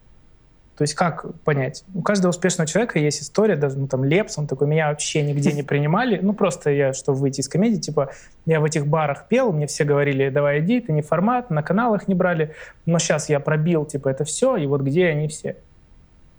То 0.76 0.82
есть 0.82 0.94
как 0.94 1.24
понять? 1.42 1.84
У 1.94 2.02
каждого 2.02 2.30
успешного 2.30 2.68
человека 2.68 2.98
есть 2.98 3.22
история, 3.22 3.56
даже 3.56 3.78
ну, 3.78 3.88
там 3.88 4.04
Лепс, 4.04 4.36
он 4.36 4.46
такой, 4.46 4.66
меня 4.66 4.88
вообще 4.88 5.22
нигде 5.22 5.52
не 5.52 5.62
принимали. 5.62 6.18
Ну 6.20 6.34
просто 6.34 6.70
я, 6.70 6.92
чтобы 6.92 7.18
выйти 7.18 7.40
из 7.40 7.48
комедии, 7.48 7.80
типа, 7.80 8.10
я 8.44 8.60
в 8.60 8.64
этих 8.64 8.86
барах 8.86 9.26
пел, 9.26 9.52
мне 9.52 9.66
все 9.66 9.84
говорили, 9.84 10.28
давай 10.28 10.60
иди, 10.60 10.78
это 10.78 10.92
не 10.92 11.00
формат, 11.00 11.48
на 11.48 11.62
каналах 11.62 12.08
не 12.08 12.14
брали, 12.14 12.54
но 12.84 12.98
сейчас 12.98 13.30
я 13.30 13.40
пробил, 13.40 13.86
типа, 13.86 14.10
это 14.10 14.24
все, 14.24 14.56
и 14.56 14.66
вот 14.66 14.82
где 14.82 15.06
они 15.06 15.28
все. 15.28 15.56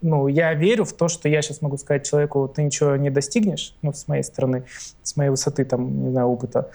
Ну, 0.02 0.28
я 0.28 0.54
верю 0.54 0.84
в 0.86 0.94
то, 0.94 1.08
что 1.08 1.28
я 1.28 1.42
сейчас 1.42 1.62
могу 1.62 1.78
сказать 1.78 2.06
человеку, 2.06 2.48
ты 2.48 2.64
ничего 2.64 2.96
не 2.96 3.10
достигнешь, 3.10 3.76
ну, 3.82 3.94
с 3.94 4.08
моей 4.08 4.24
стороны, 4.24 4.64
с 5.04 5.16
моей 5.18 5.30
высоты, 5.30 5.66
там, 5.66 6.04
не 6.06 6.12
знаю, 6.12 6.28
опыта. 6.28 6.70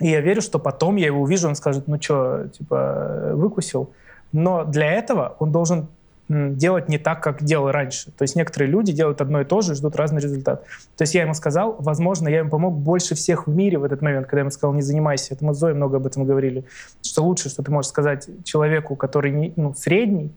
И 0.00 0.08
я 0.08 0.20
верю, 0.20 0.42
что 0.42 0.58
потом 0.58 0.96
я 0.96 1.06
его 1.06 1.22
увижу, 1.22 1.48
он 1.48 1.54
скажет, 1.54 1.88
ну 1.88 2.00
что, 2.00 2.48
типа, 2.48 3.32
выкусил. 3.34 3.90
Но 4.32 4.64
для 4.64 4.92
этого 4.92 5.36
он 5.38 5.52
должен 5.52 5.88
делать 6.28 6.88
не 6.88 6.98
так, 6.98 7.22
как 7.22 7.42
делал 7.42 7.70
раньше. 7.70 8.10
То 8.10 8.22
есть 8.22 8.34
некоторые 8.34 8.68
люди 8.68 8.92
делают 8.92 9.20
одно 9.20 9.40
и 9.40 9.44
то 9.44 9.60
же 9.60 9.72
и 9.72 9.74
ждут 9.76 9.94
разный 9.94 10.20
результат. 10.20 10.64
То 10.96 11.02
есть 11.02 11.14
я 11.14 11.22
ему 11.22 11.34
сказал, 11.34 11.76
возможно, 11.78 12.28
я 12.28 12.38
ему 12.38 12.50
помог 12.50 12.74
больше 12.74 13.14
всех 13.14 13.46
в 13.46 13.50
мире 13.54 13.78
в 13.78 13.84
этот 13.84 14.02
момент, 14.02 14.26
когда 14.26 14.38
я 14.38 14.40
ему 14.40 14.50
сказал, 14.50 14.74
не 14.74 14.82
занимайся. 14.82 15.34
Это 15.34 15.44
мы 15.44 15.54
с 15.54 15.58
Зоей 15.58 15.74
много 15.74 15.98
об 15.98 16.06
этом 16.06 16.24
говорили. 16.24 16.64
Что 17.00 17.22
лучше, 17.22 17.48
что 17.48 17.62
ты 17.62 17.70
можешь 17.70 17.90
сказать 17.90 18.28
человеку, 18.44 18.96
который 18.96 19.30
не, 19.30 19.52
ну, 19.54 19.72
средний, 19.74 20.32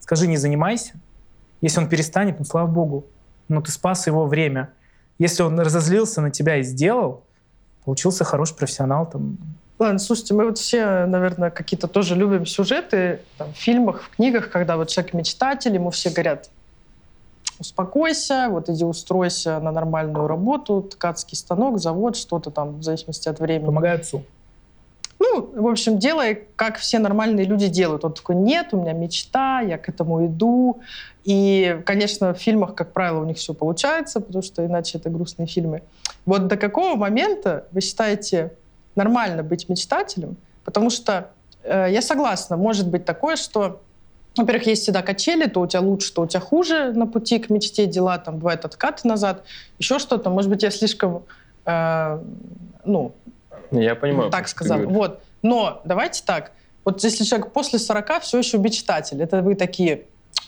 скажи, 0.00 0.26
не 0.26 0.36
занимайся. 0.36 0.92
Если 1.60 1.78
он 1.80 1.88
перестанет, 1.88 2.38
ну, 2.38 2.44
слава 2.44 2.66
богу, 2.66 3.06
но 3.48 3.60
ты 3.60 3.70
спас 3.70 4.06
его 4.06 4.26
время. 4.26 4.70
Если 5.18 5.42
он 5.42 5.58
разозлился 5.60 6.20
на 6.20 6.30
тебя 6.30 6.56
и 6.56 6.62
сделал, 6.62 7.24
получился 7.84 8.24
хороший 8.24 8.56
профессионал, 8.56 9.08
там, 9.08 9.38
Ладно, 9.78 9.98
слушайте, 9.98 10.34
мы 10.34 10.44
вот 10.44 10.58
все, 10.58 11.06
наверное, 11.06 11.48
какие-то 11.48 11.88
тоже 11.88 12.14
любим 12.14 12.44
сюжеты 12.44 13.20
там, 13.38 13.50
в 13.54 13.56
фильмах, 13.56 14.02
в 14.02 14.10
книгах, 14.10 14.50
когда 14.50 14.76
вот 14.76 14.88
человек 14.88 15.14
мечтатель, 15.14 15.74
ему 15.74 15.88
все 15.88 16.10
говорят, 16.10 16.50
успокойся, 17.58 18.48
вот 18.50 18.68
иди 18.68 18.84
устройся 18.84 19.58
на 19.58 19.72
нормальную 19.72 20.26
работу, 20.26 20.82
ткацкий 20.82 21.34
станок, 21.34 21.78
завод, 21.78 22.16
что-то 22.16 22.50
там, 22.50 22.80
в 22.80 22.82
зависимости 22.82 23.26
от 23.30 23.40
времени. 23.40 23.64
помогай 23.64 23.94
отцу. 23.94 24.22
Ну, 25.20 25.52
в 25.54 25.66
общем, 25.68 25.98
делай, 25.98 26.46
как 26.56 26.78
все 26.78 26.98
нормальные 26.98 27.44
люди 27.44 27.68
делают. 27.68 28.04
Он 28.06 28.14
такой, 28.14 28.36
нет, 28.36 28.68
у 28.72 28.80
меня 28.80 28.94
мечта, 28.94 29.60
я 29.60 29.76
к 29.76 29.86
этому 29.90 30.26
иду. 30.26 30.80
И, 31.24 31.78
конечно, 31.84 32.32
в 32.32 32.38
фильмах, 32.38 32.74
как 32.74 32.94
правило, 32.94 33.20
у 33.20 33.24
них 33.26 33.36
все 33.36 33.52
получается, 33.52 34.20
потому 34.20 34.42
что 34.42 34.64
иначе 34.64 34.96
это 34.96 35.10
грустные 35.10 35.46
фильмы. 35.46 35.82
Вот 36.24 36.46
до 36.46 36.56
какого 36.56 36.96
момента 36.96 37.66
вы 37.70 37.82
считаете 37.82 38.54
нормально 38.96 39.42
быть 39.42 39.68
мечтателем? 39.68 40.38
Потому 40.64 40.88
что 40.88 41.30
э, 41.64 41.88
я 41.90 42.00
согласна, 42.00 42.56
может 42.56 42.88
быть 42.88 43.04
такое, 43.04 43.36
что 43.36 43.82
во-первых, 44.36 44.68
есть 44.68 44.84
всегда 44.84 45.02
качели, 45.02 45.46
то 45.46 45.60
у 45.60 45.66
тебя 45.66 45.80
лучше, 45.80 46.14
то 46.14 46.22
у 46.22 46.26
тебя 46.26 46.40
хуже 46.40 46.92
на 46.92 47.06
пути 47.06 47.40
к 47.40 47.50
мечте 47.50 47.86
дела, 47.86 48.16
там 48.16 48.38
бывает 48.38 48.64
откаты 48.64 49.06
назад, 49.06 49.42
еще 49.78 49.98
что-то. 49.98 50.30
Может 50.30 50.48
быть, 50.48 50.62
я 50.62 50.70
слишком, 50.70 51.24
э, 51.66 52.22
ну, 52.84 53.12
Я 53.70 53.94
понимаю. 53.94 54.30
так 54.30 54.44
ты 54.44 54.50
сказала. 54.50 54.80
говоришь. 54.80 54.96
Вот. 54.96 55.20
Но 55.42 55.80
давайте 55.84 56.22
так. 56.24 56.52
Вот 56.84 57.02
если 57.04 57.24
человек 57.24 57.52
после 57.52 57.78
40 57.78 58.22
все 58.22 58.38
еще 58.38 58.58
мечтатель, 58.58 59.22
это 59.22 59.42
вы 59.42 59.54
такие, 59.54 60.02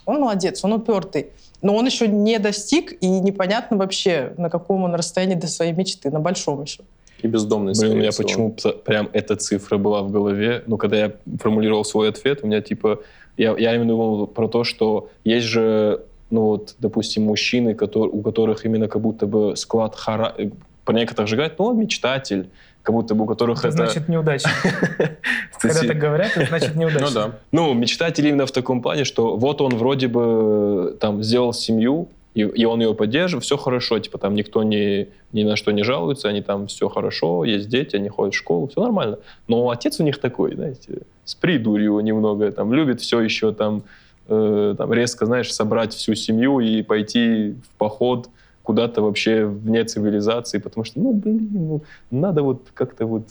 он 0.07 0.21
молодец, 0.21 0.65
он 0.65 0.73
упертый, 0.73 1.29
но 1.61 1.75
он 1.77 1.87
еще 1.87 2.09
не 2.09 2.39
достиг, 2.39 2.93
и 3.01 3.07
непонятно 3.07 3.77
вообще, 3.77 4.33
на 4.39 4.51
каком 4.51 4.85
он 4.85 4.95
расстоянии 4.95 5.35
до 5.35 5.47
своей 5.47 5.73
мечты, 5.73 6.11
на 6.11 6.21
большом 6.21 6.63
еще. 6.63 6.83
И 7.23 7.29
бездомный, 7.29 7.73
Блин, 7.79 7.93
у 7.93 7.97
меня 7.97 8.11
всего. 8.11 8.27
почему-то 8.27 8.73
прям 8.73 9.09
эта 9.13 9.37
цифра 9.37 9.77
была 9.79 10.03
в 10.03 10.11
голове. 10.11 10.65
Ну, 10.67 10.77
когда 10.77 10.97
я 10.97 11.13
формулировал 11.41 11.85
свой 11.85 12.09
ответ, 12.09 12.41
у 12.43 12.47
меня 12.47 12.61
типа... 12.61 13.01
Я, 13.37 13.55
я 13.57 13.75
именно 13.75 13.89
думал 13.93 14.27
про 14.27 14.49
то, 14.49 14.65
что 14.65 15.09
есть 15.25 15.47
же, 15.47 16.03
ну 16.31 16.43
вот, 16.43 16.75
допустим, 16.79 17.23
мужчины, 17.23 17.75
которые, 17.75 18.11
у 18.11 18.21
которых 18.23 18.67
именно 18.67 18.89
как 18.89 19.01
будто 19.01 19.27
бы 19.27 19.57
склад 19.57 19.95
хара... 19.95 20.35
э, 20.37 20.51
По 20.85 20.91
некоторых 20.93 21.29
же 21.29 21.37
говорят, 21.37 21.59
ну, 21.59 21.67
он 21.67 21.79
мечтатель. 21.79 22.51
Как 22.83 22.95
будто 22.95 23.15
бы 23.15 23.25
у 23.25 23.27
которых 23.27 23.59
Это 23.59 23.69
это... 23.69 23.77
значит 23.77 24.09
неудачник. 24.09 24.53
Когда 25.61 25.81
так 25.81 25.99
говорят, 25.99 26.37
это 26.37 26.47
значит 26.47 26.75
неудачник. 26.75 27.09
Ну 27.09 27.15
да. 27.15 27.31
Ну, 27.53 27.75
мечтатель 27.75 28.27
именно 28.27 28.47
в 28.47 28.53
таком 28.53 28.83
плане, 28.83 29.05
что 29.05 29.37
вот 29.37 29.61
он 29.61 29.77
вроде 29.77 30.09
бы 30.09 30.97
там 31.01 31.23
сделал 31.23 31.53
семью, 31.53 32.09
и, 32.35 32.41
и 32.41 32.65
он 32.65 32.81
ее 32.81 32.95
поддерживает, 32.95 33.45
все 33.45 33.57
хорошо, 33.57 33.99
типа 33.99 34.19
там 34.19 34.35
никто 34.35 34.63
ни, 34.63 35.09
ни 35.33 35.45
на 35.45 35.57
что 35.57 35.71
не 35.71 35.83
жалуется, 35.83 36.29
они 36.29 36.41
там 36.41 36.67
все 36.67 36.89
хорошо, 36.89 37.45
есть 37.45 37.69
дети, 37.69 37.97
они 37.97 38.09
ходят 38.09 38.35
в 38.35 38.39
школу, 38.39 38.69
все 38.69 38.81
нормально. 38.81 39.19
Но 39.49 39.69
отец 39.71 40.01
у 40.01 40.03
них 40.03 40.19
такой, 40.19 40.55
знаете, 40.55 41.03
с 41.25 41.35
придурью 41.35 42.01
немного, 42.01 42.51
там, 42.51 42.73
любит 42.73 43.01
все 43.01 43.21
еще 43.21 43.53
там, 43.53 43.83
э, 44.29 44.75
там 44.77 44.93
резко, 44.93 45.27
знаешь, 45.27 45.53
собрать 45.53 45.93
всю 45.95 46.15
семью 46.15 46.61
и 46.61 46.83
пойти 46.83 47.55
в 47.65 47.79
поход 47.79 48.29
куда-то 48.63 49.03
вообще 49.03 49.45
вне 49.45 49.85
цивилизации, 49.85 50.59
потому 50.59 50.85
что, 50.85 51.01
ну, 51.01 51.13
блин, 51.13 51.49
ну, 51.53 51.83
надо 52.11 52.43
вот 52.43 52.69
как-то 52.75 53.07
вот 53.07 53.29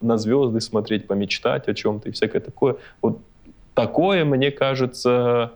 на 0.00 0.16
звезды 0.16 0.60
смотреть, 0.60 1.06
помечтать 1.06 1.68
о 1.68 1.74
чем-то 1.74 2.08
и 2.08 2.12
всякое 2.12 2.40
такое. 2.40 2.76
Вот 3.02 3.18
такое, 3.74 4.24
мне 4.24 4.50
кажется, 4.50 5.52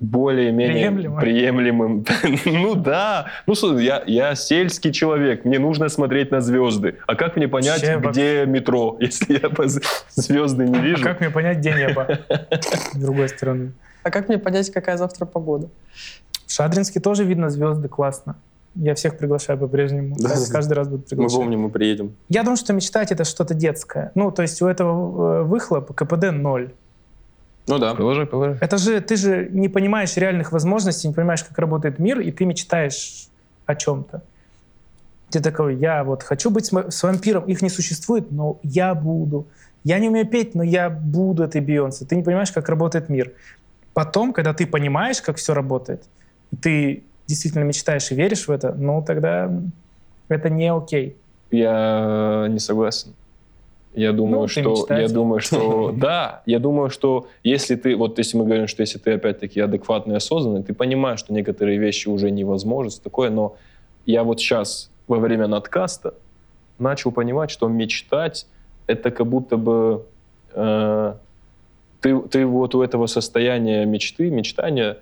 более-менее 0.00 1.10
приемлемым. 1.20 2.04
ну 2.44 2.74
да. 2.74 3.26
Ну, 3.46 3.54
слушай, 3.54 3.84
я, 3.84 4.02
я 4.06 4.34
сельский 4.34 4.92
человек, 4.92 5.44
мне 5.44 5.58
нужно 5.58 5.88
смотреть 5.88 6.30
на 6.30 6.40
звезды. 6.40 6.96
А 7.06 7.16
как 7.16 7.36
мне 7.36 7.48
понять, 7.48 7.82
Вообще, 7.82 8.10
где 8.10 8.46
метро, 8.46 8.96
если 9.00 9.40
я 9.40 9.50
звезды 10.10 10.64
не 10.64 10.78
А 10.78 10.82
вижу? 10.82 11.04
как 11.04 11.20
мне 11.20 11.30
понять, 11.30 11.58
где 11.58 11.72
небо? 11.72 12.18
С 12.92 12.96
другой 12.96 13.28
стороны. 13.28 13.72
А 14.04 14.10
как 14.10 14.28
мне 14.28 14.38
понять, 14.38 14.70
какая 14.70 14.96
завтра 14.96 15.26
погода? 15.26 15.68
В 16.48 16.52
Шадринске 16.52 16.98
тоже 16.98 17.24
видно 17.24 17.50
звезды, 17.50 17.88
классно. 17.88 18.34
Я 18.74 18.94
всех 18.94 19.18
приглашаю 19.18 19.58
по-прежнему. 19.58 20.16
Да. 20.18 20.30
Каждый 20.50 20.72
раз 20.72 20.88
буду 20.88 21.02
Мы 21.02 21.08
приглашать. 21.08 21.38
помним, 21.38 21.60
мы 21.60 21.68
приедем. 21.68 22.16
Я 22.30 22.42
думаю, 22.42 22.56
что 22.56 22.72
мечтать 22.72 23.12
это 23.12 23.24
что-то 23.24 23.52
детское. 23.52 24.12
Ну, 24.14 24.30
то 24.30 24.40
есть 24.42 24.62
у 24.62 24.66
этого 24.66 25.40
э, 25.40 25.42
выхлопа 25.42 25.92
КПД 25.92 26.32
ноль. 26.32 26.72
Ну 27.66 27.78
да. 27.78 27.94
Продолжай, 27.94 28.24
продолжай. 28.24 28.56
Это 28.62 28.78
же 28.78 29.00
ты 29.02 29.16
же 29.16 29.48
не 29.50 29.68
понимаешь 29.68 30.16
реальных 30.16 30.52
возможностей, 30.52 31.08
не 31.08 31.14
понимаешь, 31.14 31.44
как 31.44 31.58
работает 31.58 31.98
мир, 31.98 32.18
и 32.20 32.30
ты 32.32 32.46
мечтаешь 32.46 33.28
о 33.66 33.74
чем-то. 33.74 34.22
Ты 35.28 35.40
такой, 35.40 35.76
я 35.76 36.02
вот 36.02 36.22
хочу 36.22 36.48
быть 36.48 36.72
с 36.72 37.02
вампиром, 37.02 37.44
их 37.44 37.60
не 37.60 37.68
существует, 37.68 38.32
но 38.32 38.58
я 38.62 38.94
буду. 38.94 39.46
Я 39.84 39.98
не 39.98 40.08
умею 40.08 40.26
петь, 40.26 40.54
но 40.54 40.62
я 40.62 40.88
буду 40.88 41.42
этой 41.42 41.60
Бейонсе. 41.60 42.06
Ты 42.06 42.16
не 42.16 42.22
понимаешь, 42.22 42.52
как 42.52 42.70
работает 42.70 43.10
мир. 43.10 43.32
Потом, 43.92 44.32
когда 44.32 44.54
ты 44.54 44.66
понимаешь, 44.66 45.20
как 45.20 45.36
все 45.36 45.52
работает, 45.52 46.04
ты 46.60 47.02
действительно 47.26 47.64
мечтаешь 47.64 48.10
и 48.10 48.14
веришь 48.14 48.48
в 48.48 48.50
это, 48.50 48.72
ну 48.72 49.02
тогда 49.06 49.50
это 50.28 50.50
не 50.50 50.72
окей. 50.72 51.16
Я 51.50 52.46
не 52.48 52.58
согласен. 52.58 53.14
Я 53.94 54.12
думаю, 54.12 54.42
Ну, 54.42 54.48
что 54.48 54.86
я 54.90 55.08
думаю, 55.08 55.40
что 55.40 55.92
да, 55.96 56.42
я 56.46 56.58
думаю, 56.58 56.90
что 56.90 57.28
если 57.42 57.74
ты 57.74 57.96
вот 57.96 58.18
если 58.18 58.36
мы 58.36 58.44
говорим, 58.44 58.68
что 58.68 58.82
если 58.82 58.98
ты 58.98 59.12
опять-таки 59.12 59.60
адекватный, 59.60 60.16
осознанный, 60.16 60.62
ты 60.62 60.74
понимаешь, 60.74 61.20
что 61.20 61.32
некоторые 61.32 61.78
вещи 61.78 62.08
уже 62.08 62.30
невозможны, 62.30 62.90
всё 62.90 63.00
такое, 63.02 63.30
но 63.30 63.56
я 64.06 64.24
вот 64.24 64.40
сейчас 64.40 64.90
во 65.06 65.18
время 65.18 65.46
надкаста 65.46 66.14
начал 66.78 67.10
понимать, 67.12 67.50
что 67.50 67.68
мечтать 67.68 68.46
это 68.86 69.10
как 69.10 69.26
будто 69.26 69.56
бы 69.56 70.06
э, 70.52 71.14
ты, 72.00 72.20
ты 72.20 72.46
вот 72.46 72.74
у 72.74 72.82
этого 72.82 73.06
состояния 73.06 73.84
мечты, 73.84 74.30
мечтания, 74.30 74.98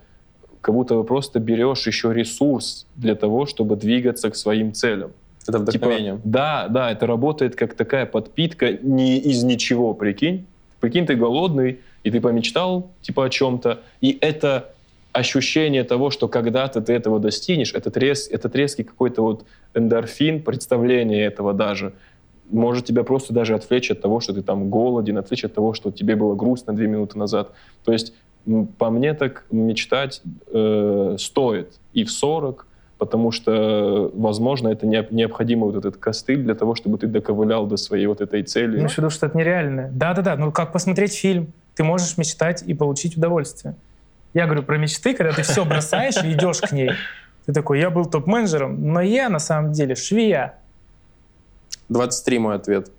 как 0.67 0.75
будто 0.75 0.97
бы 0.97 1.05
просто 1.05 1.39
берешь 1.39 1.87
еще 1.87 2.13
ресурс 2.13 2.87
для 2.97 3.15
того, 3.15 3.47
чтобы 3.47 3.77
двигаться 3.77 4.31
к 4.31 4.35
своим 4.35 4.73
целям. 4.73 5.13
Это 5.47 5.59
Типа, 5.61 5.71
вдохновение. 5.71 6.21
да, 6.25 6.67
да, 6.69 6.91
это 6.91 7.07
работает 7.07 7.55
как 7.55 7.75
такая 7.75 8.05
подпитка 8.05 8.73
не 8.73 9.17
из 9.17 9.45
ничего, 9.45 9.95
прикинь. 9.95 10.45
Прикинь, 10.81 11.07
ты 11.07 11.15
голодный, 11.15 11.79
и 12.03 12.11
ты 12.11 12.21
помечтал 12.21 12.91
типа 13.01 13.27
о 13.27 13.29
чем-то, 13.29 13.79
и 14.01 14.19
это 14.21 14.73
ощущение 15.13 15.85
того, 15.85 16.11
что 16.11 16.27
когда-то 16.27 16.81
ты 16.81 16.95
этого 16.95 17.21
достигнешь, 17.21 17.73
этот, 17.73 17.97
рез, 17.97 18.29
этот 18.29 18.57
резкий 18.57 18.83
какой-то 18.83 19.23
вот 19.23 19.45
эндорфин, 19.73 20.43
представление 20.43 21.25
этого 21.27 21.53
даже, 21.53 21.93
может 22.51 22.87
тебя 22.87 23.05
просто 23.05 23.33
даже 23.33 23.55
отвлечь 23.55 23.93
от 23.93 24.01
того, 24.01 24.19
что 24.19 24.33
ты 24.33 24.43
там 24.43 24.69
голоден, 24.69 25.17
отвлечь 25.17 25.45
от 25.45 25.55
того, 25.55 25.75
что 25.75 25.93
тебе 25.93 26.17
было 26.17 26.35
грустно 26.35 26.73
две 26.75 26.89
минуты 26.89 27.17
назад. 27.19 27.53
То 27.85 27.93
есть 27.93 28.15
по 28.79 28.91
мне 28.91 29.15
так 29.15 29.45
мечтать 29.51 30.23
э, 30.53 31.17
стоит 31.19 31.73
и 31.93 32.05
в 32.05 32.11
40, 32.11 32.67
потому 32.99 33.31
что, 33.33 34.11
возможно, 34.15 34.69
это 34.69 34.87
не- 34.87 35.07
необходимо 35.11 35.67
вот 35.67 35.77
этот 35.77 35.97
костыль 35.97 36.43
для 36.43 36.55
того, 36.55 36.75
чтобы 36.75 36.99
ты 36.99 37.07
доковылял 37.07 37.67
до 37.67 37.77
своей 37.77 38.07
вот 38.07 38.21
этой 38.21 38.43
цели. 38.43 38.87
В 38.87 38.97
виду, 38.99 39.11
что 39.11 39.27
это 39.27 39.37
нереальное? 39.37 39.91
Да-да-да, 39.93 40.37
ну 40.37 40.53
как 40.53 40.73
посмотреть 40.73 41.15
фильм? 41.15 41.53
Ты 41.75 41.85
можешь 41.85 42.17
мечтать 42.17 42.63
и 42.63 42.73
получить 42.73 43.17
удовольствие. 43.17 43.75
Я 44.33 44.47
говорю 44.47 44.63
про 44.63 44.79
мечты, 44.79 45.15
когда 45.15 45.33
ты 45.33 45.43
все 45.43 45.65
бросаешь 45.65 46.23
и 46.25 46.33
идешь 46.33 46.61
к 46.61 46.73
ней. 46.73 46.91
Ты 47.47 47.53
такой, 47.53 47.81
я 47.81 47.91
был 47.91 48.07
топ-менеджером, 48.07 48.93
но 48.93 49.01
я 49.01 49.29
на 49.29 49.39
самом 49.39 49.73
деле 49.73 49.95
швея. 49.95 50.55
23 51.89 52.39
мой 52.39 52.57
ответ. 52.57 52.91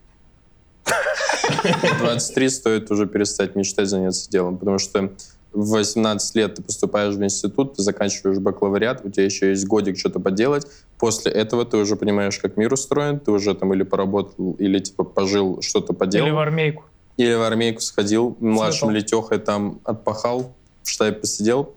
23 2.00 2.50
стоит 2.50 2.92
уже 2.92 3.08
перестать 3.08 3.56
мечтать 3.56 3.88
заняться 3.88 4.30
делом, 4.30 4.58
потому 4.58 4.80
что 4.80 5.12
в 5.54 5.72
18 5.72 6.36
лет 6.36 6.56
ты 6.56 6.62
поступаешь 6.62 7.16
в 7.16 7.24
институт, 7.24 7.76
ты 7.76 7.82
заканчиваешь 7.82 8.38
бакалавриат, 8.38 9.04
у 9.04 9.10
тебя 9.10 9.26
еще 9.26 9.50
есть 9.50 9.66
годик 9.66 9.98
что-то 9.98 10.20
поделать. 10.20 10.68
После 11.00 11.32
этого 11.32 11.66
ты 11.66 11.78
уже 11.78 11.96
понимаешь, 11.96 12.38
как 12.38 12.58
мир 12.58 12.74
устроен, 12.74 13.20
ты 13.20 13.32
уже 13.32 13.56
там 13.56 13.74
или 13.74 13.84
поработал, 13.84 14.54
или 14.60 14.80
типа 14.80 15.04
пожил, 15.04 15.62
что-то 15.62 15.94
поделал. 15.94 16.28
Или 16.28 16.34
в 16.34 16.40
армейку. 16.40 16.84
Или 17.18 17.34
в 17.34 17.42
армейку 17.42 17.82
сходил, 17.82 18.38
младшим 18.40 18.92
летехой 18.92 19.40
там 19.40 19.80
отпахал, 19.84 20.54
в 20.84 20.90
штабе 20.90 21.14
посидел. 21.14 21.74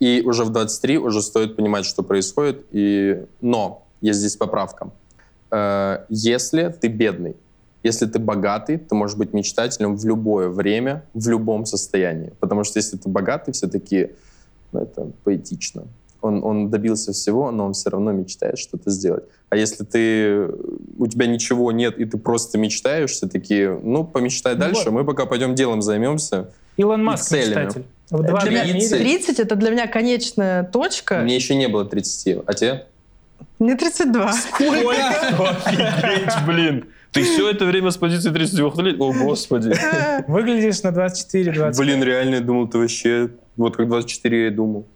И 0.00 0.22
уже 0.24 0.44
в 0.44 0.50
23 0.50 0.98
уже 0.98 1.22
стоит 1.22 1.56
понимать, 1.56 1.84
что 1.84 2.02
происходит. 2.02 2.64
И... 2.72 3.22
Но 3.40 3.86
есть 4.00 4.18
здесь 4.18 4.36
поправка. 4.36 4.90
Э, 5.50 6.04
Если 6.08 6.74
ты 6.80 6.88
бедный, 6.88 7.36
если 7.82 8.06
ты 8.06 8.18
богатый, 8.18 8.76
ты 8.78 8.94
можешь 8.94 9.16
быть 9.16 9.32
мечтателем 9.32 9.96
в 9.96 10.04
любое 10.04 10.48
время, 10.48 11.04
в 11.14 11.28
любом 11.28 11.64
состоянии. 11.66 12.32
Потому 12.40 12.64
что 12.64 12.78
если 12.78 12.96
ты 12.96 13.08
богатый, 13.08 13.52
все 13.52 13.68
такие, 13.68 14.10
ну 14.72 14.80
это 14.80 15.10
поэтично. 15.24 15.84
Он, 16.22 16.44
он 16.44 16.68
добился 16.70 17.12
всего, 17.12 17.50
но 17.50 17.64
он 17.66 17.72
все 17.72 17.88
равно 17.88 18.12
мечтает 18.12 18.58
что-то 18.58 18.90
сделать. 18.90 19.24
А 19.48 19.56
если 19.56 19.84
ты, 19.84 20.48
у 20.98 21.06
тебя 21.06 21.26
ничего 21.26 21.72
нет, 21.72 21.98
и 21.98 22.04
ты 22.04 22.18
просто 22.18 22.58
мечтаешь, 22.58 23.12
все 23.12 23.26
такие, 23.26 23.80
ну, 23.82 24.04
помечтай 24.04 24.52
Ну 24.54 24.60
дальше, 24.60 24.90
вот. 24.90 24.90
мы 24.92 25.04
пока 25.04 25.24
пойдем 25.24 25.54
делом 25.54 25.80
займемся. 25.80 26.50
Илон 26.76 27.02
Маск 27.02 27.28
целями. 27.28 27.64
мечтатель. 27.64 27.84
В 28.10 28.22
два 28.22 28.40
Для 28.40 28.50
меня 28.50 28.64
мире. 28.64 28.78
и 28.80 28.86
цель. 28.86 28.98
30— 29.00 29.38
это 29.40 29.54
для 29.56 29.70
меня 29.70 29.86
конечная 29.86 30.64
точка. 30.64 31.20
Мне 31.20 31.36
еще 31.36 31.54
не 31.54 31.68
было 31.68 31.84
30, 31.86 32.42
а 32.44 32.52
тебе? 32.54 32.86
Мне 33.58 33.76
32. 33.76 34.30
Офигеть, 34.58 36.46
блин. 36.46 36.84
Ты 37.12 37.24
все 37.24 37.50
это 37.50 37.64
время 37.64 37.90
с 37.90 37.96
позиции 37.96 38.30
32 38.30 38.82
лет? 38.82 39.00
О, 39.00 39.12
господи. 39.12 39.72
Выглядишь 40.28 40.82
на 40.82 40.88
24-20. 40.88 41.76
Блин, 41.76 42.02
реально, 42.02 42.36
я 42.36 42.40
думал, 42.40 42.68
ты 42.68 42.78
вообще... 42.78 43.30
Вот 43.56 43.76
как 43.76 43.88
24 43.88 44.42
я 44.42 44.46
и 44.46 44.50
думал. 44.50 44.86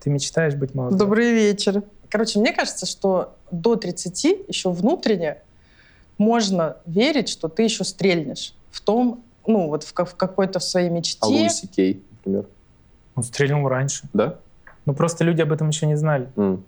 Ты 0.00 0.10
мечтаешь 0.10 0.54
быть 0.54 0.74
молодым. 0.74 0.98
Добрый 0.98 1.32
вечер. 1.32 1.82
Короче, 2.08 2.38
мне 2.38 2.52
кажется, 2.52 2.86
что 2.86 3.36
до 3.50 3.76
30 3.76 4.24
еще 4.48 4.70
внутренне 4.70 5.38
можно 6.16 6.76
верить, 6.86 7.28
что 7.28 7.48
ты 7.48 7.64
еще 7.64 7.84
стрельнешь 7.84 8.54
в 8.70 8.80
том, 8.80 9.22
ну, 9.46 9.68
вот 9.68 9.82
в, 9.82 9.92
в 9.92 10.14
какой-то 10.14 10.58
в 10.58 10.64
своей 10.64 10.88
А 10.88 10.92
мечте. 10.92 11.18
Луиси 11.26 11.66
Кей, 11.66 12.02
например. 12.12 12.46
Он 13.14 13.22
стрельнул 13.22 13.68
раньше. 13.68 14.08
Да? 14.12 14.36
Но 14.86 14.94
просто 14.94 15.24
люди 15.24 15.42
об 15.42 15.52
этом 15.52 15.68
еще 15.68 15.86
не 15.86 15.96
знали. 15.96 16.28
М. 16.36 16.64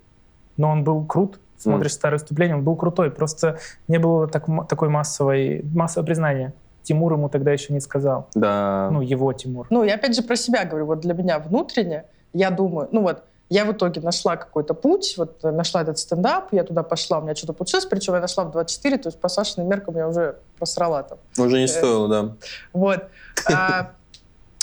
Но 0.56 0.70
он 0.70 0.84
был 0.84 1.04
крут. 1.04 1.38
Смотришь 1.62 1.92
старые 1.92 2.18
выступления, 2.18 2.54
он 2.54 2.64
был 2.64 2.76
крутой. 2.76 3.10
Просто 3.10 3.58
не 3.88 3.98
было 3.98 4.26
так, 4.26 4.46
такой 4.68 4.88
массовой, 4.88 5.62
массового 5.74 6.06
признания. 6.06 6.52
Тимур 6.82 7.12
ему 7.12 7.28
тогда 7.28 7.52
еще 7.52 7.72
не 7.72 7.80
сказал. 7.80 8.28
Да. 8.34 8.88
Ну, 8.90 9.02
его 9.02 9.32
Тимур. 9.32 9.66
Ну, 9.70 9.84
я 9.84 9.94
опять 9.94 10.16
же 10.16 10.22
про 10.22 10.36
себя 10.36 10.64
говорю. 10.64 10.86
Вот 10.86 11.00
для 11.00 11.14
меня 11.14 11.38
внутренне, 11.38 12.04
я 12.32 12.50
думаю, 12.50 12.88
ну 12.92 13.02
вот, 13.02 13.24
я 13.50 13.64
в 13.64 13.72
итоге 13.72 14.00
нашла 14.00 14.36
какой-то 14.36 14.74
путь, 14.74 15.14
вот 15.18 15.44
э, 15.44 15.50
нашла 15.50 15.82
этот 15.82 15.98
стендап, 15.98 16.52
я 16.52 16.62
туда 16.62 16.84
пошла, 16.84 17.18
у 17.18 17.22
меня 17.22 17.34
что-то 17.34 17.52
получилось, 17.52 17.84
причем 17.84 18.14
я 18.14 18.20
нашла 18.20 18.44
в 18.44 18.52
24, 18.52 18.98
то 18.98 19.08
есть 19.08 19.20
по 19.20 19.28
Сашиным 19.28 19.68
меркам 19.68 19.96
я 19.96 20.08
уже 20.08 20.36
просрала 20.56 21.02
там. 21.02 21.18
Уже 21.36 21.58
не 21.58 21.66
стоило, 21.66 22.08
да. 22.08 22.36
Вот. 22.72 23.08
А, 23.52 23.90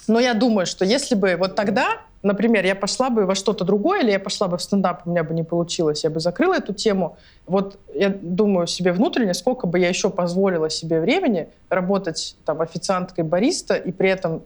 Но 0.07 0.19
я 0.19 0.33
думаю, 0.33 0.65
что 0.65 0.85
если 0.85 1.15
бы 1.15 1.35
вот 1.37 1.55
тогда, 1.55 1.97
например, 2.23 2.65
я 2.65 2.75
пошла 2.75 3.09
бы 3.09 3.25
во 3.25 3.35
что-то 3.35 3.63
другое, 3.63 4.01
или 4.01 4.11
я 4.11 4.19
пошла 4.19 4.47
бы 4.47 4.57
в 4.57 4.61
стендап, 4.61 5.05
у 5.05 5.09
меня 5.09 5.23
бы 5.23 5.33
не 5.33 5.43
получилось, 5.43 6.03
я 6.03 6.09
бы 6.09 6.19
закрыла 6.19 6.55
эту 6.55 6.73
тему, 6.73 7.17
вот 7.45 7.79
я 7.93 8.09
думаю 8.09 8.67
себе 8.67 8.91
внутренне, 8.91 9.33
сколько 9.33 9.67
бы 9.67 9.79
я 9.79 9.89
еще 9.89 10.09
позволила 10.09 10.69
себе 10.69 10.99
времени 10.99 11.49
работать 11.69 12.35
там 12.45 12.61
официанткой 12.61 13.23
бариста 13.23 13.75
и 13.75 13.91
при 13.91 14.09
этом 14.09 14.43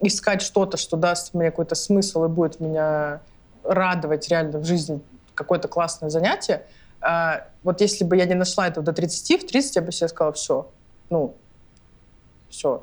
искать 0.00 0.42
что-то, 0.42 0.76
что 0.76 0.96
даст 0.96 1.34
мне 1.34 1.50
какой-то 1.50 1.74
смысл 1.74 2.24
и 2.24 2.28
будет 2.28 2.60
меня 2.60 3.20
радовать 3.64 4.28
реально 4.28 4.58
в 4.58 4.64
жизни 4.64 5.00
какое-то 5.34 5.68
классное 5.68 6.10
занятие. 6.10 6.62
А, 7.00 7.46
вот 7.62 7.80
если 7.80 8.04
бы 8.04 8.16
я 8.16 8.26
не 8.26 8.34
нашла 8.34 8.68
этого 8.68 8.84
до 8.84 8.92
30, 8.92 9.42
в 9.42 9.46
30 9.46 9.76
я 9.76 9.82
бы 9.82 9.92
себе 9.92 10.08
сказала, 10.08 10.32
все, 10.32 10.68
ну, 11.08 11.34
все, 12.48 12.82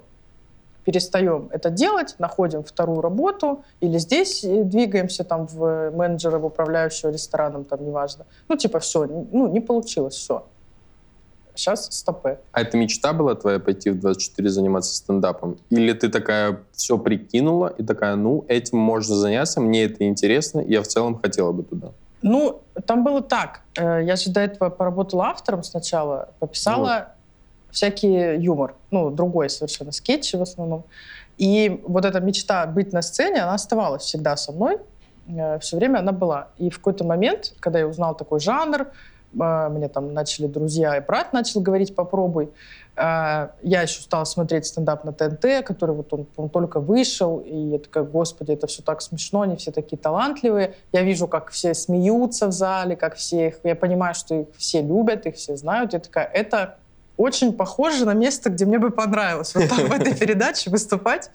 перестаем 0.88 1.50
это 1.52 1.70
делать, 1.70 2.16
находим 2.18 2.64
вторую 2.64 3.02
работу, 3.02 3.66
или 3.82 3.98
здесь 3.98 4.46
э, 4.46 4.64
двигаемся 4.64 5.26
там 5.26 5.46
в 5.46 5.92
менеджера, 5.92 6.40
в 6.40 6.46
управляющего 6.46 7.12
рестораном, 7.12 7.66
там, 7.66 7.86
неважно. 7.86 8.26
Ну, 8.48 8.56
типа, 8.56 8.80
все, 8.80 9.06
ну, 9.06 9.52
не 9.52 9.60
получилось, 9.60 10.16
все. 10.16 10.46
Сейчас 11.56 11.88
стопы. 11.92 12.40
А 12.54 12.62
это 12.62 12.78
мечта 12.78 13.12
была 13.12 13.36
твоя 13.36 13.60
пойти 13.60 13.90
в 13.90 14.00
24 14.00 14.50
заниматься 14.50 14.96
стендапом? 14.96 15.58
Или 15.70 15.92
ты 15.92 16.08
такая 16.08 16.60
все 16.72 16.98
прикинула 16.98 17.68
и 17.78 17.84
такая, 17.84 18.16
ну, 18.16 18.46
этим 18.48 18.78
можно 18.78 19.16
заняться, 19.16 19.60
мне 19.60 19.84
это 19.84 20.08
интересно, 20.08 20.62
я 20.62 20.82
в 20.82 20.88
целом 20.88 21.20
хотела 21.20 21.52
бы 21.52 21.64
туда? 21.64 21.90
Ну, 22.22 22.62
там 22.86 23.04
было 23.04 23.22
так. 23.22 23.60
Э, 23.78 24.02
Я 24.06 24.16
же 24.16 24.32
до 24.32 24.40
этого 24.40 24.70
поработала 24.70 25.26
автором 25.26 25.64
сначала, 25.64 26.30
пописала 26.40 27.10
всякий 27.78 28.38
юмор. 28.38 28.74
Ну, 28.92 29.12
другой 29.12 29.50
совершенно 29.50 29.92
скетчи 29.92 30.36
в 30.36 30.42
основном. 30.42 30.84
И 31.38 31.82
вот 31.86 32.06
эта 32.06 32.20
мечта 32.20 32.66
быть 32.66 32.92
на 32.92 33.02
сцене, 33.02 33.44
она 33.44 33.54
оставалась 33.54 34.04
всегда 34.04 34.36
со 34.36 34.52
мной. 34.52 34.80
Все 35.60 35.78
время 35.78 36.00
она 36.00 36.12
была. 36.12 36.48
И 36.58 36.70
в 36.70 36.78
какой-то 36.78 37.04
момент, 37.04 37.54
когда 37.60 37.80
я 37.80 37.88
узнал 37.88 38.16
такой 38.16 38.40
жанр, 38.40 38.88
э, 39.40 39.70
мне 39.70 39.90
там 39.90 40.14
начали 40.14 40.48
друзья 40.48 40.98
и 40.98 41.02
брат 41.02 41.34
начал 41.34 41.60
говорить 41.60 41.94
«попробуй», 41.94 42.46
э, 42.46 43.50
я 43.62 43.82
еще 43.82 44.02
стала 44.02 44.24
смотреть 44.24 44.66
стендап 44.66 45.04
на 45.04 45.12
ТНТ, 45.12 45.66
который 45.66 45.94
вот 45.96 46.14
он, 46.14 46.28
он 46.38 46.50
только 46.50 46.80
вышел, 46.80 47.40
и 47.40 47.56
я 47.56 47.80
такая, 47.80 48.06
господи, 48.06 48.54
это 48.54 48.68
все 48.68 48.82
так 48.82 49.02
смешно, 49.02 49.42
они 49.42 49.58
все 49.58 49.72
такие 49.72 49.98
талантливые. 49.98 50.76
Я 50.94 51.02
вижу, 51.02 51.28
как 51.28 51.52
все 51.52 51.74
смеются 51.74 52.48
в 52.48 52.54
зале, 52.54 52.96
как 52.96 53.16
все 53.16 53.50
их, 53.50 53.60
я 53.64 53.76
понимаю, 53.76 54.16
что 54.16 54.34
их 54.34 54.48
все 54.56 54.82
любят, 54.82 55.26
их 55.26 55.36
все 55.36 55.58
знают. 55.58 55.92
Я 55.92 56.00
такая, 56.00 56.26
это 56.26 56.78
очень 57.18 57.54
похоже 57.54 58.06
на 58.06 58.14
место, 58.14 58.50
где 58.50 58.66
мне 58.66 58.80
бы 58.80 58.92
понравилось 58.92 59.54
вот 59.56 59.68
там 59.68 59.88
в 59.88 59.92
этой 59.92 60.16
передаче 60.20 60.70
выступать. 60.70 61.30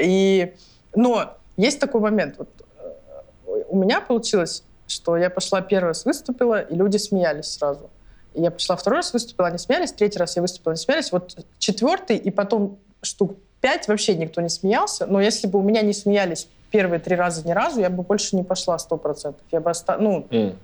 И, 0.00 0.54
но 0.94 1.36
есть 1.56 1.80
такой 1.80 2.00
момент. 2.00 2.36
Вот, 2.38 2.48
э, 2.78 3.62
у 3.68 3.76
меня 3.76 4.00
получилось, 4.00 4.62
что 4.86 5.16
я 5.16 5.30
пошла 5.30 5.60
первый 5.60 5.88
раз 5.88 6.04
выступила, 6.04 6.60
и 6.60 6.74
люди 6.74 6.96
смеялись 6.96 7.46
сразу. 7.46 7.90
И 8.34 8.42
я 8.42 8.50
пошла 8.50 8.76
второй 8.76 8.98
раз 8.98 9.12
выступила, 9.12 9.48
они 9.48 9.58
смеялись, 9.58 9.92
третий 9.92 10.18
раз 10.18 10.36
я 10.36 10.42
выступила, 10.42 10.72
они 10.72 10.80
смеялись. 10.80 11.12
Вот 11.12 11.36
четвертый 11.58 12.16
и 12.16 12.30
потом 12.30 12.78
штук 13.02 13.36
пять 13.60 13.88
вообще 13.88 14.14
никто 14.14 14.40
не 14.40 14.48
смеялся. 14.48 15.06
Но 15.06 15.20
если 15.20 15.46
бы 15.46 15.58
у 15.58 15.62
меня 15.62 15.82
не 15.82 15.92
смеялись 15.92 16.48
первые 16.70 17.00
три 17.00 17.16
раза 17.16 17.46
ни 17.46 17.52
разу, 17.52 17.80
я 17.80 17.90
бы 17.90 18.02
больше 18.02 18.36
не 18.36 18.42
пошла 18.42 18.78
сто 18.78 18.96
процентов. 18.96 19.42
Я 19.50 19.60
бы 19.60 19.70
оста... 19.70 19.96
ну, 19.98 20.26
М. 20.30 20.58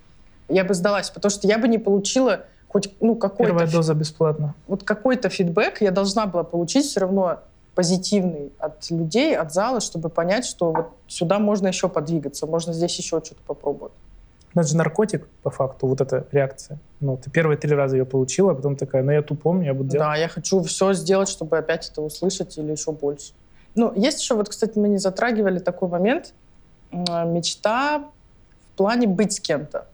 я 0.49 0.65
бы 0.65 0.75
сдалась, 0.75 1.11
потому 1.11 1.31
что 1.31 1.47
я 1.47 1.59
бы 1.59 1.69
не 1.69 1.79
получила 1.79 2.45
хоть 2.71 2.95
ну 3.01 3.17
какой-то 3.17 3.53
Первая 3.53 3.71
доза 3.71 3.95
бесплатно. 3.95 4.55
вот 4.69 4.85
какой-то 4.85 5.29
фидбэк 5.29 5.81
я 5.81 5.91
должна 5.91 6.27
была 6.27 6.45
получить 6.45 6.87
все 6.87 7.01
равно 7.01 7.41
позитивный 7.75 8.53
от 8.59 8.91
людей, 8.91 9.37
от 9.37 9.53
зала, 9.53 9.81
чтобы 9.81 10.09
понять, 10.09 10.45
что 10.45 10.73
вот 10.73 10.89
сюда 11.07 11.39
можно 11.39 11.69
еще 11.69 11.89
подвигаться, 11.89 12.47
можно 12.47 12.73
здесь 12.73 12.97
еще 12.99 13.21
что-то 13.25 13.41
попробовать. 13.47 13.93
Ну, 14.55 14.63
это 14.63 14.71
же 14.71 14.77
наркотик, 14.77 15.29
по 15.43 15.51
факту, 15.51 15.87
вот 15.87 16.01
эта 16.01 16.27
реакция. 16.33 16.79
Ну, 17.01 17.17
ты 17.17 17.31
первые 17.31 17.57
три 17.57 17.75
раза 17.75 17.97
ее 17.97 18.05
получила, 18.05 18.53
а 18.53 18.55
потом 18.55 18.75
такая, 18.77 19.03
ну, 19.05 19.13
я 19.13 19.23
ту 19.23 19.37
помню, 19.37 19.67
я 19.67 19.75
буду 19.75 19.91
делать. 19.91 20.07
Да, 20.07 20.17
я 20.17 20.29
хочу 20.29 20.61
все 20.63 20.93
сделать, 20.93 21.29
чтобы 21.29 21.57
опять 21.57 21.89
это 21.89 22.03
услышать 22.03 22.59
или 22.59 22.73
еще 22.73 22.91
больше. 22.91 23.33
Ну, 23.77 23.93
есть 23.95 24.21
еще, 24.21 24.35
вот, 24.35 24.49
кстати, 24.49 24.77
мы 24.79 24.89
не 24.89 24.99
затрагивали 24.99 25.61
такой 25.61 25.89
момент, 25.89 26.35
мечта 26.91 28.01
в 28.01 28.77
плане 28.77 29.07
быть 29.07 29.35
с 29.35 29.41
кем-то. 29.41 29.87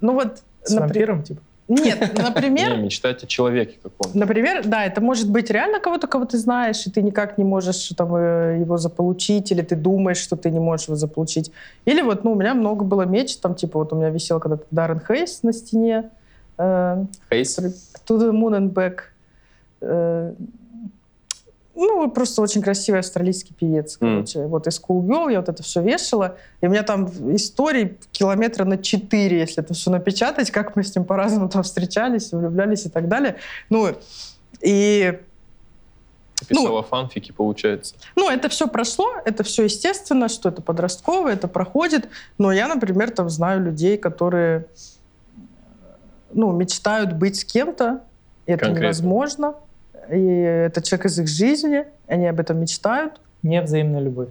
Ну 0.00 0.12
вот, 0.12 0.42
С 0.66 0.74
напри- 0.74 0.80
вампиром, 0.80 1.22
типа. 1.22 1.40
нет, 1.68 2.00
Не, 2.16 2.22
например, 2.22 2.76
мечтать 2.76 3.24
о 3.24 3.26
человеке 3.26 3.78
каком-то. 3.82 4.18
Например, 4.18 4.62
да, 4.64 4.84
это 4.84 5.00
может 5.00 5.30
быть 5.30 5.50
реально 5.50 5.80
кого-то, 5.80 6.06
кого 6.06 6.24
ты 6.24 6.38
знаешь, 6.38 6.86
и 6.86 6.90
ты 6.90 7.02
никак 7.02 7.38
не 7.38 7.44
можешь 7.44 7.88
там, 7.96 8.14
э, 8.14 8.58
его 8.60 8.76
заполучить, 8.76 9.50
или 9.52 9.62
ты 9.62 9.76
думаешь, 9.76 10.18
что 10.18 10.36
ты 10.36 10.50
не 10.50 10.60
можешь 10.60 10.86
его 10.86 10.96
заполучить. 10.96 11.50
Или 11.84 12.02
вот, 12.02 12.24
ну, 12.24 12.32
у 12.32 12.34
меня 12.34 12.54
много 12.54 12.84
было 12.84 13.02
мечт, 13.02 13.40
там, 13.40 13.54
типа, 13.54 13.78
вот 13.78 13.92
у 13.92 13.96
меня 13.96 14.10
висел 14.10 14.40
когда-то 14.40 14.64
Даррен 14.70 15.00
Хейс 15.00 15.42
на 15.42 15.52
стене, 15.52 16.10
э, 16.58 17.04
Фейс? 17.30 17.58
To 17.58 18.18
the 18.18 18.30
Moon 18.30 18.58
and 18.58 18.72
Back. 18.72 18.98
Э, 19.80 20.32
ну, 21.76 22.10
просто 22.10 22.40
очень 22.40 22.62
красивый 22.62 23.00
австралийский 23.00 23.54
певец, 23.54 23.98
короче. 23.98 24.46
Вот 24.46 24.66
из 24.66 24.80
Cool 24.80 25.02
Girl 25.02 25.30
я 25.30 25.40
вот 25.40 25.48
это 25.48 25.62
все 25.62 25.82
вешала. 25.82 26.36
И 26.62 26.66
у 26.66 26.70
меня 26.70 26.82
там 26.82 27.06
истории 27.34 27.98
километра 28.12 28.64
на 28.64 28.78
четыре, 28.78 29.40
если 29.40 29.62
это 29.62 29.74
все 29.74 29.90
напечатать, 29.90 30.50
как 30.50 30.74
мы 30.74 30.82
с 30.82 30.96
ним 30.96 31.04
по-разному 31.04 31.48
там 31.48 31.62
встречались, 31.62 32.32
влюблялись 32.32 32.86
и 32.86 32.88
так 32.88 33.08
далее. 33.08 33.36
Ну, 33.68 33.94
и 34.62 35.18
Ты 36.40 36.46
писала 36.46 36.82
фанфики, 36.82 37.32
получается. 37.32 37.94
ну, 38.16 38.30
это 38.30 38.48
все 38.48 38.68
прошло, 38.68 39.06
это 39.26 39.44
все 39.44 39.64
естественно, 39.64 40.28
что 40.28 40.48
это 40.48 40.62
подростковое, 40.62 41.34
это 41.34 41.46
проходит. 41.46 42.08
Но 42.38 42.52
я, 42.52 42.68
например, 42.68 43.10
там 43.10 43.28
знаю 43.28 43.62
людей, 43.62 43.98
которые 43.98 44.66
ну, 46.32 46.52
мечтают 46.52 47.12
быть 47.12 47.36
с 47.36 47.44
кем-то, 47.44 48.00
и 48.46 48.52
это 48.52 48.66
Конкретно. 48.66 48.84
невозможно. 48.84 49.54
И 50.10 50.18
это 50.18 50.82
человек 50.82 51.06
из 51.06 51.18
их 51.18 51.28
жизни, 51.28 51.84
они 52.06 52.26
об 52.26 52.40
этом 52.40 52.60
мечтают. 52.60 53.20
Невзаимная 53.42 54.00
любовь. 54.00 54.28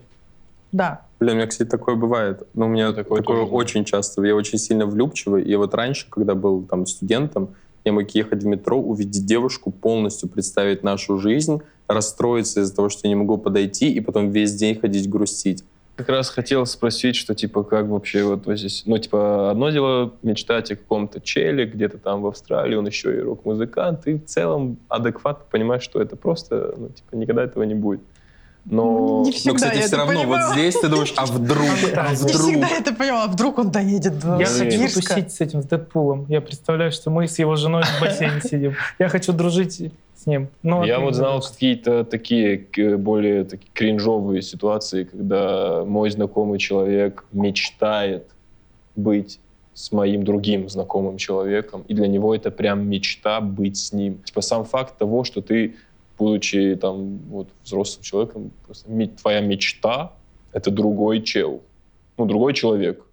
Да. 0.71 1.01
Блин, 1.19 1.33
у 1.33 1.35
меня, 1.37 1.47
кстати, 1.47 1.69
такое 1.69 1.95
бывает. 1.95 2.43
Но 2.53 2.65
у 2.65 2.69
меня 2.69 2.91
Такое 2.91 3.21
такое, 3.21 3.43
очень 3.43 3.85
часто. 3.85 4.21
Я 4.23 4.35
очень 4.35 4.57
сильно 4.57 4.85
влюбчивый. 4.85 5.43
И 5.43 5.55
вот 5.55 5.73
раньше, 5.73 6.07
когда 6.09 6.35
был 6.35 6.63
там 6.63 6.85
студентом, 6.85 7.55
я 7.85 7.93
мог 7.93 8.09
ехать 8.09 8.43
в 8.43 8.45
метро, 8.45 8.77
увидеть 8.77 9.25
девушку, 9.25 9.71
полностью 9.71 10.27
представить 10.27 10.83
нашу 10.83 11.17
жизнь, 11.17 11.61
расстроиться 11.87 12.61
из-за 12.61 12.75
того, 12.75 12.89
что 12.89 13.01
я 13.03 13.09
не 13.09 13.15
могу 13.15 13.37
подойти, 13.37 13.93
и 13.93 13.99
потом 14.01 14.31
весь 14.31 14.53
день 14.55 14.77
ходить 14.77 15.09
грустить. 15.09 15.63
Как 15.95 16.09
раз 16.09 16.29
хотел 16.29 16.65
спросить, 16.65 17.15
что 17.15 17.33
типа 17.35 17.63
как 17.63 17.87
вообще 17.87 18.23
вот 18.23 18.43
здесь, 18.57 18.83
ну 18.85 18.97
типа 18.97 19.49
одно 19.49 19.69
дело 19.69 20.13
мечтать 20.23 20.71
о 20.71 20.75
каком-то 20.75 21.21
челе 21.21 21.65
где-то 21.65 21.97
там 21.97 22.21
в 22.21 22.27
Австралии, 22.27 22.75
он 22.75 22.85
еще 22.85 23.15
и 23.15 23.19
рок-музыкант, 23.19 24.05
и 24.07 24.15
в 24.15 24.25
целом 24.25 24.77
адекватно 24.89 25.45
понимаешь, 25.49 25.83
что 25.83 26.01
это 26.01 26.17
просто, 26.17 26.73
ну 26.75 26.89
типа 26.89 27.15
никогда 27.15 27.43
этого 27.43 27.63
не 27.63 27.75
будет. 27.75 28.01
Но 28.65 29.21
Не 29.23 29.29
Но, 29.29 29.31
всегда 29.31 29.55
кстати, 29.55 29.75
я 29.75 29.81
все 29.81 29.87
это 29.87 29.97
равно 29.97 30.13
понимала. 30.21 30.47
вот 30.47 30.53
здесь 30.53 30.75
ты 30.75 30.89
думаешь, 30.89 31.13
а 31.17 31.25
вдруг, 31.27 31.67
а 31.95 32.09
Не 32.09 32.15
вдруг? 32.15 32.41
всегда 32.41 32.69
это 32.69 32.93
поняла, 32.93 33.23
а 33.25 33.27
вдруг 33.27 33.59
он 33.59 33.71
доедет 33.71 34.19
до 34.19 34.39
Я 34.39 34.45
хочу 34.47 34.93
тусить 34.93 35.31
с 35.31 35.41
этим, 35.41 35.61
с 35.61 35.65
Дэдпулом. 35.65 36.25
Я 36.29 36.41
представляю, 36.41 36.91
что 36.91 37.11
мы 37.11 37.27
с 37.27 37.37
его 37.37 37.55
женой 37.55 37.83
в 37.83 38.01
бассейне 38.01 38.41
сидим. 38.41 38.73
Я 38.97 39.09
хочу 39.09 39.33
дружить 39.33 39.91
с 40.15 40.25
ним. 40.25 40.47
Ну, 40.63 40.83
я 40.83 40.99
вот 40.99 41.13
знал 41.13 41.41
какие-то 41.41 42.03
такие 42.03 42.65
более 42.97 43.43
такие 43.43 43.69
кринжовые 43.73 44.41
ситуации, 44.41 45.03
когда 45.03 45.83
мой 45.85 46.09
знакомый 46.09 46.57
человек 46.57 47.23
мечтает 47.31 48.27
быть 48.95 49.39
с 49.75 49.91
моим 49.91 50.23
другим 50.23 50.69
знакомым 50.69 51.17
человеком, 51.17 51.83
и 51.89 51.93
для 51.93 52.07
него 52.07 52.33
это 52.33 52.49
прям 52.49 52.87
мечта 52.87 53.41
быть 53.41 53.77
с 53.77 53.91
ним. 53.91 54.19
Типа 54.23 54.41
сам 54.41 54.63
факт 54.63 54.97
того, 54.97 55.25
что 55.25 55.41
ты, 55.41 55.75
будучи 56.17 56.75
там 56.75 57.17
вот 57.29 57.49
взрослым 57.63 58.03
человеком, 58.03 58.51
просто 58.65 58.87
твоя 59.21 59.41
мечта— 59.41 60.13
это 60.53 60.71
другой 60.71 61.21
чел, 61.21 61.61
ну, 62.17 62.25
другой 62.25 62.53
человек. 62.53 63.03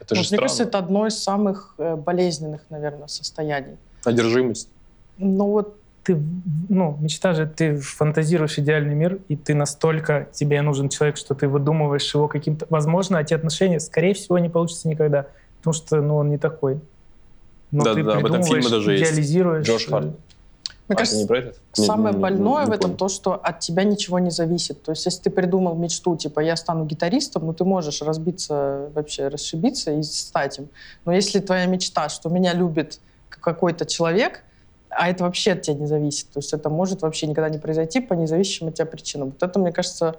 Это 0.00 0.14
же 0.14 0.20
Вот, 0.20 0.22
мне 0.22 0.24
странно. 0.24 0.42
кажется, 0.42 0.62
это 0.64 0.78
одно 0.78 1.06
из 1.06 1.16
самых 1.22 1.74
э, 1.78 1.96
болезненных, 1.96 2.62
наверное, 2.70 3.06
состояний. 3.06 3.76
Одержимость. 4.04 4.68
Ну 5.18 5.46
вот 5.46 5.76
Ты, 6.02 6.18
ну, 6.68 6.98
мечта 7.00 7.32
же, 7.32 7.46
ты 7.46 7.76
фантазируешь 7.76 8.58
идеальный 8.58 8.94
мир, 8.94 9.20
и 9.28 9.36
ты 9.36 9.54
настолько, 9.54 10.26
тебе 10.32 10.60
нужен 10.62 10.88
человек, 10.88 11.16
что 11.16 11.34
ты 11.34 11.48
выдумываешь 11.48 12.14
его 12.14 12.28
каким-то... 12.28 12.66
Возможно, 12.68 13.16
эти 13.18 13.32
отношения, 13.32 13.80
скорее 13.80 14.12
всего, 14.12 14.38
не 14.38 14.50
получатся 14.50 14.88
никогда, 14.88 15.26
потому 15.58 15.72
что, 15.72 16.02
ну, 16.02 16.16
он 16.16 16.28
не 16.30 16.36
такой. 16.38 16.80
Но 17.70 17.84
ты 17.84 18.02
Да-да-да, 18.02 18.18
об 18.18 18.26
этом 18.26 18.42
фильме 18.42 18.60
придумываешь, 18.62 18.70
даже 18.70 18.92
есть. 18.92 19.10
идеализируешь. 19.12 19.66
Джош 19.66 19.86
Харт. 19.86 20.06
Мне 20.86 20.96
А, 20.96 20.98
кажется, 20.98 21.16
это 21.16 21.22
не 21.22 21.26
про 21.28 21.38
этот? 21.38 21.60
Не- 21.78 21.84
самое 21.86 22.14
не- 22.14 22.20
больное 22.20 22.64
не 22.64 22.70
в 22.70 22.72
этом 22.72 22.90
понял. 22.90 22.96
то, 22.96 23.08
что 23.08 23.32
от 23.34 23.60
тебя 23.60 23.84
ничего 23.84 24.18
не 24.18 24.30
зависит. 24.30 24.82
То 24.82 24.92
есть, 24.92 25.06
если 25.06 25.22
ты 25.22 25.30
придумал 25.30 25.74
мечту, 25.74 26.14
типа, 26.16 26.40
я 26.40 26.56
стану 26.56 26.84
гитаристом, 26.84 27.46
ну, 27.46 27.54
ты 27.54 27.64
можешь 27.64 28.02
разбиться, 28.02 28.90
вообще 28.94 29.28
расшибиться 29.28 29.92
и 29.92 30.02
стать 30.02 30.58
им. 30.58 30.68
Но 31.06 31.12
если 31.12 31.40
твоя 31.40 31.64
мечта, 31.66 32.08
что 32.10 32.28
меня 32.28 32.52
любит 32.52 33.00
какой-то 33.30 33.86
человек, 33.86 34.42
а 34.90 35.08
это 35.08 35.24
вообще 35.24 35.52
от 35.52 35.62
тебя 35.62 35.74
не 35.76 35.86
зависит. 35.86 36.30
То 36.30 36.38
есть 36.38 36.52
это 36.52 36.68
может 36.68 37.02
вообще 37.02 37.26
никогда 37.26 37.48
не 37.48 37.58
произойти 37.58 38.00
по 38.00 38.12
независимым 38.14 38.68
от 38.68 38.76
тебя 38.76 38.86
причинам. 38.86 39.30
Вот 39.30 39.42
это, 39.42 39.58
мне 39.58 39.72
кажется, 39.72 40.16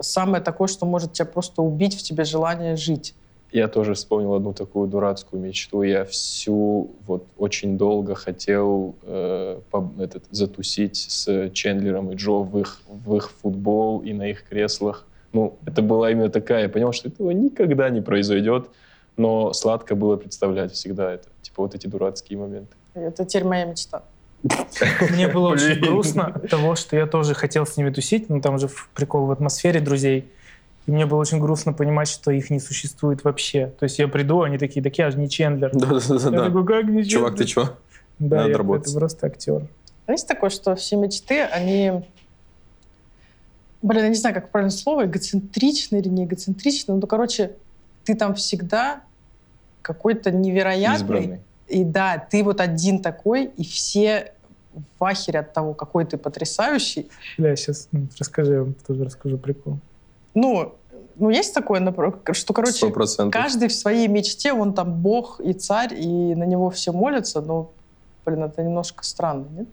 самое 0.00 0.42
такое, 0.42 0.68
что 0.68 0.84
может 0.84 1.12
тебя 1.12 1.26
просто 1.26 1.62
убить 1.62 1.98
в 1.98 2.02
тебе 2.02 2.24
желание 2.24 2.76
жить. 2.76 3.14
Я 3.52 3.68
тоже 3.68 3.92
вспомнил 3.92 4.34
одну 4.34 4.54
такую 4.54 4.88
дурацкую 4.88 5.42
мечту. 5.42 5.82
Я 5.82 6.04
всю 6.06 6.90
вот 7.06 7.26
очень 7.36 7.76
долго 7.76 8.14
хотел 8.14 8.94
э, 9.02 9.60
поб- 9.70 10.00
этот, 10.00 10.24
затусить 10.30 10.96
с 10.96 11.50
Чендлером 11.50 12.10
и 12.10 12.14
Джо 12.14 12.42
в 12.42 12.58
их, 12.58 12.80
в 12.88 13.14
их 13.14 13.30
футбол 13.30 14.00
и 14.00 14.14
на 14.14 14.30
их 14.30 14.48
креслах. 14.48 15.06
Ну, 15.34 15.58
это 15.66 15.82
была 15.82 16.10
именно 16.10 16.30
такая. 16.30 16.62
Я 16.62 16.68
понял, 16.70 16.92
что 16.92 17.08
этого 17.08 17.30
никогда 17.30 17.90
не 17.90 18.00
произойдет, 18.00 18.70
но 19.18 19.52
сладко 19.52 19.94
было 19.94 20.16
представлять 20.16 20.72
всегда 20.72 21.12
это. 21.12 21.28
Типа 21.42 21.62
вот 21.62 21.74
эти 21.74 21.86
дурацкие 21.86 22.38
моменты. 22.38 22.74
Это 22.94 23.26
теперь 23.26 23.44
моя 23.44 23.66
мечта. 23.66 24.02
Мне 25.10 25.28
было 25.28 25.50
очень 25.50 25.78
грустно 25.78 26.40
того, 26.50 26.74
что 26.74 26.96
я 26.96 27.06
тоже 27.06 27.34
хотел 27.34 27.66
с 27.66 27.76
ними 27.76 27.90
тусить, 27.90 28.28
ну 28.28 28.40
там 28.40 28.58
же 28.58 28.68
прикол 28.94 29.26
в 29.26 29.30
атмосфере 29.30 29.80
друзей. 29.80 30.30
И 30.86 30.90
мне 30.90 31.06
было 31.06 31.18
очень 31.20 31.38
грустно 31.38 31.72
понимать, 31.72 32.08
что 32.08 32.30
их 32.32 32.50
не 32.50 32.58
существует 32.58 33.22
вообще. 33.24 33.68
То 33.78 33.84
есть 33.84 33.98
я 33.98 34.08
приду, 34.08 34.42
они 34.42 34.58
такие, 34.58 34.82
так 34.82 34.96
я 34.98 35.10
же 35.10 35.18
не 35.18 35.28
Чендлер. 35.28 35.70
Я 35.74 35.80
Да-да-да. 35.80 36.44
такой, 36.46 36.66
как 36.66 36.84
не 36.86 37.04
Чувак, 37.04 37.36
ты 37.36 37.44
Чендлер?» 37.44 37.68
чё? 37.68 37.76
Да, 38.18 38.36
Надо 38.38 38.50
я- 38.50 38.58
работать. 38.58 38.88
это 38.88 38.98
просто 38.98 39.26
актер. 39.26 39.62
Есть 40.08 40.26
такое, 40.28 40.50
что 40.50 40.74
все 40.74 40.96
мечты, 40.96 41.42
они... 41.42 42.02
Блин, 43.82 44.02
я 44.04 44.08
не 44.08 44.14
знаю, 44.14 44.34
как 44.34 44.50
правильное 44.50 44.76
слово, 44.76 45.06
эгоцентричны 45.06 45.96
или 45.98 46.08
не 46.08 46.24
эгоцентричны. 46.24 46.94
Ну, 46.94 47.06
короче, 47.06 47.52
ты 48.04 48.14
там 48.14 48.34
всегда 48.34 49.02
какой-то 49.82 50.30
невероятный. 50.30 50.96
Избранный. 50.96 51.40
И 51.68 51.84
да, 51.84 52.18
ты 52.30 52.44
вот 52.44 52.60
один 52.60 53.00
такой, 53.00 53.46
и 53.46 53.64
все 53.64 54.32
в 54.98 55.04
ахере 55.04 55.40
от 55.40 55.52
того, 55.52 55.74
какой 55.74 56.04
ты 56.04 56.16
потрясающий. 56.16 57.08
Бля, 57.38 57.56
сейчас 57.56 57.88
расскажи, 58.18 58.52
я 58.52 58.60
вам 58.62 58.74
тоже 58.86 59.04
расскажу 59.04 59.38
прикол. 59.38 59.78
Ну, 60.34 60.74
ну 61.16 61.30
есть 61.30 61.54
такое, 61.54 61.80
что, 62.32 62.52
короче, 62.52 62.72
Сто 62.72 62.90
процентов. 62.90 63.32
каждый 63.32 63.68
в 63.68 63.72
своей 63.72 64.08
мечте, 64.08 64.52
он 64.52 64.72
там 64.72 64.94
бог 64.94 65.40
и 65.40 65.52
царь, 65.52 65.94
и 65.94 66.34
на 66.34 66.44
него 66.44 66.70
все 66.70 66.92
молятся, 66.92 67.40
но, 67.40 67.70
блин, 68.24 68.44
это 68.44 68.62
немножко 68.62 69.04
странно, 69.04 69.46
нет? 69.50 69.68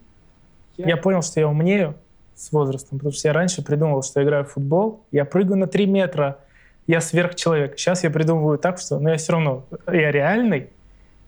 Я 0.78 0.96
понял, 0.96 1.22
что 1.22 1.40
я 1.42 1.48
умнею 1.48 1.96
с 2.36 2.54
возрастом, 2.54 3.00
потому 3.00 3.14
что 3.14 3.28
я 3.28 3.34
раньше 3.34 3.62
придумывал, 3.62 4.02
что 4.02 4.22
я 4.22 4.26
играю 4.26 4.46
в 4.46 4.52
футбол, 4.52 5.02
я 5.12 5.26
прыгаю 5.26 5.58
на 5.58 5.68
3 5.68 5.86
метра, 5.88 6.40
я 6.88 7.02
сверхчеловек. 7.02 7.78
Сейчас 7.78 8.04
я 8.04 8.10
придумываю 8.10 8.58
так, 8.58 8.80
что, 8.80 8.98
но 8.98 9.10
я 9.10 9.18
все 9.18 9.34
равно, 9.34 9.66
я 9.88 10.12
реальный, 10.12 10.70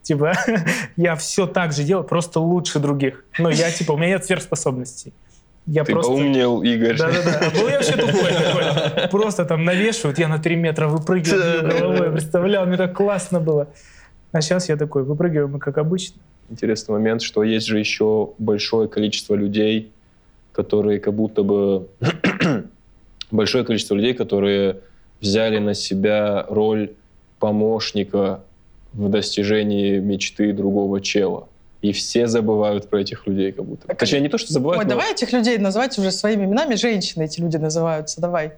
типа, 0.02 0.32
я 0.96 1.14
все 1.16 1.46
так 1.46 1.72
же 1.72 1.84
делаю, 1.84 2.04
просто 2.04 2.40
лучше 2.40 2.78
других. 2.78 3.24
Но 3.38 3.50
я, 3.50 3.70
типа, 3.70 3.92
у 3.92 3.96
меня 3.96 4.08
нет 4.08 4.24
сверхспособностей. 4.24 5.12
Я 5.66 5.84
Ты 5.84 5.92
просто... 5.92 6.12
поумнел, 6.12 6.62
Игорь. 6.62 6.98
Да-да-да. 6.98 7.40
А 7.46 7.50
был 7.50 7.68
я 7.68 7.76
вообще 7.76 7.92
тупой 7.92 8.30
такой. 8.32 9.08
Просто 9.10 9.44
там 9.44 9.64
навешивают, 9.64 10.18
я 10.18 10.28
на 10.28 10.38
3 10.38 10.56
метра 10.56 10.88
выпрыгиваю 10.88 11.68
головой. 11.68 12.12
Представлял, 12.12 12.66
мне 12.66 12.76
так 12.76 12.94
классно 12.96 13.38
было. 13.38 13.68
А 14.32 14.40
сейчас 14.40 14.68
я 14.68 14.76
такой, 14.76 15.04
выпрыгиваю 15.04 15.48
мы 15.48 15.58
как 15.58 15.78
обычно. 15.78 16.20
интересный 16.50 16.92
момент, 16.92 17.22
что 17.22 17.44
есть 17.44 17.66
же 17.66 17.78
еще 17.78 18.30
большое 18.38 18.88
количество 18.88 19.34
людей, 19.34 19.92
которые 20.52 20.98
как 20.98 21.14
будто 21.14 21.42
бы... 21.42 21.86
большое 23.30 23.64
количество 23.64 23.94
людей, 23.94 24.14
которые 24.14 24.80
взяли 25.20 25.58
на 25.58 25.74
себя 25.74 26.44
роль 26.48 26.92
помощника 27.38 28.40
в 28.92 29.08
достижении 29.08 29.98
мечты 29.98 30.52
другого 30.52 31.00
чела. 31.00 31.48
И 31.82 31.92
все 31.92 32.28
забывают 32.28 32.88
про 32.88 33.00
этих 33.00 33.26
людей 33.26 33.50
как 33.52 33.64
будто. 33.64 33.84
А 33.88 33.94
Точнее, 33.94 34.20
не 34.20 34.28
то, 34.28 34.38
что 34.38 34.52
забывают, 34.52 34.78
Ой, 34.78 34.84
но 34.84 34.90
давай 34.90 35.12
этих 35.12 35.32
людей 35.32 35.58
называть 35.58 35.98
уже 35.98 36.12
своими 36.12 36.44
именами. 36.44 36.76
Женщины 36.76 37.24
эти 37.24 37.40
люди 37.40 37.56
называются. 37.56 38.20
Давай. 38.20 38.52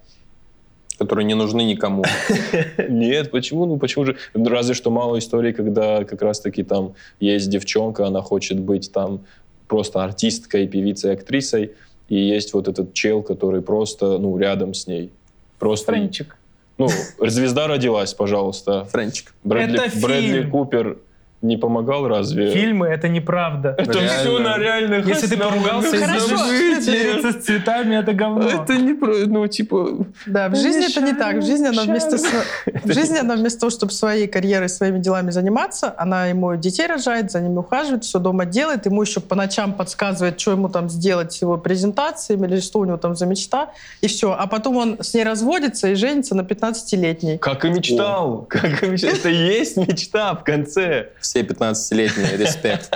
Которые 0.99 1.25
не 1.25 1.35
нужны 1.35 1.63
никому. 1.63 2.05
Нет, 2.89 3.31
почему? 3.31 3.65
Ну 3.65 3.79
почему 3.79 4.05
же? 4.05 4.17
Разве 4.35 4.75
что 4.75 4.91
мало 4.91 5.19
историй, 5.19 5.55
когда 5.55 6.05
как 6.05 6.21
раз-таки 6.23 6.63
там 6.63 6.95
есть 7.19 7.49
девчонка, 7.49 8.07
она 8.07 8.21
хочет 8.21 8.61
быть 8.61 8.93
там 8.93 9.25
просто 9.67 10.05
артисткой, 10.05 10.69
певицей, 10.69 11.15
актрисой, 11.15 11.73
и 12.09 12.17
есть 12.17 12.53
вот 12.53 12.69
этот 12.69 12.93
чел, 12.93 13.23
который 13.23 13.63
просто, 13.63 14.19
ну, 14.19 14.37
рядом 14.39 14.75
с 14.75 14.87
ней. 14.87 15.11
Просто, 15.59 15.93
Френчик. 15.93 16.37
ну, 16.77 16.89
звезда 17.19 17.67
родилась, 17.67 18.13
пожалуйста. 18.13 18.85
Френчик. 18.85 19.35
Брэдли, 19.43 19.87
Это 19.87 19.99
Брэдли 20.01 20.27
фильм. 20.27 20.51
Купер 20.51 20.99
не 21.45 21.57
помогал 21.57 22.09
разве? 22.09 22.51
Фильмы— 22.51 22.87
это 22.89 23.09
неправда. 23.09 23.75
Это 23.79 23.93
Реально. 23.93 24.11
все 24.11 24.39
на 24.39 24.59
реальных 24.59 25.07
Если 25.07 25.27
ты 25.27 25.37
поругался 25.37 25.91
Ну, 25.91 25.97
из-за 25.97 27.33
с 27.33 27.45
цветами, 27.45 27.97
это 27.97 28.13
говно. 28.15 28.49
Это 28.49 28.77
не 28.77 28.95
про, 28.95 29.15
ну, 29.27 29.47
типа, 29.47 30.07
Да, 30.27 30.49
в 30.49 30.57
жизни 30.57 30.91
это 30.91 31.01
не 31.03 31.13
так. 31.13 31.37
В 31.37 31.43
жизни 31.47 31.67
она 31.67 31.83
вместо, 31.83 32.17
в 32.17 32.93
жизни 32.93 33.19
она 33.19 33.37
вместо 33.37 33.61
того, 33.61 33.71
чтобы 33.71 33.93
своей 33.93 34.27
карьерой, 34.27 34.69
своими 34.69 34.99
делами 34.99 35.31
заниматься, 35.31 35.95
она 35.99 36.27
ему 36.27 36.57
детей 36.57 36.87
рожает, 36.87 37.31
за 37.31 37.41
ними 37.41 37.59
ухаживает, 37.59 38.05
все 38.05 38.19
дома 38.19 38.47
делает, 38.47 38.87
ему 38.87 39.03
еще 39.03 39.21
по 39.21 39.35
ночам 39.35 39.75
подсказывает, 39.75 40.41
что 40.41 40.53
ему 40.53 40.69
там 40.69 40.89
сделать 40.89 41.33
с 41.33 41.43
его 41.43 41.59
презентациями 41.59 42.47
или 42.47 42.61
что 42.61 42.79
у 42.79 42.85
него 42.85 42.97
там 42.97 43.15
за 43.17 43.27
мечта, 43.27 43.71
и 44.01 44.07
все. 44.07 44.33
А 44.33 44.47
потом 44.47 44.77
он 44.77 44.97
с 45.03 45.13
ней 45.15 45.25
разводится 45.25 45.89
и 45.89 45.95
женится 45.95 46.35
на 46.35 46.41
15-летней. 46.41 47.39
как 47.39 47.65
и 47.65 47.69
мечтал. 47.69 48.47
Как 48.49 48.83
и 48.83 48.87
мечтал. 48.87 49.11
Это 49.11 49.29
и 49.29 49.35
есть 49.35 49.77
мечта 49.77 50.35
в 50.35 50.43
конце. 50.45 51.11
Все 51.35 51.43
15-летние, 51.43 52.37
респект. 52.39 52.93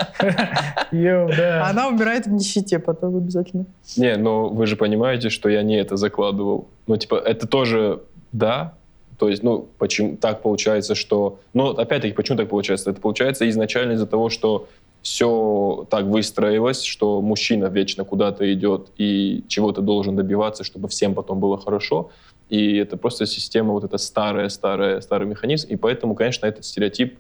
Она 0.93 1.89
умирает 1.89 2.27
в 2.27 2.31
нищете 2.31 2.79
потом 2.79 3.17
обязательно. 3.17 3.67
Не, 3.97 4.17
но 4.17 4.49
вы 4.49 4.67
же 4.67 4.77
понимаете, 4.77 5.29
что 5.29 5.49
я 5.49 5.65
не 5.65 5.75
это 5.75 5.97
закладывал. 5.97 6.69
Ну, 6.87 6.97
типа, 6.97 7.17
это 7.17 7.49
тоже 7.49 8.01
да. 8.31 8.75
То 9.19 9.29
есть, 9.29 9.43
ну, 9.43 9.67
почему 9.79 10.17
так 10.17 10.41
получается, 10.43 10.95
что... 10.95 11.41
Ну, 11.53 11.71
опять-таки, 11.71 12.15
почему 12.15 12.39
так 12.39 12.49
получается? 12.49 12.91
Это 12.91 13.01
получается 13.01 13.49
изначально 13.49 13.95
из-за 13.95 14.07
того, 14.07 14.31
что 14.31 14.69
все 15.03 15.85
так 15.91 16.05
выстроилось, 16.05 16.85
что 16.85 17.21
мужчина 17.21 17.65
вечно 17.65 18.05
куда-то 18.05 18.55
идет 18.55 18.91
и 18.99 19.43
чего-то 19.49 19.81
должен 19.83 20.15
добиваться, 20.15 20.63
чтобы 20.63 20.87
всем 20.87 21.15
потом 21.15 21.41
было 21.41 21.59
хорошо. 21.59 22.11
И 22.51 22.77
это 22.77 22.97
просто 22.97 23.27
система, 23.27 23.73
вот 23.73 23.83
эта 23.83 23.99
старая, 23.99 24.49
старая, 24.49 25.01
старый 25.01 25.27
механизм. 25.27 25.67
И 25.71 25.75
поэтому, 25.75 26.15
конечно, 26.15 26.47
этот 26.47 26.65
стереотип 26.65 27.19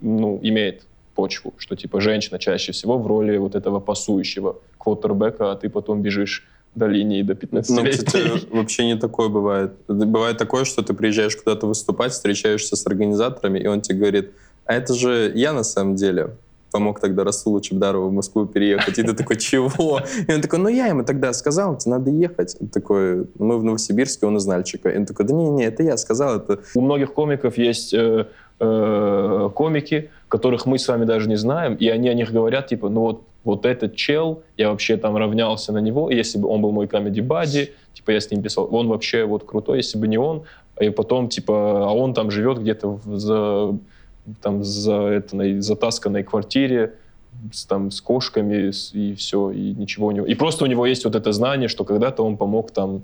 ну, 0.00 0.38
имеет 0.42 0.82
почву, 1.14 1.52
что 1.58 1.76
типа 1.76 2.00
женщина 2.00 2.38
чаще 2.38 2.72
всего 2.72 2.98
в 2.98 3.06
роли 3.06 3.36
вот 3.36 3.54
этого 3.54 3.80
пасующего 3.80 4.56
квотербека, 4.78 5.52
а 5.52 5.56
ты 5.56 5.68
потом 5.68 6.02
бежишь 6.02 6.46
до 6.74 6.86
линии 6.86 7.22
до 7.22 7.34
15 7.34 7.76
Ну, 7.76 7.90
кстати, 7.90 8.46
вообще 8.50 8.86
не 8.86 8.96
такое 8.96 9.28
бывает. 9.28 9.72
Бывает 9.88 10.38
такое, 10.38 10.64
что 10.64 10.82
ты 10.82 10.94
приезжаешь 10.94 11.36
куда-то 11.36 11.66
выступать, 11.66 12.12
встречаешься 12.12 12.76
с 12.76 12.86
организаторами, 12.86 13.58
и 13.58 13.66
он 13.66 13.80
тебе 13.80 13.98
говорит, 13.98 14.30
а 14.66 14.74
это 14.74 14.94
же 14.94 15.32
я 15.34 15.52
на 15.52 15.64
самом 15.64 15.96
деле 15.96 16.30
помог 16.70 17.00
тогда 17.00 17.24
Расулу 17.24 17.60
Чебдарову 17.60 18.08
в 18.08 18.12
Москву 18.12 18.46
переехать. 18.46 18.98
И 18.98 19.02
ты 19.02 19.12
такой, 19.12 19.36
чего? 19.36 20.00
И 20.28 20.32
он 20.32 20.40
такой, 20.40 20.58
ну 20.60 20.68
я 20.68 20.86
ему 20.86 21.02
тогда 21.04 21.32
сказал, 21.32 21.76
тебе 21.76 21.92
надо 21.92 22.10
ехать. 22.10 22.56
Он 22.60 22.68
такой, 22.68 23.26
мы 23.38 23.58
в 23.58 23.64
Новосибирске, 23.64 24.26
он 24.26 24.36
из 24.36 24.46
Нальчика. 24.46 24.88
И 24.90 24.96
он 24.96 25.06
такой, 25.06 25.26
да 25.26 25.34
не-не, 25.34 25.64
это 25.64 25.82
я 25.82 25.96
сказал, 25.96 26.36
это... 26.36 26.60
У 26.74 26.80
многих 26.80 27.12
комиков 27.12 27.58
есть 27.58 27.92
э, 27.92 28.26
э, 28.60 29.50
комики, 29.54 30.10
которых 30.28 30.66
мы 30.66 30.78
с 30.78 30.86
вами 30.88 31.04
даже 31.04 31.28
не 31.28 31.36
знаем, 31.36 31.74
и 31.74 31.88
они 31.88 32.08
о 32.08 32.14
них 32.14 32.32
говорят, 32.32 32.66
типа, 32.68 32.88
ну 32.88 33.00
вот, 33.00 33.22
вот 33.44 33.66
этот 33.66 33.96
чел, 33.96 34.42
я 34.56 34.70
вообще 34.70 34.96
там 34.96 35.16
равнялся 35.16 35.72
на 35.72 35.78
него, 35.78 36.10
если 36.10 36.38
бы 36.38 36.48
он 36.48 36.60
был 36.62 36.72
мой 36.72 36.86
comedy 36.86 37.26
buddy, 37.26 37.70
типа 37.94 38.10
я 38.10 38.20
с 38.20 38.30
ним 38.30 38.42
писал, 38.42 38.68
он 38.70 38.88
вообще 38.88 39.24
вот 39.24 39.44
крутой, 39.44 39.78
если 39.78 39.98
бы 39.98 40.06
не 40.08 40.18
он, 40.18 40.42
и 40.80 40.90
потом, 40.90 41.28
типа, 41.28 41.88
а 41.88 41.92
он 41.92 42.14
там 42.14 42.30
живет 42.30 42.58
где-то 42.58 42.88
в- 42.88 43.16
за 43.18 43.78
там 44.42 44.62
за 44.62 44.94
это, 44.94 45.60
затасканной 45.62 46.22
квартире, 46.22 46.94
с, 47.52 47.64
там, 47.64 47.90
с 47.90 48.00
кошками 48.00 48.70
с, 48.70 48.92
и 48.94 49.14
все, 49.14 49.50
и 49.50 49.74
ничего 49.74 50.08
у 50.08 50.10
него. 50.10 50.26
И 50.26 50.34
просто 50.34 50.64
у 50.64 50.66
него 50.66 50.86
есть 50.86 51.04
вот 51.04 51.14
это 51.14 51.32
знание, 51.32 51.68
что 51.68 51.84
когда-то 51.84 52.24
он 52.24 52.36
помог 52.36 52.70
там 52.70 53.02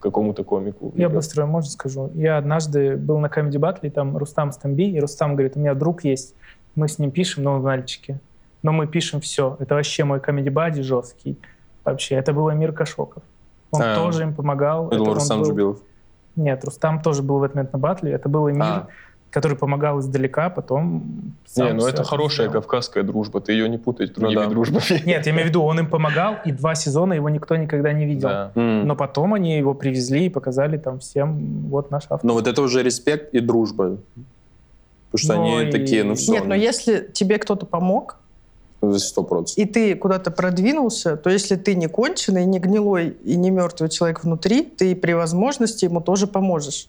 какому-то 0.00 0.44
комику. 0.44 0.92
Я 0.96 1.08
быстро, 1.08 1.46
можно 1.46 1.70
скажу? 1.70 2.10
Я 2.14 2.38
однажды 2.38 2.96
был 2.96 3.18
на 3.18 3.26
Comedy 3.26 3.58
Battle, 3.58 3.90
там 3.90 4.16
Рустам 4.16 4.52
Стамби, 4.52 4.90
и 4.90 5.00
Рустам 5.00 5.32
говорит, 5.32 5.56
у 5.56 5.60
меня 5.60 5.74
друг 5.74 6.04
есть, 6.04 6.34
мы 6.74 6.88
с 6.88 6.98
ним 6.98 7.10
пишем, 7.10 7.44
но 7.44 7.54
он 7.54 7.62
мальчики. 7.62 8.18
Но 8.62 8.72
мы 8.72 8.86
пишем 8.86 9.20
все. 9.20 9.56
Это 9.60 9.74
вообще 9.74 10.04
мой 10.04 10.18
Comedy 10.18 10.48
Buddy 10.48 10.82
жесткий. 10.82 11.38
Вообще, 11.84 12.16
это 12.16 12.32
был 12.32 12.48
Амир 12.48 12.72
Кашоков. 12.72 13.22
Он 13.70 13.82
а, 13.82 13.94
тоже 13.94 14.22
им 14.22 14.34
помогал. 14.34 14.88
Это 14.88 15.04
Рустам 15.04 15.40
был... 15.40 15.46
Жубилов. 15.46 15.78
Нет, 16.34 16.64
Рустам 16.64 17.00
тоже 17.00 17.22
был 17.22 17.38
в 17.38 17.42
этот 17.44 17.56
момент 17.56 17.72
на 17.72 17.78
батле. 17.78 18.12
Это 18.12 18.28
был 18.28 18.50
Эмир. 18.50 18.62
А 18.62 18.88
который 19.36 19.58
помогал 19.58 20.00
издалека, 20.00 20.48
потом 20.48 21.34
сам 21.44 21.66
Не, 21.66 21.72
ну 21.74 21.86
это 21.86 22.02
хорошая 22.04 22.48
сделал. 22.48 22.62
кавказская 22.62 23.02
дружба, 23.02 23.42
ты 23.42 23.52
ее 23.52 23.68
не 23.68 23.76
путай 23.76 24.06
с 24.06 24.10
другими 24.10 24.36
ну, 24.36 24.44
да. 24.44 24.48
дружбами. 24.48 25.02
Нет, 25.04 25.26
я 25.26 25.32
имею 25.32 25.44
в 25.44 25.48
виду, 25.50 25.62
он 25.62 25.78
им 25.78 25.90
помогал, 25.90 26.36
и 26.46 26.52
два 26.52 26.74
сезона 26.74 27.12
его 27.12 27.28
никто 27.28 27.54
никогда 27.54 27.92
не 27.92 28.06
видел. 28.06 28.28
Да. 28.30 28.52
Но 28.54 28.96
потом 28.96 29.34
они 29.34 29.58
его 29.58 29.74
привезли 29.74 30.24
и 30.24 30.28
показали 30.30 30.78
там 30.78 31.00
всем, 31.00 31.68
вот 31.68 31.90
наш 31.90 32.04
автор. 32.04 32.24
Но 32.24 32.32
вот 32.32 32.46
это 32.46 32.62
уже 32.62 32.82
респект 32.82 33.34
и 33.34 33.40
дружба. 33.40 33.98
Потому 35.10 35.18
что 35.18 35.34
но 35.34 35.58
они 35.58 35.68
и... 35.68 35.70
такие, 35.70 36.02
ну 36.02 36.14
все. 36.14 36.32
Нет, 36.32 36.46
но 36.46 36.54
если 36.54 37.06
тебе 37.12 37.36
кто-то 37.36 37.66
помог, 37.66 38.16
сто 38.96 39.22
процентов. 39.22 39.58
И 39.58 39.66
ты 39.66 39.96
куда-то 39.96 40.30
продвинулся, 40.30 41.18
то 41.18 41.28
если 41.28 41.56
ты 41.56 41.74
не 41.74 41.88
конченый, 41.88 42.46
не 42.46 42.58
гнилой 42.58 43.18
и 43.22 43.36
не 43.36 43.50
мертвый 43.50 43.90
человек 43.90 44.24
внутри, 44.24 44.62
ты 44.62 44.96
при 44.96 45.12
возможности 45.12 45.84
ему 45.84 46.00
тоже 46.00 46.26
поможешь 46.26 46.88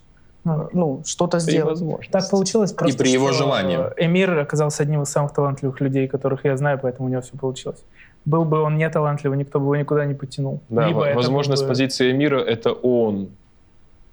ну, 0.74 1.02
что-то 1.06 1.40
сделать. 1.40 1.80
Так 2.12 2.30
получилось 2.30 2.74
просто, 2.74 2.96
И 2.96 2.98
при 2.98 3.12
его 3.12 3.32
желании. 3.32 3.78
Эмир 3.98 4.38
оказался 4.40 4.84
одним 4.84 5.04
из 5.04 5.10
самых 5.10 5.34
талантливых 5.34 5.80
людей, 5.82 6.08
которых 6.08 6.46
я 6.46 6.58
знаю, 6.58 6.80
поэтому 6.82 7.08
у 7.08 7.12
него 7.12 7.22
все 7.22 7.38
получилось. 7.38 7.84
Был 8.26 8.44
бы 8.44 8.62
он 8.62 8.78
не 8.78 8.90
талантливый, 8.90 9.38
никто 9.38 9.60
бы 9.60 9.66
его 9.66 9.76
никуда 9.76 10.06
не 10.06 10.14
потянул. 10.14 10.60
Да, 10.70 10.88
Либо 10.88 11.14
возможно, 11.16 11.54
бы... 11.54 11.58
с 11.58 11.64
позиции 11.64 12.12
Эмира 12.12 12.40
это 12.40 12.74
он 12.74 13.30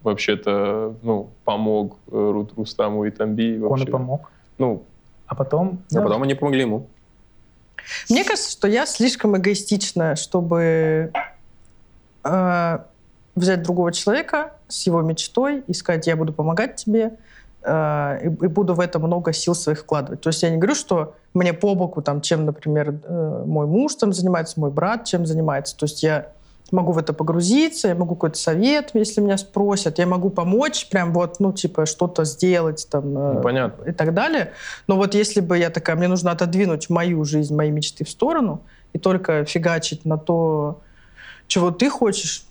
вообще-то 0.02 0.94
ну, 1.02 1.30
помог 1.44 1.96
э, 2.12 2.44
Рустаму 2.56 3.04
и 3.06 3.10
Тамби. 3.10 3.58
Он 3.58 3.82
и 3.82 3.86
помог. 3.86 4.30
Ну, 4.58 4.84
а 5.26 5.34
потом... 5.34 5.80
А 5.90 5.94
да. 5.94 6.02
потом 6.02 6.22
они 6.22 6.34
помогли 6.34 6.60
ему. 6.60 6.86
Мне 8.08 8.24
кажется, 8.24 8.52
что 8.52 8.68
я 8.68 8.86
слишком 8.86 9.36
эгоистичная, 9.36 10.14
чтобы 10.14 11.10
э, 12.22 12.78
взять 13.34 13.62
другого 13.62 13.92
человека 13.92 14.52
с 14.68 14.86
его 14.86 15.02
мечтой 15.02 15.62
и 15.66 15.72
сказать, 15.74 16.06
я 16.06 16.16
буду 16.16 16.32
помогать 16.32 16.76
тебе, 16.76 17.12
э, 17.62 18.18
и, 18.22 18.26
и 18.26 18.48
буду 18.48 18.74
в 18.74 18.80
это 18.80 18.98
много 18.98 19.32
сил 19.32 19.54
своих 19.54 19.80
вкладывать. 19.80 20.20
То 20.20 20.28
есть 20.28 20.42
я 20.42 20.50
не 20.50 20.56
говорю, 20.56 20.74
что 20.74 21.14
мне 21.32 21.52
по 21.52 21.74
боку, 21.74 22.02
там, 22.02 22.20
чем, 22.20 22.44
например, 22.44 23.00
э, 23.02 23.44
мой 23.46 23.66
муж 23.66 23.94
там 23.94 24.12
занимается, 24.12 24.60
мой 24.60 24.70
брат 24.70 25.04
чем 25.04 25.26
занимается. 25.26 25.76
То 25.76 25.84
есть 25.84 26.02
я 26.02 26.28
могу 26.70 26.92
в 26.92 26.98
это 26.98 27.12
погрузиться, 27.12 27.88
я 27.88 27.94
могу 27.94 28.14
какой-то 28.14 28.38
совет, 28.38 28.90
если 28.94 29.20
меня 29.20 29.38
спросят, 29.38 29.98
я 29.98 30.06
могу 30.06 30.30
помочь, 30.30 30.88
прям 30.88 31.12
вот, 31.12 31.40
ну, 31.40 31.52
типа, 31.52 31.86
что-то 31.86 32.24
сделать 32.24 32.86
там 32.90 33.16
э, 33.16 33.32
ну, 33.34 33.42
понятно. 33.42 33.88
и 33.88 33.92
так 33.92 34.14
далее. 34.14 34.52
Но 34.86 34.96
вот 34.96 35.14
если 35.14 35.40
бы 35.40 35.58
я 35.58 35.70
такая, 35.70 35.96
мне 35.96 36.08
нужно 36.08 36.30
отодвинуть 36.30 36.90
мою 36.90 37.24
жизнь, 37.24 37.54
мои 37.54 37.70
мечты 37.70 38.04
в 38.04 38.10
сторону 38.10 38.62
и 38.92 38.98
только 38.98 39.44
фигачить 39.44 40.04
на 40.04 40.18
то, 40.18 40.80
чего 41.46 41.70
ты 41.70 41.90
хочешь, 41.90 42.46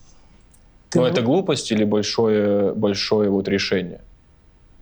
ты 0.93 0.99
Но 0.99 1.07
это 1.07 1.23
глупость 1.23 1.71
или 1.71 1.83
большое, 1.83 2.73
большое 2.73 3.29
вот 3.29 3.47
решение? 3.47 4.01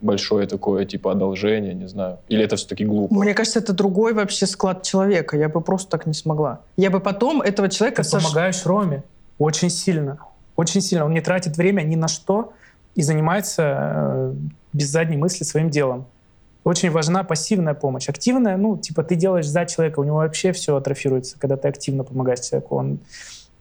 Большое 0.02 0.46
такое, 0.46 0.84
типа, 0.84 1.12
одолжение, 1.12 1.72
не 1.72 1.88
знаю. 1.88 2.18
Или 2.28 2.44
это 2.44 2.56
все-таки 2.56 2.84
глупо? 2.84 3.14
Мне 3.14 3.32
кажется, 3.32 3.60
это 3.60 3.72
другой 3.72 4.12
вообще 4.12 4.46
склад 4.46 4.82
человека. 4.82 5.38
Я 5.38 5.48
бы 5.48 5.62
просто 5.62 5.90
так 5.90 6.06
не 6.06 6.12
смогла. 6.12 6.60
Я 6.76 6.90
бы 6.90 7.00
потом 7.00 7.40
этого 7.40 7.68
человека... 7.70 8.02
Ты 8.02 8.08
сош... 8.08 8.24
помогаешь 8.24 8.66
Роме 8.66 9.04
очень 9.38 9.70
сильно. 9.70 10.18
Очень 10.56 10.82
сильно. 10.82 11.06
Он 11.06 11.14
не 11.14 11.22
тратит 11.22 11.56
время 11.56 11.82
ни 11.82 11.96
на 11.96 12.08
что 12.08 12.52
и 12.94 13.00
занимается 13.00 13.62
э, 13.62 14.34
без 14.74 14.90
задней 14.90 15.16
мысли 15.16 15.44
своим 15.44 15.70
делом. 15.70 16.04
Очень 16.64 16.90
важна 16.90 17.24
пассивная 17.24 17.74
помощь. 17.74 18.08
Активная, 18.08 18.58
ну, 18.58 18.76
типа, 18.76 19.02
ты 19.02 19.14
делаешь 19.14 19.46
за 19.48 19.64
человека, 19.64 20.00
у 20.00 20.04
него 20.04 20.16
вообще 20.16 20.52
все 20.52 20.76
атрофируется, 20.76 21.38
когда 21.38 21.56
ты 21.56 21.68
активно 21.68 22.04
помогаешь 22.04 22.40
человеку. 22.40 22.76
Он 22.76 22.98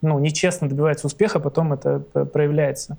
ну, 0.02 0.20
нечестно 0.20 0.68
добивается 0.70 1.08
успеха, 1.08 1.40
потом 1.40 1.74
это 1.74 2.00
проявляется. 2.00 2.98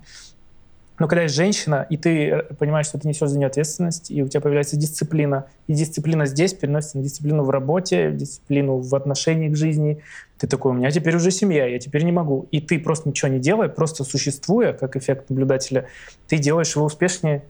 Но 0.99 1.07
когда 1.07 1.23
есть 1.23 1.35
женщина, 1.35 1.85
и 1.89 1.97
ты 1.97 2.29
э, 2.29 2.43
понимаешь, 2.53 2.85
что 2.85 2.99
ты 2.99 3.07
несешь 3.07 3.29
за 3.29 3.37
нее 3.37 3.47
ответственность, 3.47 4.11
и 4.11 4.21
у 4.21 4.27
тебя 4.27 4.41
появляется 4.41 4.77
дисциплина, 4.77 5.47
и 5.67 5.73
дисциплина 5.73 6.25
здесь 6.25 6.53
переносится 6.53 6.97
на 6.97 7.03
дисциплину 7.03 7.43
в 7.43 7.49
работе, 7.49 8.11
дисциплину 8.11 8.77
в 8.77 8.93
отношении 8.93 9.49
к 9.49 9.55
жизни, 9.55 10.01
ты 10.37 10.47
такой, 10.47 10.71
у 10.71 10.75
меня 10.75 10.91
теперь 10.91 11.15
уже 11.15 11.31
семья, 11.31 11.65
я 11.65 11.79
теперь 11.79 12.03
не 12.03 12.11
могу. 12.11 12.47
И 12.51 12.61
ты 12.61 12.79
просто 12.79 13.09
ничего 13.09 13.29
не 13.29 13.39
делая, 13.39 13.69
просто 13.69 14.03
существуя, 14.03 14.73
как 14.73 14.95
эффект 14.95 15.29
наблюдателя, 15.29 15.87
ты 16.27 16.37
делаешь 16.37 16.75
его 16.75 16.85
успешнее 16.85 17.43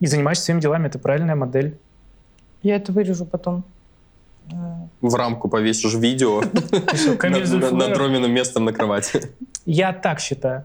и 0.00 0.06
занимаешься 0.06 0.46
своими 0.46 0.60
делами. 0.60 0.88
Это 0.88 0.98
правильная 0.98 1.36
модель. 1.36 1.78
Я 2.62 2.76
это 2.76 2.92
вырежу 2.92 3.24
потом. 3.24 3.64
В 5.00 5.14
рамку 5.14 5.48
повесишь 5.48 5.94
видео 5.94 6.42
над 7.72 7.96
Роминым 7.96 8.32
местом 8.32 8.64
на 8.64 8.72
кровати. 8.72 9.30
Я 9.66 9.92
так 9.92 10.20
считаю. 10.20 10.64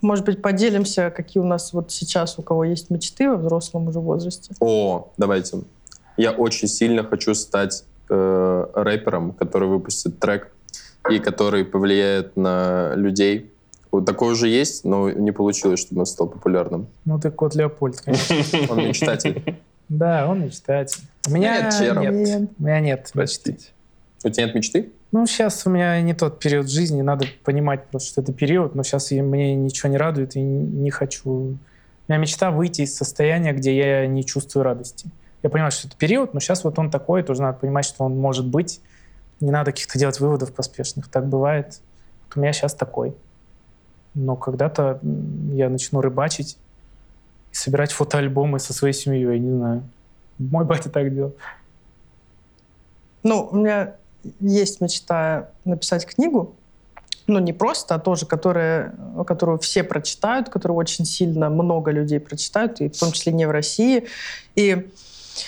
Может 0.00 0.24
быть, 0.24 0.42
поделимся, 0.42 1.10
какие 1.10 1.42
у 1.42 1.46
нас 1.46 1.72
вот 1.72 1.90
сейчас, 1.90 2.38
у 2.38 2.42
кого 2.42 2.64
есть 2.64 2.90
мечты 2.90 3.28
во 3.28 3.36
взрослом 3.36 3.88
уже 3.88 3.98
возрасте. 3.98 4.54
О, 4.60 5.10
давайте. 5.16 5.58
Я 6.16 6.32
очень 6.32 6.68
сильно 6.68 7.02
хочу 7.02 7.34
стать 7.34 7.84
э, 8.08 8.66
рэпером, 8.74 9.32
который 9.32 9.68
выпустит 9.68 10.18
трек 10.18 10.52
и 11.10 11.18
который 11.18 11.64
повлияет 11.64 12.36
на 12.36 12.94
людей. 12.94 13.50
Вот 13.90 14.04
такое 14.04 14.32
уже 14.32 14.48
есть, 14.48 14.84
но 14.84 15.10
не 15.10 15.32
получилось, 15.32 15.80
чтобы 15.80 16.00
он 16.00 16.06
стал 16.06 16.28
популярным. 16.28 16.86
Ну 17.04 17.18
ты 17.18 17.30
кот 17.30 17.54
Леопольд, 17.54 18.00
конечно. 18.00 18.36
Он 18.70 18.78
мечтатель. 18.78 19.56
Да, 19.88 20.26
он 20.28 20.42
мечтатель. 20.42 21.00
У 21.26 21.30
меня 21.30 21.62
нет, 21.62 21.74
черт. 21.78 22.00
нет. 22.00 22.50
У 22.58 22.62
меня 22.62 22.80
нет 22.80 23.10
мечты. 23.14 23.58
У 24.24 24.28
тебя 24.28 24.46
нет 24.46 24.54
мечты? 24.54 24.92
Ну, 25.12 25.26
сейчас 25.26 25.66
у 25.66 25.70
меня 25.70 26.00
не 26.00 26.14
тот 26.14 26.40
период 26.40 26.68
жизни, 26.68 27.00
надо 27.00 27.26
понимать 27.44 27.86
просто, 27.86 28.08
что 28.08 28.20
это 28.22 28.32
период, 28.32 28.74
но 28.74 28.82
сейчас 28.82 29.10
мне 29.10 29.54
ничего 29.54 29.88
не 29.88 29.96
радует 29.96 30.36
и 30.36 30.40
не 30.40 30.90
хочу. 30.90 31.30
У 31.30 31.58
меня 32.08 32.18
мечта 32.18 32.50
выйти 32.50 32.82
из 32.82 32.96
состояния, 32.96 33.52
где 33.52 33.76
я 33.76 34.06
не 34.06 34.24
чувствую 34.24 34.64
радости. 34.64 35.08
Я 35.42 35.50
понимаю, 35.50 35.70
что 35.70 35.88
это 35.88 35.96
период, 35.96 36.34
но 36.34 36.40
сейчас 36.40 36.64
вот 36.64 36.78
он 36.78 36.90
такой, 36.90 37.22
тоже 37.22 37.42
надо 37.42 37.58
понимать, 37.58 37.84
что 37.84 38.04
он 38.04 38.16
может 38.16 38.46
быть. 38.46 38.80
Не 39.40 39.50
надо 39.50 39.70
каких-то 39.70 39.98
делать 39.98 40.18
выводов 40.18 40.52
поспешных. 40.52 41.08
Так 41.08 41.28
бывает. 41.28 41.80
Вот 42.26 42.36
у 42.36 42.40
меня 42.40 42.52
сейчас 42.52 42.74
такой. 42.74 43.14
Но 44.14 44.34
когда-то 44.34 44.98
я 45.52 45.68
начну 45.68 46.00
рыбачить, 46.00 46.56
собирать 47.52 47.92
фотоальбомы 47.92 48.58
со 48.58 48.72
своей 48.72 48.94
семьей, 48.94 49.22
я 49.22 49.38
не 49.38 49.50
знаю. 49.50 49.82
Мой 50.38 50.64
батя 50.64 50.90
так 50.90 51.12
делал. 51.14 51.34
Ну, 53.22 53.48
у 53.50 53.56
меня 53.56 53.94
есть 54.40 54.80
мечта 54.80 55.50
написать 55.64 56.06
книгу, 56.06 56.54
ну, 57.26 57.40
не 57.40 57.52
просто, 57.52 57.96
а 57.96 57.98
тоже, 57.98 58.24
которая, 58.24 58.94
которую 59.26 59.58
все 59.58 59.82
прочитают, 59.82 60.48
которую 60.48 60.76
очень 60.76 61.04
сильно 61.04 61.50
много 61.50 61.90
людей 61.90 62.20
прочитают, 62.20 62.80
и 62.80 62.88
в 62.88 62.96
том 62.96 63.10
числе 63.10 63.32
не 63.32 63.46
в 63.46 63.50
России. 63.50 64.06
И 64.54 64.88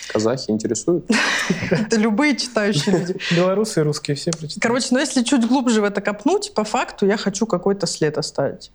Казахи 0.09 0.51
интересуют? 0.51 1.09
Это 1.71 1.97
любые 1.97 2.37
читающие 2.37 2.99
люди. 2.99 3.17
Белорусы 3.35 3.81
и 3.81 3.83
русские 3.83 4.17
все 4.17 4.33
прочитают. 4.33 4.63
Короче, 4.63 4.89
ну 4.91 4.99
если 4.99 5.23
чуть 5.23 5.47
глубже 5.47 5.81
в 5.81 5.85
это 5.85 6.01
копнуть, 6.01 6.53
по 6.55 6.65
факту 6.65 7.07
я 7.07 7.17
хочу 7.17 7.47
какой-то 7.47 7.87
след 7.87 8.19
оставить. 8.19 8.71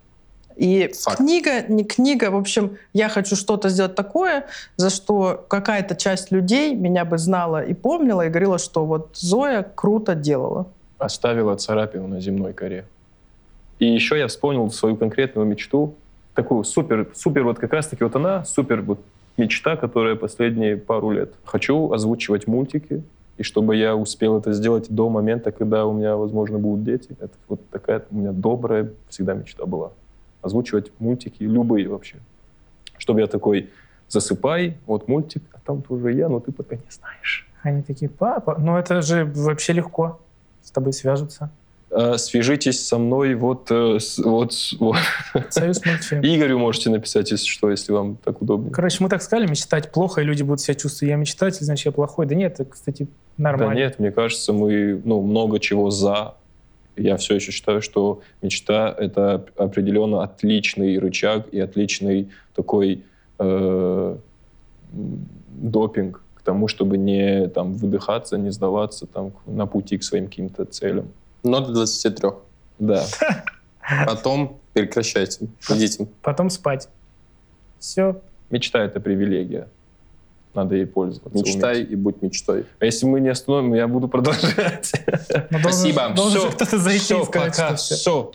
И 0.55 0.91
Факт. 0.93 1.17
книга, 1.17 1.63
не 1.67 1.83
книга, 1.83 2.29
в 2.31 2.35
общем, 2.35 2.77
я 2.93 3.09
хочу 3.09 3.35
что-то 3.35 3.69
сделать 3.69 3.95
такое, 3.95 4.45
за 4.75 4.89
что 4.89 5.43
какая-то 5.47 5.95
часть 5.95 6.31
людей 6.31 6.75
меня 6.75 7.05
бы 7.05 7.17
знала 7.17 7.63
и 7.63 7.73
помнила, 7.73 8.25
и 8.25 8.29
говорила, 8.29 8.59
что 8.59 8.85
вот 8.85 9.09
Зоя 9.13 9.63
круто 9.75 10.15
делала. 10.15 10.67
Оставила 10.97 11.55
царапину 11.55 12.07
на 12.07 12.21
земной 12.21 12.53
коре. 12.53 12.85
И 13.79 13.85
еще 13.85 14.17
я 14.17 14.27
вспомнил 14.27 14.69
свою 14.71 14.95
конкретную 14.95 15.47
мечту, 15.47 15.95
такую 16.35 16.63
супер, 16.63 17.09
супер 17.15 17.43
вот 17.43 17.59
как 17.59 17.73
раз-таки 17.73 18.03
вот 18.03 18.15
она, 18.15 18.45
супер 18.45 18.81
вот 18.81 18.99
мечта, 19.37 19.75
которая 19.75 20.15
последние 20.15 20.77
пару 20.77 21.11
лет. 21.11 21.33
Хочу 21.43 21.91
озвучивать 21.91 22.47
мультики, 22.47 23.03
и 23.37 23.43
чтобы 23.43 23.75
я 23.75 23.95
успел 23.95 24.37
это 24.37 24.53
сделать 24.53 24.89
до 24.89 25.09
момента, 25.09 25.51
когда 25.51 25.87
у 25.87 25.93
меня, 25.93 26.15
возможно, 26.15 26.59
будут 26.59 26.83
дети. 26.83 27.17
Это 27.19 27.33
вот 27.47 27.67
такая 27.71 28.03
у 28.11 28.15
меня 28.15 28.31
добрая 28.31 28.91
всегда 29.09 29.33
мечта 29.33 29.65
была 29.65 29.91
озвучивать 30.43 30.91
мультики, 30.99 31.41
любые 31.43 31.87
вообще. 31.87 32.17
Чтобы 32.97 33.21
я 33.21 33.27
такой, 33.27 33.69
засыпай, 34.09 34.77
вот 34.85 35.07
мультик, 35.07 35.41
а 35.53 35.57
там 35.65 35.81
тоже 35.81 36.11
я, 36.13 36.29
но 36.29 36.39
ты 36.39 36.51
пока 36.51 36.75
не 36.75 36.81
знаешь. 36.91 37.47
Они 37.63 37.81
такие, 37.81 38.09
папа, 38.09 38.57
ну 38.59 38.77
это 38.77 39.01
же 39.01 39.25
вообще 39.25 39.73
легко, 39.73 40.19
с 40.61 40.69
тобой 40.71 40.93
свяжутся. 40.93 41.49
э, 41.95 42.17
свяжитесь 42.17 42.85
со 42.87 42.97
мной 42.97 43.35
вот, 43.35 43.67
э, 43.71 43.99
с- 43.99 44.17
вот, 44.17 44.53
вот. 44.79 44.97
Союз 45.49 45.85
мультфильм. 45.85 46.21
Игорю 46.23 46.59
можете 46.59 46.89
написать, 46.89 47.31
если 47.31 47.45
что, 47.47 47.69
если 47.71 47.91
вам 47.93 48.17
так 48.17 48.41
удобнее. 48.41 48.71
Короче, 48.71 48.97
мы 49.03 49.09
так 49.09 49.21
сказали, 49.21 49.47
мечтать 49.49 49.91
плохо, 49.91 50.21
и 50.21 50.23
люди 50.23 50.41
будут 50.43 50.59
себя 50.61 50.73
чувствовать, 50.75 51.09
я 51.11 51.15
мечтатель, 51.17 51.63
значит, 51.63 51.85
я 51.85 51.91
плохой. 51.91 52.25
Да 52.25 52.33
нет, 52.35 52.53
это, 52.59 52.65
кстати, 52.65 53.07
нормально. 53.37 53.75
Да 53.75 53.79
нет, 53.79 53.99
мне 53.99 54.11
кажется, 54.11 54.53
мы 54.53 55.01
ну, 55.05 55.21
много 55.21 55.59
чего 55.59 55.89
за. 55.91 56.33
Я 56.95 57.17
все 57.17 57.35
еще 57.35 57.51
считаю, 57.51 57.81
что 57.81 58.21
мечта— 58.41 58.93
это 58.97 59.45
определенно 59.57 60.23
отличный 60.23 60.99
рычаг 60.99 61.47
и 61.51 61.59
отличный 61.59 62.29
такой 62.55 63.03
э, 63.39 64.17
допинг 64.91 66.21
к 66.35 66.41
тому, 66.41 66.67
чтобы 66.67 66.97
не 66.97 67.47
там, 67.47 67.73
выдыхаться, 67.73 68.37
не 68.37 68.51
сдаваться 68.51 69.07
там, 69.07 69.33
на 69.45 69.65
пути 69.65 69.97
к 69.97 70.03
своим 70.03 70.27
каким-то 70.27 70.65
целям. 70.65 71.07
Но 71.43 71.59
до 71.61 71.73
23. 71.73 72.29
Да. 72.79 73.05
Потом 74.05 74.59
прекращайте. 74.73 75.47
Идите. 75.69 76.07
Потом 76.21 76.49
спать. 76.49 76.89
Все. 77.79 78.21
Мечта— 78.49 78.83
это 78.85 78.99
привилегия. 78.99 79.67
Надо 80.53 80.75
ей 80.75 80.85
пользоваться. 80.85 81.37
Мечтай 81.37 81.77
уметь. 81.77 81.91
и 81.91 81.95
будь 81.95 82.21
мечтой. 82.21 82.65
А 82.79 82.85
если 82.85 83.05
мы 83.07 83.19
не 83.19 83.29
остановим, 83.29 83.73
я 83.73 83.87
буду 83.87 84.07
продолжать. 84.07 84.91
Спасибо. 85.59 86.09
Должен 86.15 86.51
кто-то 86.51 86.77
зайти 86.77 87.03
Всё, 87.05 87.21
и 87.21 87.25
сказать, 87.25 87.57
пока. 87.57 87.77
что 87.77 87.95
все. 87.95 88.31